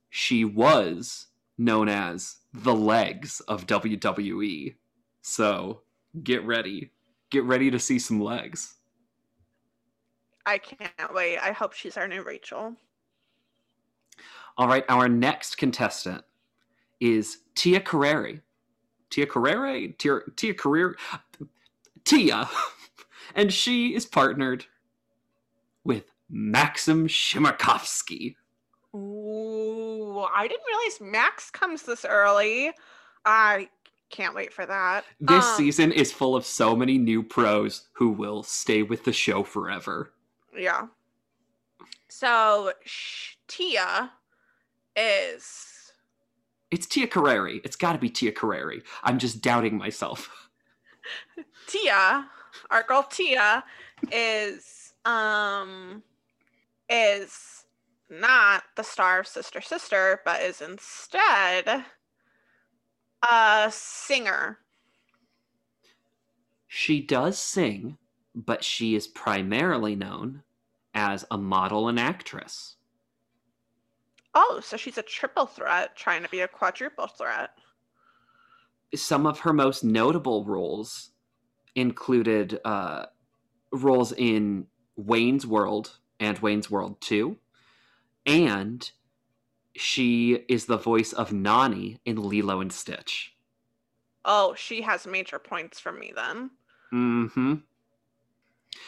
she 0.09 0.45
was 0.45 1.27
known 1.57 1.89
as 1.89 2.37
the 2.53 2.73
legs 2.75 3.39
of 3.41 3.67
WWE. 3.67 4.75
So 5.21 5.81
get 6.23 6.43
ready. 6.45 6.91
Get 7.29 7.43
ready 7.45 7.71
to 7.71 7.79
see 7.79 7.99
some 7.99 8.19
legs. 8.21 8.75
I 10.45 10.57
can't 10.57 11.13
wait. 11.13 11.37
I 11.39 11.51
hope 11.51 11.73
she's 11.73 11.97
our 11.97 12.07
new 12.07 12.23
Rachel. 12.23 12.75
All 14.57 14.67
right, 14.67 14.85
our 14.89 15.07
next 15.09 15.57
contestant 15.57 16.23
is 16.99 17.39
Tia 17.55 17.79
Carrere. 17.79 18.41
Tia 19.09 19.25
Carrere? 19.25 19.89
Tia, 19.97 20.19
Tia 20.35 20.53
Carrere? 20.53 20.95
Tia. 22.03 22.49
And 23.35 23.51
she 23.51 23.95
is 23.95 24.05
partnered 24.05 24.65
with 25.83 26.03
Maksim 26.31 27.07
Chmerkovskiy. 27.07 28.35
Ooh, 28.95 30.19
I 30.31 30.47
didn't 30.47 30.65
realize 30.67 31.01
Max 31.11 31.49
comes 31.49 31.81
this 31.81 32.05
early. 32.05 32.71
I 33.25 33.69
Can't 34.11 34.35
wait 34.35 34.53
for 34.53 34.67
that. 34.67 35.05
This 35.19 35.43
Um, 35.45 35.55
season 35.57 35.91
is 35.91 36.11
full 36.11 36.35
of 36.35 36.45
so 36.45 36.75
many 36.75 36.99
new 36.99 37.23
pros 37.23 37.87
who 37.93 38.09
will 38.09 38.43
stay 38.43 38.83
with 38.83 39.03
the 39.03 39.13
show 39.13 39.41
forever. 39.43 40.13
Yeah. 40.55 40.87
So 42.09 42.73
Sh- 42.85 43.37
Tia 43.47 44.11
is 44.95 45.93
It's 46.71 46.85
Tia 46.85 47.07
Carrere. 47.07 47.61
It's 47.63 47.75
got 47.75 47.93
to 47.93 47.99
be 47.99 48.09
Tia 48.09 48.31
Carrere. 48.31 48.81
I'm 49.03 49.19
just 49.19 49.41
doubting 49.41 49.77
myself. 49.77 50.49
Tia, 51.67 52.27
our 52.69 52.83
girl 52.83 53.03
Tia, 53.03 53.63
is 54.11 54.93
um 55.05 56.03
is 56.89 57.65
not 58.09 58.63
the 58.75 58.83
star 58.83 59.19
of 59.19 59.27
Sister 59.27 59.61
Sister, 59.61 60.21
but 60.25 60.41
is 60.41 60.61
instead 60.61 61.85
a 63.29 63.69
singer. 63.71 64.59
She 66.67 67.01
does 67.01 67.37
sing, 67.37 67.97
but 68.35 68.63
she 68.63 68.95
is 68.95 69.07
primarily 69.07 69.95
known 69.95 70.43
as 70.93 71.25
a 71.31 71.37
model 71.37 71.87
and 71.87 71.99
actress. 71.99 72.72
Oh, 74.35 74.61
so 74.63 74.77
she's 74.77 74.97
a 74.97 75.03
triple 75.03 75.45
threat 75.45 75.95
trying 75.95 76.23
to 76.23 76.29
be 76.29 76.41
a 76.41 76.47
quadruple 76.47 77.07
threat. 77.07 77.51
Some 78.95 79.25
of 79.25 79.39
her 79.39 79.53
most 79.53 79.83
notable 79.83 80.45
roles 80.45 81.11
included 81.75 82.59
uh, 82.63 83.05
roles 83.71 84.11
in 84.11 84.67
Wayne's 84.95 85.45
World 85.45 85.97
and 86.19 86.37
Wayne's 86.39 86.69
World 86.69 87.01
2, 87.01 87.37
and 88.25 88.91
she 89.75 90.45
is 90.47 90.65
the 90.65 90.77
voice 90.77 91.13
of 91.13 91.33
Nani 91.33 91.99
in 92.05 92.21
Lilo 92.21 92.61
and 92.61 92.71
Stitch. 92.71 93.35
Oh, 94.25 94.53
she 94.55 94.81
has 94.81 95.05
major 95.05 95.39
points 95.39 95.79
from 95.79 95.99
me 95.99 96.13
then. 96.15 96.51
Mm 96.93 97.31
hmm 97.31 97.53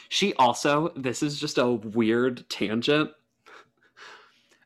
She 0.10 0.34
also, 0.36 0.93
this 0.96 1.24
is 1.24 1.39
just 1.39 1.58
a 1.58 1.72
weird 1.72 2.48
tangent. 2.50 3.12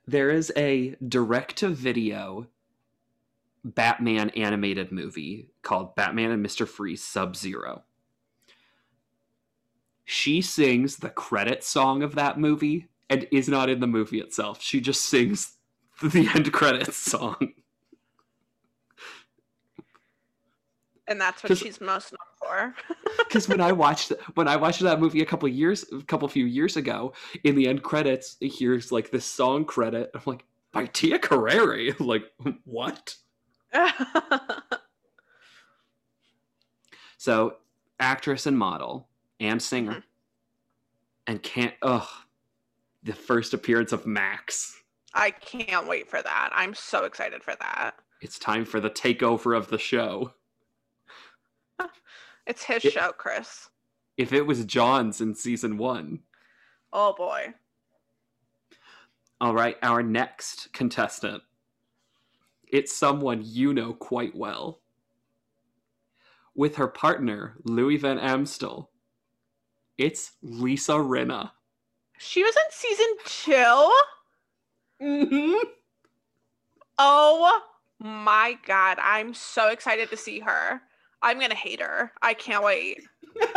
There 0.09 0.31
is 0.31 0.51
a 0.57 0.95
direct 1.07 1.57
to 1.57 1.69
video 1.69 2.47
Batman 3.63 4.31
animated 4.31 4.91
movie 4.91 5.51
called 5.61 5.93
Batman 5.95 6.31
and 6.31 6.43
Mr. 6.43 6.67
Freeze 6.67 7.03
Sub 7.03 7.35
Zero. 7.35 7.83
She 10.03 10.41
sings 10.41 10.97
the 10.97 11.11
credit 11.11 11.63
song 11.63 12.01
of 12.01 12.15
that 12.15 12.39
movie 12.39 12.87
and 13.07 13.27
is 13.31 13.47
not 13.47 13.69
in 13.69 13.81
the 13.81 13.85
movie 13.85 14.19
itself. 14.19 14.63
She 14.63 14.81
just 14.81 15.03
sings 15.03 15.57
the 16.01 16.27
end 16.33 16.51
credits 16.51 16.97
song. 16.97 17.53
And 21.09 21.19
that's 21.19 21.43
what 21.43 21.57
she's 21.57 21.81
most 21.81 22.13
known 22.13 22.19
for. 22.39 22.75
because 23.17 23.49
when 23.49 23.59
I 23.59 23.71
watched 23.73 24.13
when 24.35 24.47
I 24.47 24.55
watched 24.55 24.79
that 24.81 25.01
movie 25.01 25.21
a 25.21 25.25
couple 25.25 25.49
years 25.49 25.83
a 25.91 26.01
couple 26.03 26.27
few 26.29 26.45
years 26.45 26.77
ago, 26.77 27.11
in 27.43 27.55
the 27.55 27.67
end 27.67 27.83
credits, 27.83 28.37
here's 28.39 28.91
like 28.91 29.11
this 29.11 29.25
song 29.25 29.65
credit. 29.65 30.11
I'm 30.13 30.21
like, 30.25 30.45
by 30.71 30.85
Tia 30.85 31.19
Carrere. 31.19 31.93
like, 31.99 32.23
what? 32.63 33.15
So, 37.17 37.57
actress 37.99 38.45
and 38.45 38.57
model 38.57 39.09
and 39.41 39.61
singer, 39.61 39.95
Mhm. 39.95 40.03
and 41.27 41.43
can't. 41.43 41.73
Ugh, 41.81 42.07
the 43.03 43.11
first 43.13 43.53
appearance 43.53 43.91
of 43.91 44.05
Max. 44.07 44.81
I 45.13 45.31
can't 45.31 45.85
wait 45.87 46.09
for 46.09 46.21
that. 46.21 46.49
I'm 46.53 46.73
so 46.73 47.03
excited 47.03 47.43
for 47.43 47.55
that. 47.59 47.95
It's 48.21 48.39
time 48.39 48.63
for 48.63 48.79
the 48.79 48.89
takeover 48.89 49.57
of 49.57 49.67
the 49.67 49.77
show. 49.77 50.33
It's 52.49 52.63
his 52.63 52.83
It- 52.83 52.93
show, 52.93 53.11
Chris. 53.11 53.69
If 54.17 54.33
it 54.33 54.41
was 54.41 54.65
John's 54.65 55.21
in 55.21 55.35
season 55.35 55.77
one. 55.77 56.23
Oh 56.91 57.13
boy. 57.13 57.53
All 59.39 59.53
right, 59.53 59.77
our 59.83 60.01
next 60.03 60.73
contestant. 60.73 61.43
It's 62.67 62.93
someone 62.93 63.41
you 63.43 63.71
know 63.73 63.93
quite 63.93 64.35
well. 64.35 64.81
With 66.55 66.75
her 66.77 66.87
partner, 66.87 67.55
Louis 67.63 67.97
Van 67.97 68.17
Amstel. 68.19 68.89
It's 69.97 70.31
Lisa 70.41 70.93
Rinna. 70.93 71.51
She 72.17 72.43
was 72.43 72.55
in 72.55 72.71
season 72.71 73.15
two. 73.25 73.93
Mm-hmm. 75.05 75.67
Oh 76.97 77.61
my 77.99 78.57
god. 78.65 78.97
I'm 79.01 79.33
so 79.33 79.69
excited 79.69 80.09
to 80.09 80.17
see 80.17 80.39
her. 80.39 80.81
I'm 81.21 81.39
gonna 81.39 81.55
hate 81.55 81.81
her. 81.81 82.11
I 82.21 82.33
can't 82.33 82.63
wait. 82.63 83.01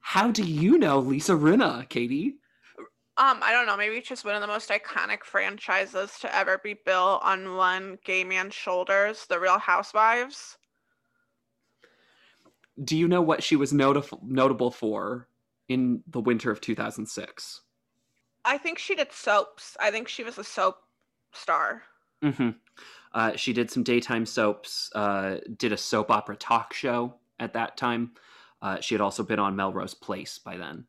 How 0.00 0.30
do 0.30 0.42
you 0.42 0.78
know 0.78 0.98
Lisa 1.00 1.32
Rinna, 1.32 1.88
Katie? 1.88 2.36
Um, 3.16 3.38
I 3.42 3.52
don't 3.52 3.66
know, 3.66 3.76
maybe 3.76 3.94
it's 3.96 4.08
just 4.08 4.24
one 4.24 4.34
of 4.34 4.40
the 4.40 4.48
most 4.48 4.70
iconic 4.70 5.22
franchises 5.22 6.18
to 6.20 6.34
ever 6.34 6.58
be 6.58 6.74
built 6.84 7.20
on 7.22 7.56
one 7.56 7.98
gay 8.04 8.24
man's 8.24 8.54
shoulders, 8.54 9.26
The 9.28 9.38
Real 9.38 9.58
Housewives. 9.58 10.56
Do 12.82 12.96
you 12.96 13.06
know 13.06 13.22
what 13.22 13.44
she 13.44 13.54
was 13.54 13.72
notif- 13.72 14.20
notable 14.22 14.72
for 14.72 15.28
in 15.68 16.02
the 16.08 16.20
winter 16.20 16.50
of 16.50 16.60
2006? 16.60 17.60
I 18.44 18.58
think 18.58 18.78
she 18.78 18.96
did 18.96 19.12
soaps. 19.12 19.76
I 19.78 19.92
think 19.92 20.08
she 20.08 20.24
was 20.24 20.36
a 20.36 20.44
soap 20.44 20.78
star. 21.32 21.82
Mm-hmm. 22.24 22.50
Uh, 23.14 23.36
she 23.36 23.52
did 23.52 23.70
some 23.70 23.84
daytime 23.84 24.26
soaps, 24.26 24.90
uh, 24.94 25.36
did 25.56 25.72
a 25.72 25.76
soap 25.76 26.10
opera 26.10 26.36
talk 26.36 26.74
show 26.74 27.14
at 27.38 27.52
that 27.52 27.76
time. 27.76 28.10
Uh, 28.60 28.80
she 28.80 28.92
had 28.94 29.00
also 29.00 29.22
been 29.22 29.38
on 29.38 29.54
Melrose 29.54 29.94
Place 29.94 30.36
by 30.38 30.56
then, 30.56 30.84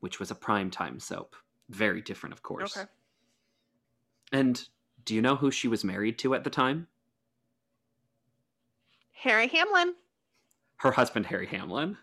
which 0.00 0.18
was 0.18 0.30
a 0.30 0.34
primetime 0.34 1.00
soap. 1.00 1.36
Very 1.68 2.00
different, 2.00 2.32
of 2.32 2.42
course. 2.42 2.76
Okay. 2.76 2.88
And 4.32 4.66
do 5.04 5.14
you 5.14 5.20
know 5.20 5.36
who 5.36 5.50
she 5.50 5.68
was 5.68 5.84
married 5.84 6.18
to 6.20 6.34
at 6.34 6.44
the 6.44 6.50
time? 6.50 6.86
Harry 9.12 9.48
Hamlin. 9.48 9.94
Her 10.76 10.92
husband, 10.92 11.26
Harry 11.26 11.46
Hamlin. 11.46 11.98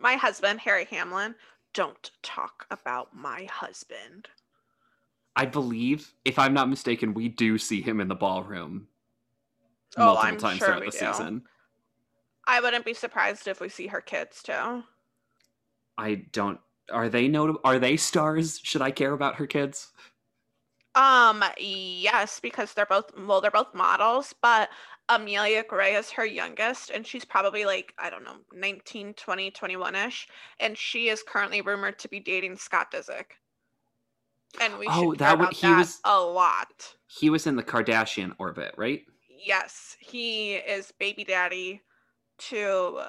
My 0.00 0.16
husband, 0.16 0.60
Harry 0.60 0.86
Hamlin. 0.86 1.36
Don't 1.74 2.10
talk 2.22 2.66
about 2.70 3.14
my 3.14 3.44
husband. 3.44 4.28
I 5.34 5.46
believe, 5.46 6.12
if 6.24 6.38
I'm 6.38 6.52
not 6.54 6.68
mistaken, 6.68 7.14
we 7.14 7.28
do 7.28 7.56
see 7.58 7.80
him 7.80 8.00
in 8.00 8.08
the 8.08 8.14
ballroom 8.14 8.88
Oh, 9.96 10.06
multiple 10.06 10.28
I'm 10.28 10.38
times 10.38 10.58
sure 10.58 10.66
throughout 10.68 10.84
the 10.84 10.90
do. 10.90 10.98
season. 10.98 11.42
I 12.46 12.60
wouldn't 12.60 12.84
be 12.84 12.94
surprised 12.94 13.46
if 13.46 13.60
we 13.60 13.68
see 13.68 13.86
her 13.86 14.00
kids 14.00 14.42
too. 14.42 14.82
I 15.98 16.14
don't. 16.32 16.60
Are 16.90 17.08
they 17.08 17.28
notable? 17.28 17.60
Are 17.64 17.78
they 17.78 17.96
stars? 17.96 18.60
Should 18.62 18.82
I 18.82 18.90
care 18.90 19.12
about 19.12 19.36
her 19.36 19.46
kids? 19.46 19.92
Um, 20.94 21.42
yes, 21.58 22.40
because 22.40 22.74
they're 22.74 22.86
both 22.86 23.12
well, 23.18 23.40
they're 23.40 23.50
both 23.50 23.74
models, 23.74 24.34
but 24.42 24.68
Amelia 25.08 25.64
Gray 25.64 25.94
is 25.94 26.10
her 26.10 26.26
youngest, 26.26 26.90
and 26.90 27.06
she's 27.06 27.24
probably 27.24 27.64
like, 27.64 27.94
I 27.98 28.10
don't 28.10 28.24
know, 28.24 28.36
19, 28.54 29.14
20, 29.14 29.50
21-ish. 29.50 30.28
And 30.60 30.76
she 30.76 31.08
is 31.08 31.22
currently 31.22 31.60
rumored 31.60 31.98
to 32.00 32.08
be 32.08 32.20
dating 32.20 32.56
Scott 32.56 32.90
Disick. 32.92 33.32
And 34.60 34.78
we 34.78 34.86
Oh, 34.88 35.10
should 35.12 35.18
that 35.20 35.34
about 35.34 35.54
he 35.54 35.66
that 35.66 35.78
was- 35.78 36.00
a 36.04 36.20
lot. 36.20 36.94
He 37.06 37.30
was 37.30 37.46
in 37.46 37.56
the 37.56 37.62
Kardashian 37.62 38.34
orbit, 38.38 38.74
right? 38.76 39.04
Yes, 39.28 39.96
he 40.00 40.54
is 40.54 40.92
baby 40.92 41.24
daddy 41.24 41.82
to 42.38 43.02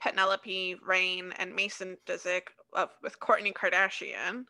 Penelope 0.00 0.76
Reign 0.86 1.32
and 1.38 1.54
Mason 1.54 1.96
Disick 2.06 2.48
of, 2.72 2.90
with 3.02 3.18
Kourtney 3.20 3.52
Kardashian. 3.52 4.44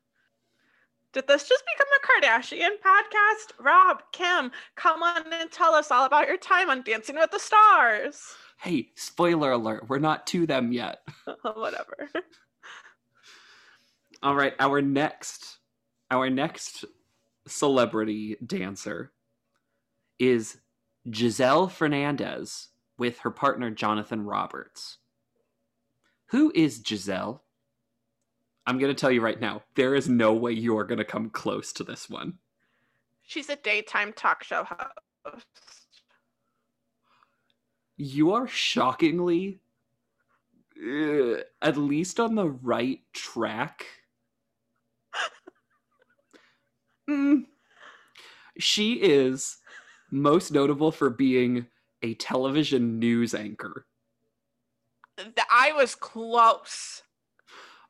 Did 1.13 1.27
this 1.27 1.49
just 1.49 1.65
become 1.67 1.89
a 1.93 2.07
Kardashian 2.07 2.77
podcast? 2.85 3.53
Rob, 3.65 4.03
Kim, 4.13 4.53
come 4.77 5.03
on 5.03 5.33
and 5.33 5.51
tell 5.51 5.75
us 5.75 5.91
all 5.91 6.05
about 6.05 6.29
your 6.29 6.37
time 6.37 6.71
on 6.71 6.83
Dancing 6.83 7.17
with 7.17 7.31
the 7.31 7.39
Stars. 7.39 8.23
Hey, 8.59 8.91
spoiler 8.95 9.53
alert, 9.53 9.89
we're 9.89 9.99
not 9.99 10.27
to 10.29 10.47
them 10.47 10.73
yet. 10.73 11.01
Whatever. 11.43 12.09
All 14.23 14.35
right, 14.35 14.53
our 14.61 14.83
next 14.83 15.60
our 16.11 16.29
next 16.29 16.85
celebrity 17.47 18.37
dancer 18.45 19.13
is 20.19 20.59
Giselle 21.13 21.69
Fernandez 21.69 22.69
with 22.99 23.21
her 23.21 23.31
partner 23.31 23.71
Jonathan 23.71 24.25
Roberts. 24.25 24.99
Who 26.27 26.53
is 26.55 26.83
Giselle? 26.87 27.43
I'm 28.67 28.79
going 28.79 28.95
to 28.95 29.01
tell 29.01 29.11
you 29.11 29.21
right 29.21 29.41
now, 29.41 29.63
there 29.75 29.95
is 29.95 30.09
no 30.09 30.33
way 30.35 30.53
you 30.53 30.77
are 30.79 30.85
going 30.85 30.99
to 30.99 31.05
come 31.05 31.31
close 31.31 31.73
to 31.73 31.85
this 31.85 32.09
one. 32.11 32.35
She's 33.23 33.49
a 33.49 33.57
daytime 33.57 34.13
talk 34.13 34.45
show 34.45 34.65
host. 34.65 35.45
You 37.97 38.33
are 38.33 38.47
shockingly 38.47 39.61
uh, 40.83 41.43
at 41.63 41.77
least 41.77 42.21
on 42.21 42.35
the 42.35 42.49
right 42.49 43.01
track. 43.13 43.87
Mm. 47.11 47.47
She 48.59 48.95
is 48.95 49.59
most 50.11 50.53
notable 50.53 50.93
for 50.93 51.11
being 51.11 51.67
a 52.03 52.15
television 52.15 52.99
news 52.99 53.35
anchor. 53.35 53.87
I 55.51 55.73
was 55.73 55.95
close. 55.95 57.03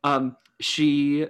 Um, 0.02 0.36
she 0.60 1.26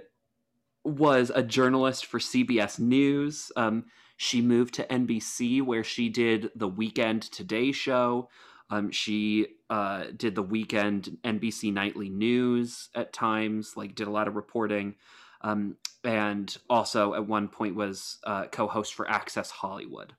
was 0.83 1.31
a 1.33 1.43
journalist 1.43 2.05
for 2.05 2.19
CBS 2.19 2.79
News. 2.79 3.51
Um, 3.55 3.85
she 4.17 4.41
moved 4.41 4.73
to 4.75 4.85
NBC 4.85 5.61
where 5.61 5.83
she 5.83 6.09
did 6.09 6.51
the 6.55 6.67
Weekend 6.67 7.23
Today 7.23 7.71
show. 7.71 8.29
Um, 8.69 8.89
she 8.89 9.47
uh, 9.69 10.05
did 10.15 10.33
the 10.33 10.43
weekend 10.43 11.17
NBC 11.23 11.73
Nightly 11.73 12.09
News 12.09 12.89
at 12.95 13.13
times, 13.13 13.73
like 13.75 13.95
did 13.95 14.07
a 14.07 14.11
lot 14.11 14.29
of 14.29 14.35
reporting, 14.35 14.95
um, 15.41 15.77
and 16.03 16.55
also 16.69 17.13
at 17.13 17.25
one 17.27 17.47
point 17.47 17.75
was 17.75 18.17
uh, 18.23 18.45
co-host 18.47 18.93
for 18.93 19.09
Access 19.09 19.51
Hollywood. 19.51 20.13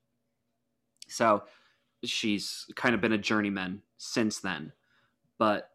So 1.09 1.43
she's 2.05 2.67
kind 2.77 2.95
of 2.95 3.01
been 3.01 3.13
a 3.13 3.19
journeyman 3.19 3.83
since 3.99 4.39
then, 4.41 4.73
but 5.39 5.71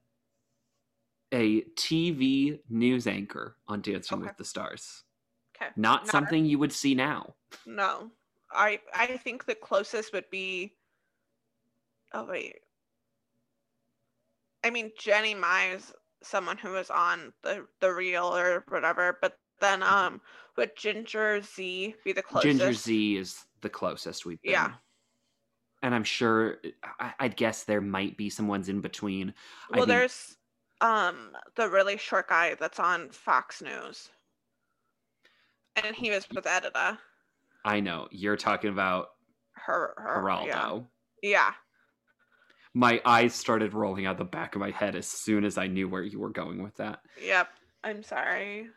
a 1.33 1.61
TV 1.75 2.59
news 2.69 3.05
anchor 3.07 3.57
on 3.67 3.81
Dancing 3.81 4.19
Okay. 4.19 4.27
with 4.27 4.37
the 4.37 4.45
Stars. 4.45 5.03
Okay. 5.55 5.71
Not 5.75 6.03
Not- 6.03 6.11
something 6.11 6.45
you 6.45 6.59
would 6.59 6.71
see 6.71 6.95
now. 6.95 7.33
No. 7.65 8.11
I 8.51 8.79
I 8.93 9.17
think 9.17 9.45
the 9.45 9.55
closest 9.55 10.13
would 10.13 10.29
be 10.29 10.73
Oh 12.13 12.25
wait. 12.25 12.55
I 14.63 14.69
mean 14.69 14.91
Jenny 14.97 15.35
Mize, 15.35 15.91
someone 16.23 16.57
who 16.57 16.71
was 16.71 16.89
on 16.89 17.33
the 17.43 17.65
the 17.79 17.93
real 17.93 18.25
or 18.35 18.63
whatever, 18.69 19.17
but 19.21 19.37
then 19.59 19.81
um 19.83 20.21
would 20.55 20.75
Ginger 20.75 21.41
Zee 21.41 21.95
be 22.03 22.11
the 22.13 22.21
closest? 22.23 22.47
Ginger 22.47 22.73
Zee 22.73 23.17
is 23.17 23.45
the 23.61 23.69
closest 23.69 24.25
we've 24.25 24.41
been. 24.41 24.51
Yeah. 24.51 24.73
And 25.83 25.93
I'm 25.93 26.03
sure, 26.03 26.57
I- 26.99 27.13
I'd 27.19 27.35
guess 27.37 27.63
there 27.63 27.81
might 27.81 28.17
be 28.17 28.31
some 28.31 28.47
ones 28.47 28.67
in 28.67 28.81
between. 28.81 29.33
Well, 29.69 29.81
think- 29.81 29.87
there's 29.89 30.37
um 30.81 31.35
the 31.55 31.69
really 31.69 31.97
short 31.97 32.27
guy 32.29 32.55
that's 32.55 32.79
on 32.79 33.09
Fox 33.11 33.61
News. 33.61 34.09
And 35.75 35.95
he 35.95 36.09
was 36.09 36.27
with 36.33 36.45
Edyta. 36.45 36.97
I 37.65 37.79
know 37.79 38.07
you're 38.11 38.37
talking 38.37 38.71
about 38.71 39.09
Her, 39.53 39.93
her 39.97 40.21
Geraldo. 40.21 40.87
Yeah. 41.21 41.29
yeah. 41.29 41.53
My 42.77 43.01
eyes 43.05 43.33
started 43.33 43.73
rolling 43.73 44.05
out 44.05 44.19
the 44.19 44.23
back 44.23 44.53
of 44.53 44.59
my 44.59 44.69
head 44.69 44.95
as 44.95 45.07
soon 45.07 45.43
as 45.45 45.57
I 45.57 45.65
knew 45.65 45.89
where 45.89 46.03
you 46.03 46.19
were 46.19 46.29
going 46.29 46.61
with 46.61 46.75
that. 46.75 46.99
Yep. 47.19 47.47
I'm 47.83 48.03
sorry. 48.03 48.67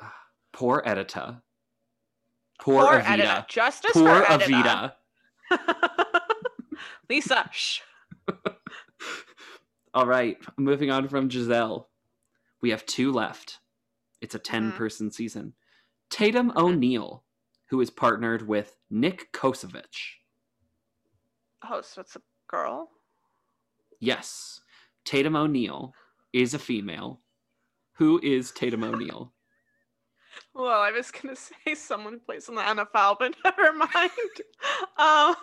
Poor 0.54 0.82
Edyta. 0.86 1.42
Poor, 2.58 2.82
Poor 2.86 3.00
Avita. 3.00 3.04
Edyta. 3.18 3.48
Justice 3.48 3.90
Poor 3.92 4.22
for 4.24 4.32
Edyta. 4.32 4.92
Avita. 5.50 6.14
Lisa, 7.10 7.50
shh. 7.52 7.80
All 9.94 10.06
right, 10.06 10.38
moving 10.56 10.90
on 10.90 11.06
from 11.08 11.28
Giselle. 11.28 11.90
We 12.62 12.70
have 12.70 12.86
two 12.86 13.12
left. 13.12 13.58
It's 14.22 14.34
a 14.34 14.38
10 14.38 14.72
Mhm. 14.72 14.76
person 14.76 15.10
season. 15.10 15.52
Tatum 16.08 16.52
O'Neal, 16.56 17.22
who 17.66 17.82
is 17.82 17.90
partnered 17.90 18.48
with 18.48 18.78
Nick 18.88 19.30
Kosovich. 19.32 20.14
Host, 21.62 21.98
what's 21.98 22.16
a 22.16 22.22
girl? 22.48 22.88
Yes, 24.02 24.60
Tatum 25.04 25.36
O'Neal 25.36 25.94
is 26.32 26.54
a 26.54 26.58
female. 26.58 27.20
Who 27.98 28.18
is 28.22 28.50
Tatum 28.50 28.82
O'Neal? 28.84 29.32
Well, 30.54 30.80
I 30.80 30.90
was 30.90 31.10
gonna 31.10 31.36
say 31.66 31.74
someone 31.74 32.18
plays 32.18 32.48
in 32.48 32.54
the 32.54 32.62
NFL, 32.62 33.16
but 33.18 33.34
never 33.44 33.72
mind. 33.74 34.10
Um, 34.98 35.34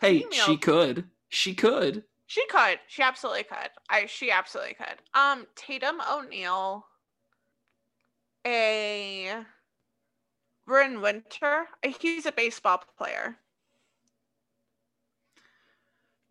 Hey, 0.00 0.20
female- 0.20 0.30
she 0.46 0.56
could. 0.56 1.04
She 1.28 1.52
could. 1.54 2.04
She 2.26 2.46
could. 2.48 2.78
She 2.86 3.02
absolutely 3.02 3.42
could. 3.42 3.70
I. 3.90 4.06
She 4.06 4.30
absolutely 4.30 4.74
could. 4.74 4.98
Um, 5.14 5.46
Tatum 5.56 6.00
O'Neal. 6.08 6.86
A. 8.46 9.32
Bryn 10.64 11.00
Winter. 11.00 11.66
He's 12.00 12.26
a 12.26 12.32
baseball 12.32 12.82
player. 12.96 13.36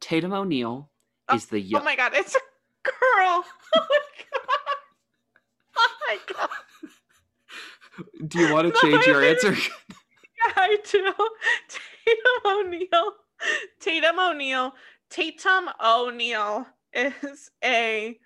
Tatum 0.05 0.33
O'Neal 0.33 0.91
Oh, 1.29 1.35
is 1.35 1.47
the 1.47 1.59
young. 1.59 1.81
Oh 1.81 1.83
my 1.83 1.95
god, 1.95 2.11
it's 2.13 2.35
a 2.35 2.39
girl. 2.83 3.43
Oh 3.75 3.87
my 3.89 3.99
god. 4.19 4.77
Oh 5.77 5.89
my 6.07 6.19
god. 6.31 6.49
Do 8.27 8.39
you 8.39 8.53
want 8.53 8.71
to 8.71 8.79
change 8.79 9.07
I 9.07 9.11
your 9.11 9.23
answer? 9.23 9.55
Yeah, 10.45 10.51
I 10.57 10.77
do. 10.83 11.11
Tatum 11.69 12.45
O'Neal. 12.45 13.13
Tatum 13.79 14.19
O'Neal. 14.19 14.75
Tatum 15.09 15.69
O'Neal 15.83 16.67
is 16.93 17.49
a 17.63 18.19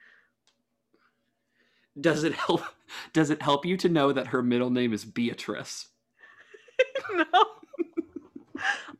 Does 2.00 2.26
it 2.26 2.34
help? 2.34 2.64
Does 3.14 3.30
it 3.30 3.42
help 3.42 3.66
you 3.66 3.78
to 3.78 3.88
know 3.88 4.12
that 4.12 4.28
her 4.28 4.44
middle 4.44 4.70
name 4.70 4.92
is 4.92 5.06
Beatrice? 5.06 5.88
no. 7.14 7.46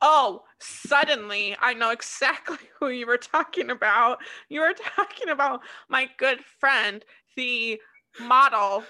Oh, 0.02 0.44
suddenly 0.60 1.56
I 1.60 1.74
know 1.74 1.92
exactly 1.92 2.58
who 2.80 2.90
you 2.90 3.06
were 3.06 3.18
talking 3.18 3.70
about. 3.70 4.20
You 4.50 4.62
were 4.62 4.74
talking 4.74 5.30
about 5.30 5.62
my 5.90 6.10
good 6.18 6.40
friend, 6.60 7.04
the 7.36 7.80
model, 8.20 8.84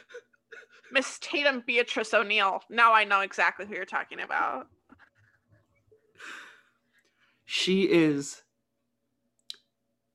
Miss 0.92 1.20
Tatum 1.20 1.64
Beatrice 1.66 2.14
O'Neal. 2.14 2.62
Now 2.70 2.94
I 2.94 3.04
know 3.04 3.22
exactly 3.22 3.66
who 3.66 3.76
you're 3.76 3.86
talking 3.86 4.20
about. 4.20 4.68
She 7.46 7.84
is 7.84 8.42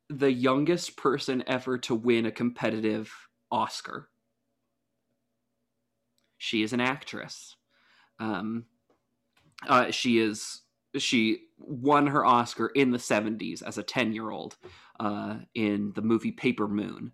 the 0.08 0.32
youngest 0.32 0.96
person 0.96 1.42
ever 1.46 1.78
to 1.78 1.94
win 1.94 2.26
a 2.26 2.30
competitive 2.30 3.12
Oscar. 3.50 4.08
She 6.38 6.62
is 6.62 6.72
an 6.72 6.80
actress. 6.80 7.56
Um, 8.20 8.66
uh, 9.68 9.90
she 9.90 10.18
is 10.18 10.62
she 10.96 11.40
won 11.58 12.06
her 12.06 12.24
Oscar 12.24 12.68
in 12.68 12.90
the 12.90 12.98
70s 12.98 13.62
as 13.62 13.78
a 13.78 13.82
10 13.82 14.12
year 14.12 14.30
old 14.30 14.56
uh, 15.00 15.36
in 15.54 15.92
the 15.94 16.02
movie 16.02 16.32
Paper 16.32 16.68
Moon. 16.68 17.12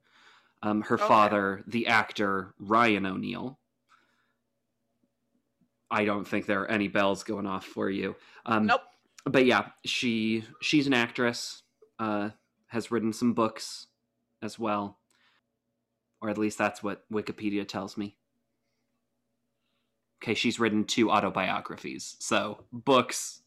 Um, 0.62 0.82
her 0.82 0.96
Okay. 0.96 1.06
father, 1.08 1.64
the 1.66 1.86
actor 1.86 2.54
Ryan 2.58 3.06
O'Neal. 3.06 3.58
I 5.90 6.04
don't 6.04 6.26
think 6.26 6.46
there 6.46 6.60
are 6.62 6.70
any 6.70 6.88
bells 6.88 7.24
going 7.24 7.46
off 7.46 7.64
for 7.64 7.90
you. 7.90 8.14
Um, 8.46 8.66
Nope. 8.66 8.82
but 9.24 9.46
yeah, 9.46 9.70
she 9.84 10.44
she's 10.60 10.86
an 10.86 10.94
actress. 10.94 11.62
Uh, 11.98 12.30
has 12.68 12.90
written 12.90 13.12
some 13.12 13.32
books 13.34 13.88
as 14.42 14.58
well, 14.58 14.98
or 16.22 16.30
at 16.30 16.38
least 16.38 16.56
that's 16.56 16.82
what 16.82 17.02
Wikipedia 17.10 17.66
tells 17.66 17.96
me. 17.96 18.16
Okay, 20.22 20.34
she's 20.34 20.60
written 20.60 20.84
two 20.84 21.10
autobiographies, 21.10 22.16
so 22.18 22.64
books. 22.72 23.40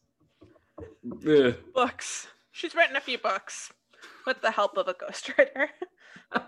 Ugh. 1.26 1.54
Books. 1.72 2.26
She's 2.50 2.74
written 2.74 2.96
a 2.96 3.00
few 3.00 3.18
books 3.18 3.72
with 4.26 4.40
the 4.42 4.50
help 4.50 4.76
of 4.76 4.88
a 4.88 4.94
ghostwriter. 4.94 5.68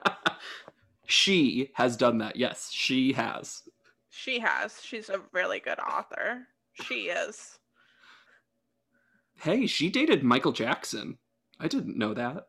she 1.06 1.70
has 1.74 1.96
done 1.96 2.18
that. 2.18 2.36
Yes, 2.36 2.70
she 2.72 3.12
has. 3.12 3.62
She 4.10 4.40
has. 4.40 4.80
She's 4.82 5.08
a 5.08 5.20
really 5.32 5.60
good 5.60 5.78
author. 5.78 6.46
She 6.72 7.08
is. 7.08 7.58
Hey, 9.36 9.66
she 9.66 9.90
dated 9.90 10.24
Michael 10.24 10.52
Jackson. 10.52 11.18
I 11.60 11.68
didn't 11.68 11.96
know 11.96 12.14
that. 12.14 12.48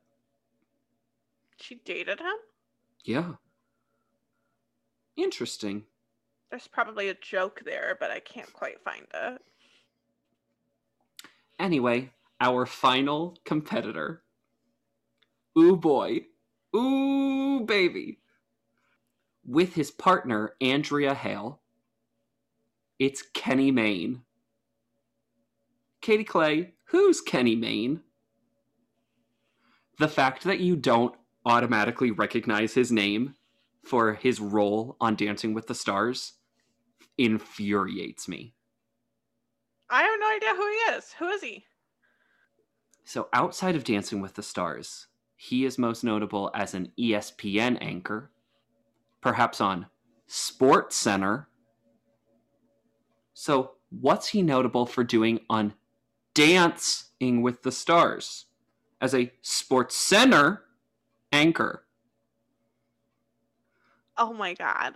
She 1.60 1.76
dated 1.76 2.20
him? 2.20 2.36
Yeah. 3.04 3.34
Interesting. 5.16 5.84
There's 6.50 6.68
probably 6.68 7.10
a 7.10 7.14
joke 7.14 7.62
there, 7.66 7.98
but 8.00 8.10
I 8.10 8.20
can't 8.20 8.52
quite 8.54 8.82
find 8.84 9.06
it. 9.14 9.42
Anyway, 11.60 12.12
our 12.40 12.66
final 12.66 13.38
competitor. 13.44 14.24
Ooh 15.58 15.76
boy. 15.76 16.22
Ooh 16.76 17.62
baby. 17.66 18.20
With 19.46 19.74
his 19.74 19.92
partner, 19.92 20.54
Andrea 20.62 21.14
Hale. 21.14 21.60
It's 23.00 23.22
Kenny 23.34 23.72
Mayne. 23.72 24.22
Katie 26.02 26.24
Clay, 26.24 26.74
who's 26.86 27.22
Kenny 27.22 27.56
Mayne? 27.56 28.02
The 30.00 30.08
fact 30.08 30.44
that 30.44 30.60
you 30.60 30.76
don't 30.76 31.16
automatically 31.46 32.12
recognize 32.12 32.74
his 32.74 32.92
name 32.92 33.36
for 33.84 34.14
his 34.14 34.40
role 34.40 34.96
on 35.02 35.16
Dancing 35.16 35.54
with 35.54 35.68
the 35.68 35.76
Stars 35.76 36.34
infuriates 37.18 38.28
me. 38.28 38.54
I 39.90 40.04
have 40.04 40.20
no 40.20 40.36
idea 40.36 40.56
who 40.56 40.68
he 40.68 40.98
is. 40.98 41.14
Who 41.14 41.28
is 41.30 41.42
he? 41.42 41.66
So, 43.04 43.30
outside 43.32 43.76
of 43.76 43.84
Dancing 43.84 44.20
with 44.20 44.34
the 44.34 44.44
Stars, 44.44 45.08
he 45.36 45.64
is 45.64 45.78
most 45.78 46.04
notable 46.04 46.52
as 46.54 46.74
an 46.74 46.92
ESPN 47.00 47.78
anchor, 47.80 48.32
perhaps 49.22 49.62
on 49.62 49.86
SportsCenter. 50.28 51.46
So, 53.34 53.72
what's 53.90 54.28
he 54.28 54.42
notable 54.42 54.86
for 54.86 55.06
doing 55.06 55.40
on 55.50 55.74
Dancing 56.34 57.42
with 57.42 57.64
the 57.64 57.72
Stars 57.72 58.46
as 59.02 59.14
a 59.14 59.32
SportsCenter 59.44 60.60
anchor. 61.32 61.84
Oh 64.18 64.34
my 64.34 64.54
god. 64.54 64.96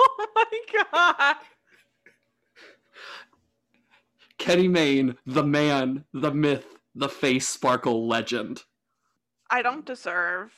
Oh 0.00 0.26
my 0.34 0.84
god. 0.92 1.36
Kenny 4.38 4.68
Mayne, 4.68 5.16
the 5.26 5.42
man, 5.42 6.04
the 6.12 6.32
myth, 6.32 6.76
the 6.94 7.08
face 7.08 7.48
sparkle 7.48 8.06
legend. 8.06 8.62
I 9.50 9.62
don't 9.62 9.84
deserve 9.84 10.52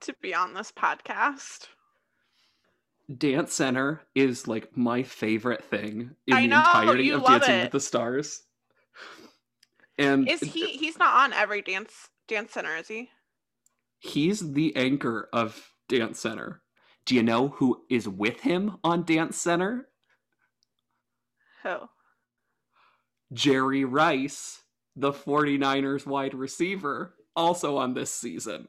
to 0.00 0.14
be 0.22 0.34
on 0.34 0.54
this 0.54 0.72
podcast. 0.72 1.68
Dance 3.18 3.52
Center 3.52 4.00
is 4.14 4.48
like 4.48 4.74
my 4.76 5.02
favorite 5.02 5.62
thing 5.64 6.12
in 6.26 6.34
I 6.34 6.42
the 6.42 6.48
know, 6.48 6.58
entirety 6.60 7.10
of 7.10 7.24
Dancing 7.24 7.54
it. 7.56 7.62
with 7.64 7.72
the 7.72 7.80
Stars. 7.80 8.42
And 9.98 10.28
Is 10.28 10.40
he 10.40 10.68
he's 10.72 10.98
not 10.98 11.14
on 11.14 11.32
every 11.34 11.60
dance 11.62 12.08
dance 12.26 12.52
center, 12.52 12.74
is 12.76 12.88
he? 12.88 13.10
he's 13.98 14.52
the 14.52 14.74
anchor 14.76 15.28
of 15.32 15.70
Dance 15.88 16.18
Center. 16.20 16.60
Do 17.06 17.14
you 17.14 17.22
know 17.22 17.48
who 17.48 17.82
is 17.90 18.08
with 18.08 18.40
him 18.40 18.78
on 18.82 19.04
Dance 19.04 19.36
Center? 19.36 19.88
Who? 21.62 21.76
Jerry 23.32 23.84
Rice, 23.84 24.62
the 24.96 25.12
49ers 25.12 26.06
wide 26.06 26.34
receiver, 26.34 27.14
also 27.36 27.76
on 27.76 27.94
this 27.94 28.12
season. 28.12 28.68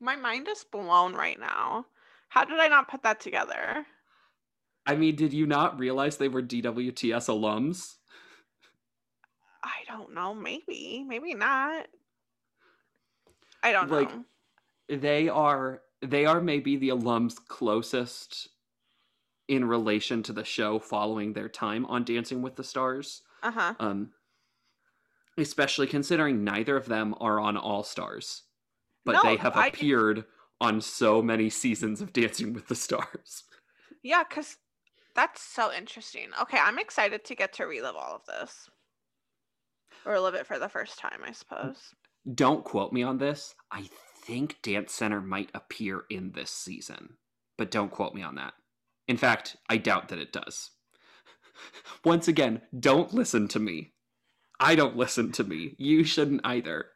My 0.00 0.16
mind 0.16 0.48
is 0.48 0.64
blown 0.64 1.14
right 1.14 1.38
now. 1.38 1.86
How 2.28 2.44
did 2.44 2.60
I 2.60 2.68
not 2.68 2.88
put 2.88 3.02
that 3.02 3.20
together? 3.20 3.84
I 4.86 4.94
mean, 4.96 5.16
did 5.16 5.32
you 5.32 5.46
not 5.46 5.78
realize 5.78 6.16
they 6.16 6.28
were 6.28 6.42
DWTS 6.42 7.28
alums? 7.28 7.96
I 9.62 9.84
don't 9.86 10.14
know. 10.14 10.34
Maybe. 10.34 11.04
Maybe 11.06 11.34
not. 11.34 11.86
I 13.62 13.72
don't 13.72 13.90
Like, 13.90 14.10
know. 14.14 14.24
They 14.88 15.28
are 15.28 15.82
they 16.02 16.26
are 16.26 16.40
maybe 16.40 16.76
the 16.76 16.88
alums 16.90 17.36
closest 17.48 18.48
in 19.48 19.64
relation 19.64 20.22
to 20.22 20.32
the 20.32 20.44
show 20.44 20.78
following 20.78 21.32
their 21.32 21.48
time 21.48 21.84
on 21.86 22.04
Dancing 22.04 22.40
with 22.42 22.56
the 22.56 22.64
Stars. 22.64 23.22
Uh 23.42 23.50
huh. 23.50 23.74
Um 23.80 24.10
especially 25.38 25.86
considering 25.86 26.44
neither 26.44 26.76
of 26.76 26.86
them 26.86 27.14
are 27.20 27.40
on 27.40 27.56
All 27.56 27.82
Stars. 27.82 28.42
But 29.04 29.12
No, 29.12 29.22
they 29.22 29.36
have 29.36 29.56
I- 29.56 29.68
appeared 29.68 30.24
on 30.60 30.80
so 30.80 31.22
many 31.22 31.48
seasons 31.48 32.02
of 32.02 32.12
Dancing 32.12 32.52
with 32.52 32.68
the 32.68 32.74
Stars. 32.74 33.44
Yeah, 34.02 34.22
because 34.28 34.56
that's 35.14 35.40
so 35.42 35.72
interesting. 35.72 36.28
Okay, 36.42 36.58
I'm 36.58 36.78
excited 36.78 37.24
to 37.24 37.34
get 37.34 37.52
to 37.54 37.64
relive 37.64 37.96
all 37.96 38.14
of 38.16 38.24
this. 38.26 38.68
Or 40.06 40.18
live 40.20 40.34
it 40.34 40.46
for 40.46 40.58
the 40.58 40.68
first 40.68 40.98
time, 40.98 41.20
I 41.24 41.32
suppose. 41.32 41.94
Don't 42.34 42.64
quote 42.64 42.92
me 42.92 43.02
on 43.02 43.18
this. 43.18 43.54
I 43.70 43.88
think 44.30 44.62
Dance 44.62 44.92
Center 44.92 45.20
might 45.20 45.50
appear 45.54 46.04
in 46.08 46.30
this 46.30 46.52
season, 46.52 47.14
but 47.58 47.72
don't 47.72 47.90
quote 47.90 48.14
me 48.14 48.22
on 48.22 48.36
that. 48.36 48.52
In 49.08 49.16
fact, 49.16 49.56
I 49.68 49.76
doubt 49.76 50.10
that 50.10 50.20
it 50.20 50.32
does. 50.32 50.70
Once 52.04 52.28
again, 52.28 52.62
don't 52.78 53.12
listen 53.12 53.48
to 53.48 53.58
me. 53.58 53.92
I 54.60 54.76
don't 54.76 54.96
listen 54.96 55.32
to 55.32 55.42
me. 55.42 55.74
You 55.78 56.04
shouldn't 56.04 56.42
either. 56.44 56.90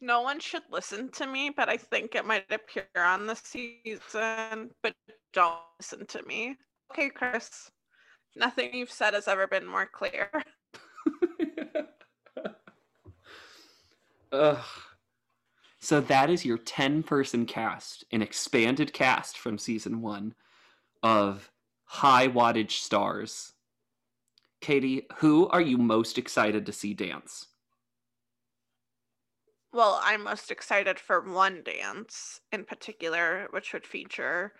No 0.00 0.22
one 0.22 0.40
should 0.40 0.62
listen 0.70 1.10
to 1.10 1.26
me, 1.26 1.50
but 1.54 1.68
I 1.68 1.76
think 1.76 2.14
it 2.14 2.24
might 2.24 2.50
appear 2.50 2.86
on 2.96 3.26
the 3.26 3.36
season. 3.36 4.70
But 4.82 4.94
don't 5.34 5.58
listen 5.78 6.06
to 6.06 6.22
me. 6.22 6.56
Okay, 6.90 7.10
Chris. 7.10 7.70
Nothing 8.34 8.72
you've 8.72 8.90
said 8.90 9.12
has 9.12 9.28
ever 9.28 9.46
been 9.46 9.66
more 9.66 9.90
clear. 9.92 10.30
Ugh. 14.32 14.64
So 15.82 16.00
that 16.00 16.30
is 16.30 16.44
your 16.44 16.58
10 16.58 17.02
person 17.02 17.44
cast, 17.44 18.04
an 18.12 18.22
expanded 18.22 18.92
cast 18.92 19.36
from 19.36 19.58
season 19.58 20.00
one 20.00 20.34
of 21.02 21.50
high 21.84 22.28
wattage 22.28 22.70
stars. 22.70 23.54
Katie, 24.60 25.08
who 25.16 25.48
are 25.48 25.60
you 25.60 25.76
most 25.76 26.18
excited 26.18 26.66
to 26.66 26.72
see 26.72 26.94
dance? 26.94 27.48
Well, 29.72 29.98
I'm 30.04 30.22
most 30.22 30.52
excited 30.52 31.00
for 31.00 31.20
one 31.20 31.64
dance 31.64 32.40
in 32.52 32.64
particular, 32.64 33.48
which 33.50 33.72
would 33.72 33.84
feature 33.84 34.52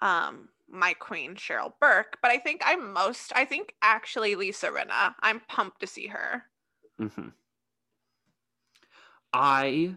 um, 0.00 0.48
my 0.70 0.94
queen, 0.94 1.34
Cheryl 1.34 1.74
Burke. 1.80 2.16
But 2.22 2.30
I 2.30 2.38
think 2.38 2.62
I'm 2.64 2.94
most, 2.94 3.30
I 3.36 3.44
think 3.44 3.74
actually 3.82 4.36
Lisa 4.36 4.68
Rinna. 4.70 5.14
I'm 5.20 5.40
pumped 5.40 5.80
to 5.80 5.86
see 5.86 6.06
her. 6.06 6.44
hmm 6.98 7.28
I 9.34 9.96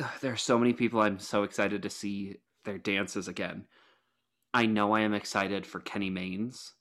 there 0.20 0.32
are 0.32 0.36
so 0.36 0.58
many 0.58 0.72
people 0.72 1.00
I'm 1.00 1.18
so 1.18 1.42
excited 1.42 1.82
to 1.82 1.90
see 1.90 2.36
their 2.64 2.78
dances 2.78 3.28
again. 3.28 3.66
I 4.52 4.66
know 4.66 4.92
I 4.92 5.00
am 5.00 5.14
excited 5.14 5.66
for 5.66 5.80
Kenny 5.80 6.10
Mayne's. 6.10 6.72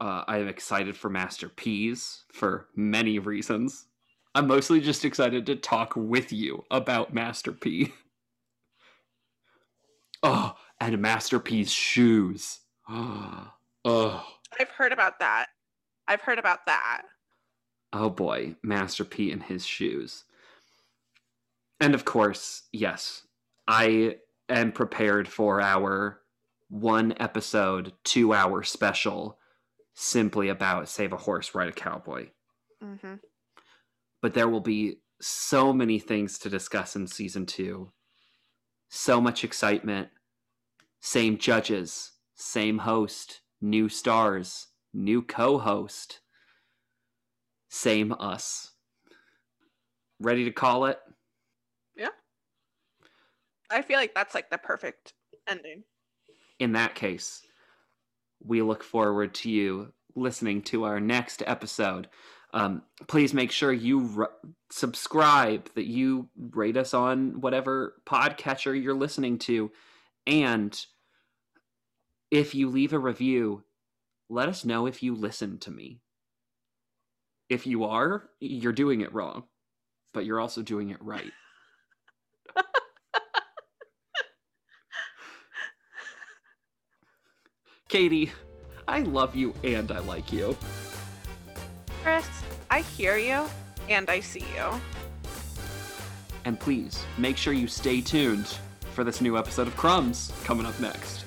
Uh, 0.00 0.24
I 0.26 0.38
am 0.38 0.48
excited 0.48 0.96
for 0.96 1.10
Master 1.10 1.48
P's 1.48 2.24
for 2.32 2.68
many 2.74 3.18
reasons. 3.18 3.86
I'm 4.34 4.46
mostly 4.46 4.80
just 4.80 5.04
excited 5.04 5.46
to 5.46 5.56
talk 5.56 5.92
with 5.94 6.32
you 6.32 6.64
about 6.70 7.12
Master 7.12 7.52
P. 7.52 7.92
oh, 10.22 10.54
and 10.80 10.98
Master 10.98 11.38
P's 11.38 11.70
shoes. 11.70 12.60
oh. 12.88 14.26
I've 14.58 14.70
heard 14.70 14.92
about 14.92 15.18
that. 15.20 15.46
I've 16.08 16.22
heard 16.22 16.38
about 16.38 16.66
that. 16.66 17.02
Oh 17.92 18.08
boy, 18.08 18.56
Master 18.62 19.04
P 19.04 19.30
and 19.30 19.42
his 19.42 19.64
shoes. 19.64 20.24
And 21.82 21.96
of 21.96 22.04
course, 22.04 22.68
yes, 22.72 23.26
I 23.66 24.18
am 24.48 24.70
prepared 24.70 25.26
for 25.26 25.60
our 25.60 26.20
one 26.68 27.12
episode, 27.18 27.92
two 28.04 28.32
hour 28.32 28.62
special 28.62 29.40
simply 29.92 30.48
about 30.48 30.88
Save 30.88 31.12
a 31.12 31.16
Horse, 31.16 31.56
Ride 31.56 31.70
a 31.70 31.72
Cowboy. 31.72 32.28
hmm 32.80 33.14
But 34.20 34.34
there 34.34 34.48
will 34.48 34.60
be 34.60 35.00
so 35.20 35.72
many 35.72 35.98
things 35.98 36.38
to 36.38 36.48
discuss 36.48 36.94
in 36.94 37.08
season 37.08 37.46
two. 37.46 37.90
So 38.88 39.20
much 39.20 39.42
excitement. 39.42 40.10
Same 41.00 41.36
judges, 41.36 42.12
same 42.36 42.78
host, 42.78 43.40
new 43.60 43.88
stars, 43.88 44.68
new 44.94 45.20
co 45.20 45.58
host. 45.58 46.20
Same 47.68 48.12
us. 48.20 48.70
Ready 50.20 50.44
to 50.44 50.52
call 50.52 50.84
it? 50.84 51.00
I 53.72 53.82
feel 53.82 53.98
like 53.98 54.14
that's 54.14 54.34
like 54.34 54.50
the 54.50 54.58
perfect 54.58 55.14
ending. 55.48 55.84
In 56.58 56.72
that 56.72 56.94
case, 56.94 57.42
we 58.44 58.62
look 58.62 58.82
forward 58.82 59.34
to 59.36 59.50
you 59.50 59.92
listening 60.14 60.62
to 60.62 60.84
our 60.84 61.00
next 61.00 61.42
episode. 61.46 62.08
Um, 62.54 62.82
please 63.08 63.32
make 63.32 63.50
sure 63.50 63.72
you 63.72 64.26
subscribe, 64.70 65.70
that 65.74 65.86
you 65.86 66.28
rate 66.36 66.76
us 66.76 66.92
on 66.92 67.40
whatever 67.40 67.94
podcatcher 68.06 68.80
you're 68.80 68.94
listening 68.94 69.38
to. 69.38 69.70
And 70.26 70.78
if 72.30 72.54
you 72.54 72.68
leave 72.68 72.92
a 72.92 72.98
review, 72.98 73.64
let 74.28 74.48
us 74.48 74.64
know 74.64 74.86
if 74.86 75.02
you 75.02 75.14
listen 75.14 75.58
to 75.60 75.70
me. 75.70 76.00
If 77.48 77.66
you 77.66 77.84
are, 77.84 78.28
you're 78.40 78.72
doing 78.72 79.00
it 79.00 79.12
wrong, 79.12 79.44
but 80.12 80.24
you're 80.24 80.40
also 80.40 80.62
doing 80.62 80.90
it 80.90 81.02
right. 81.02 81.32
Katie, 87.92 88.32
I 88.88 89.00
love 89.00 89.36
you 89.36 89.52
and 89.62 89.92
I 89.92 89.98
like 89.98 90.32
you. 90.32 90.56
Chris, 92.02 92.26
I 92.70 92.80
hear 92.80 93.18
you 93.18 93.44
and 93.86 94.08
I 94.08 94.20
see 94.20 94.46
you. 94.56 94.80
And 96.46 96.58
please 96.58 97.04
make 97.18 97.36
sure 97.36 97.52
you 97.52 97.68
stay 97.68 98.00
tuned 98.00 98.56
for 98.94 99.04
this 99.04 99.20
new 99.20 99.36
episode 99.36 99.66
of 99.66 99.76
Crumbs 99.76 100.32
coming 100.42 100.64
up 100.64 100.80
next. 100.80 101.26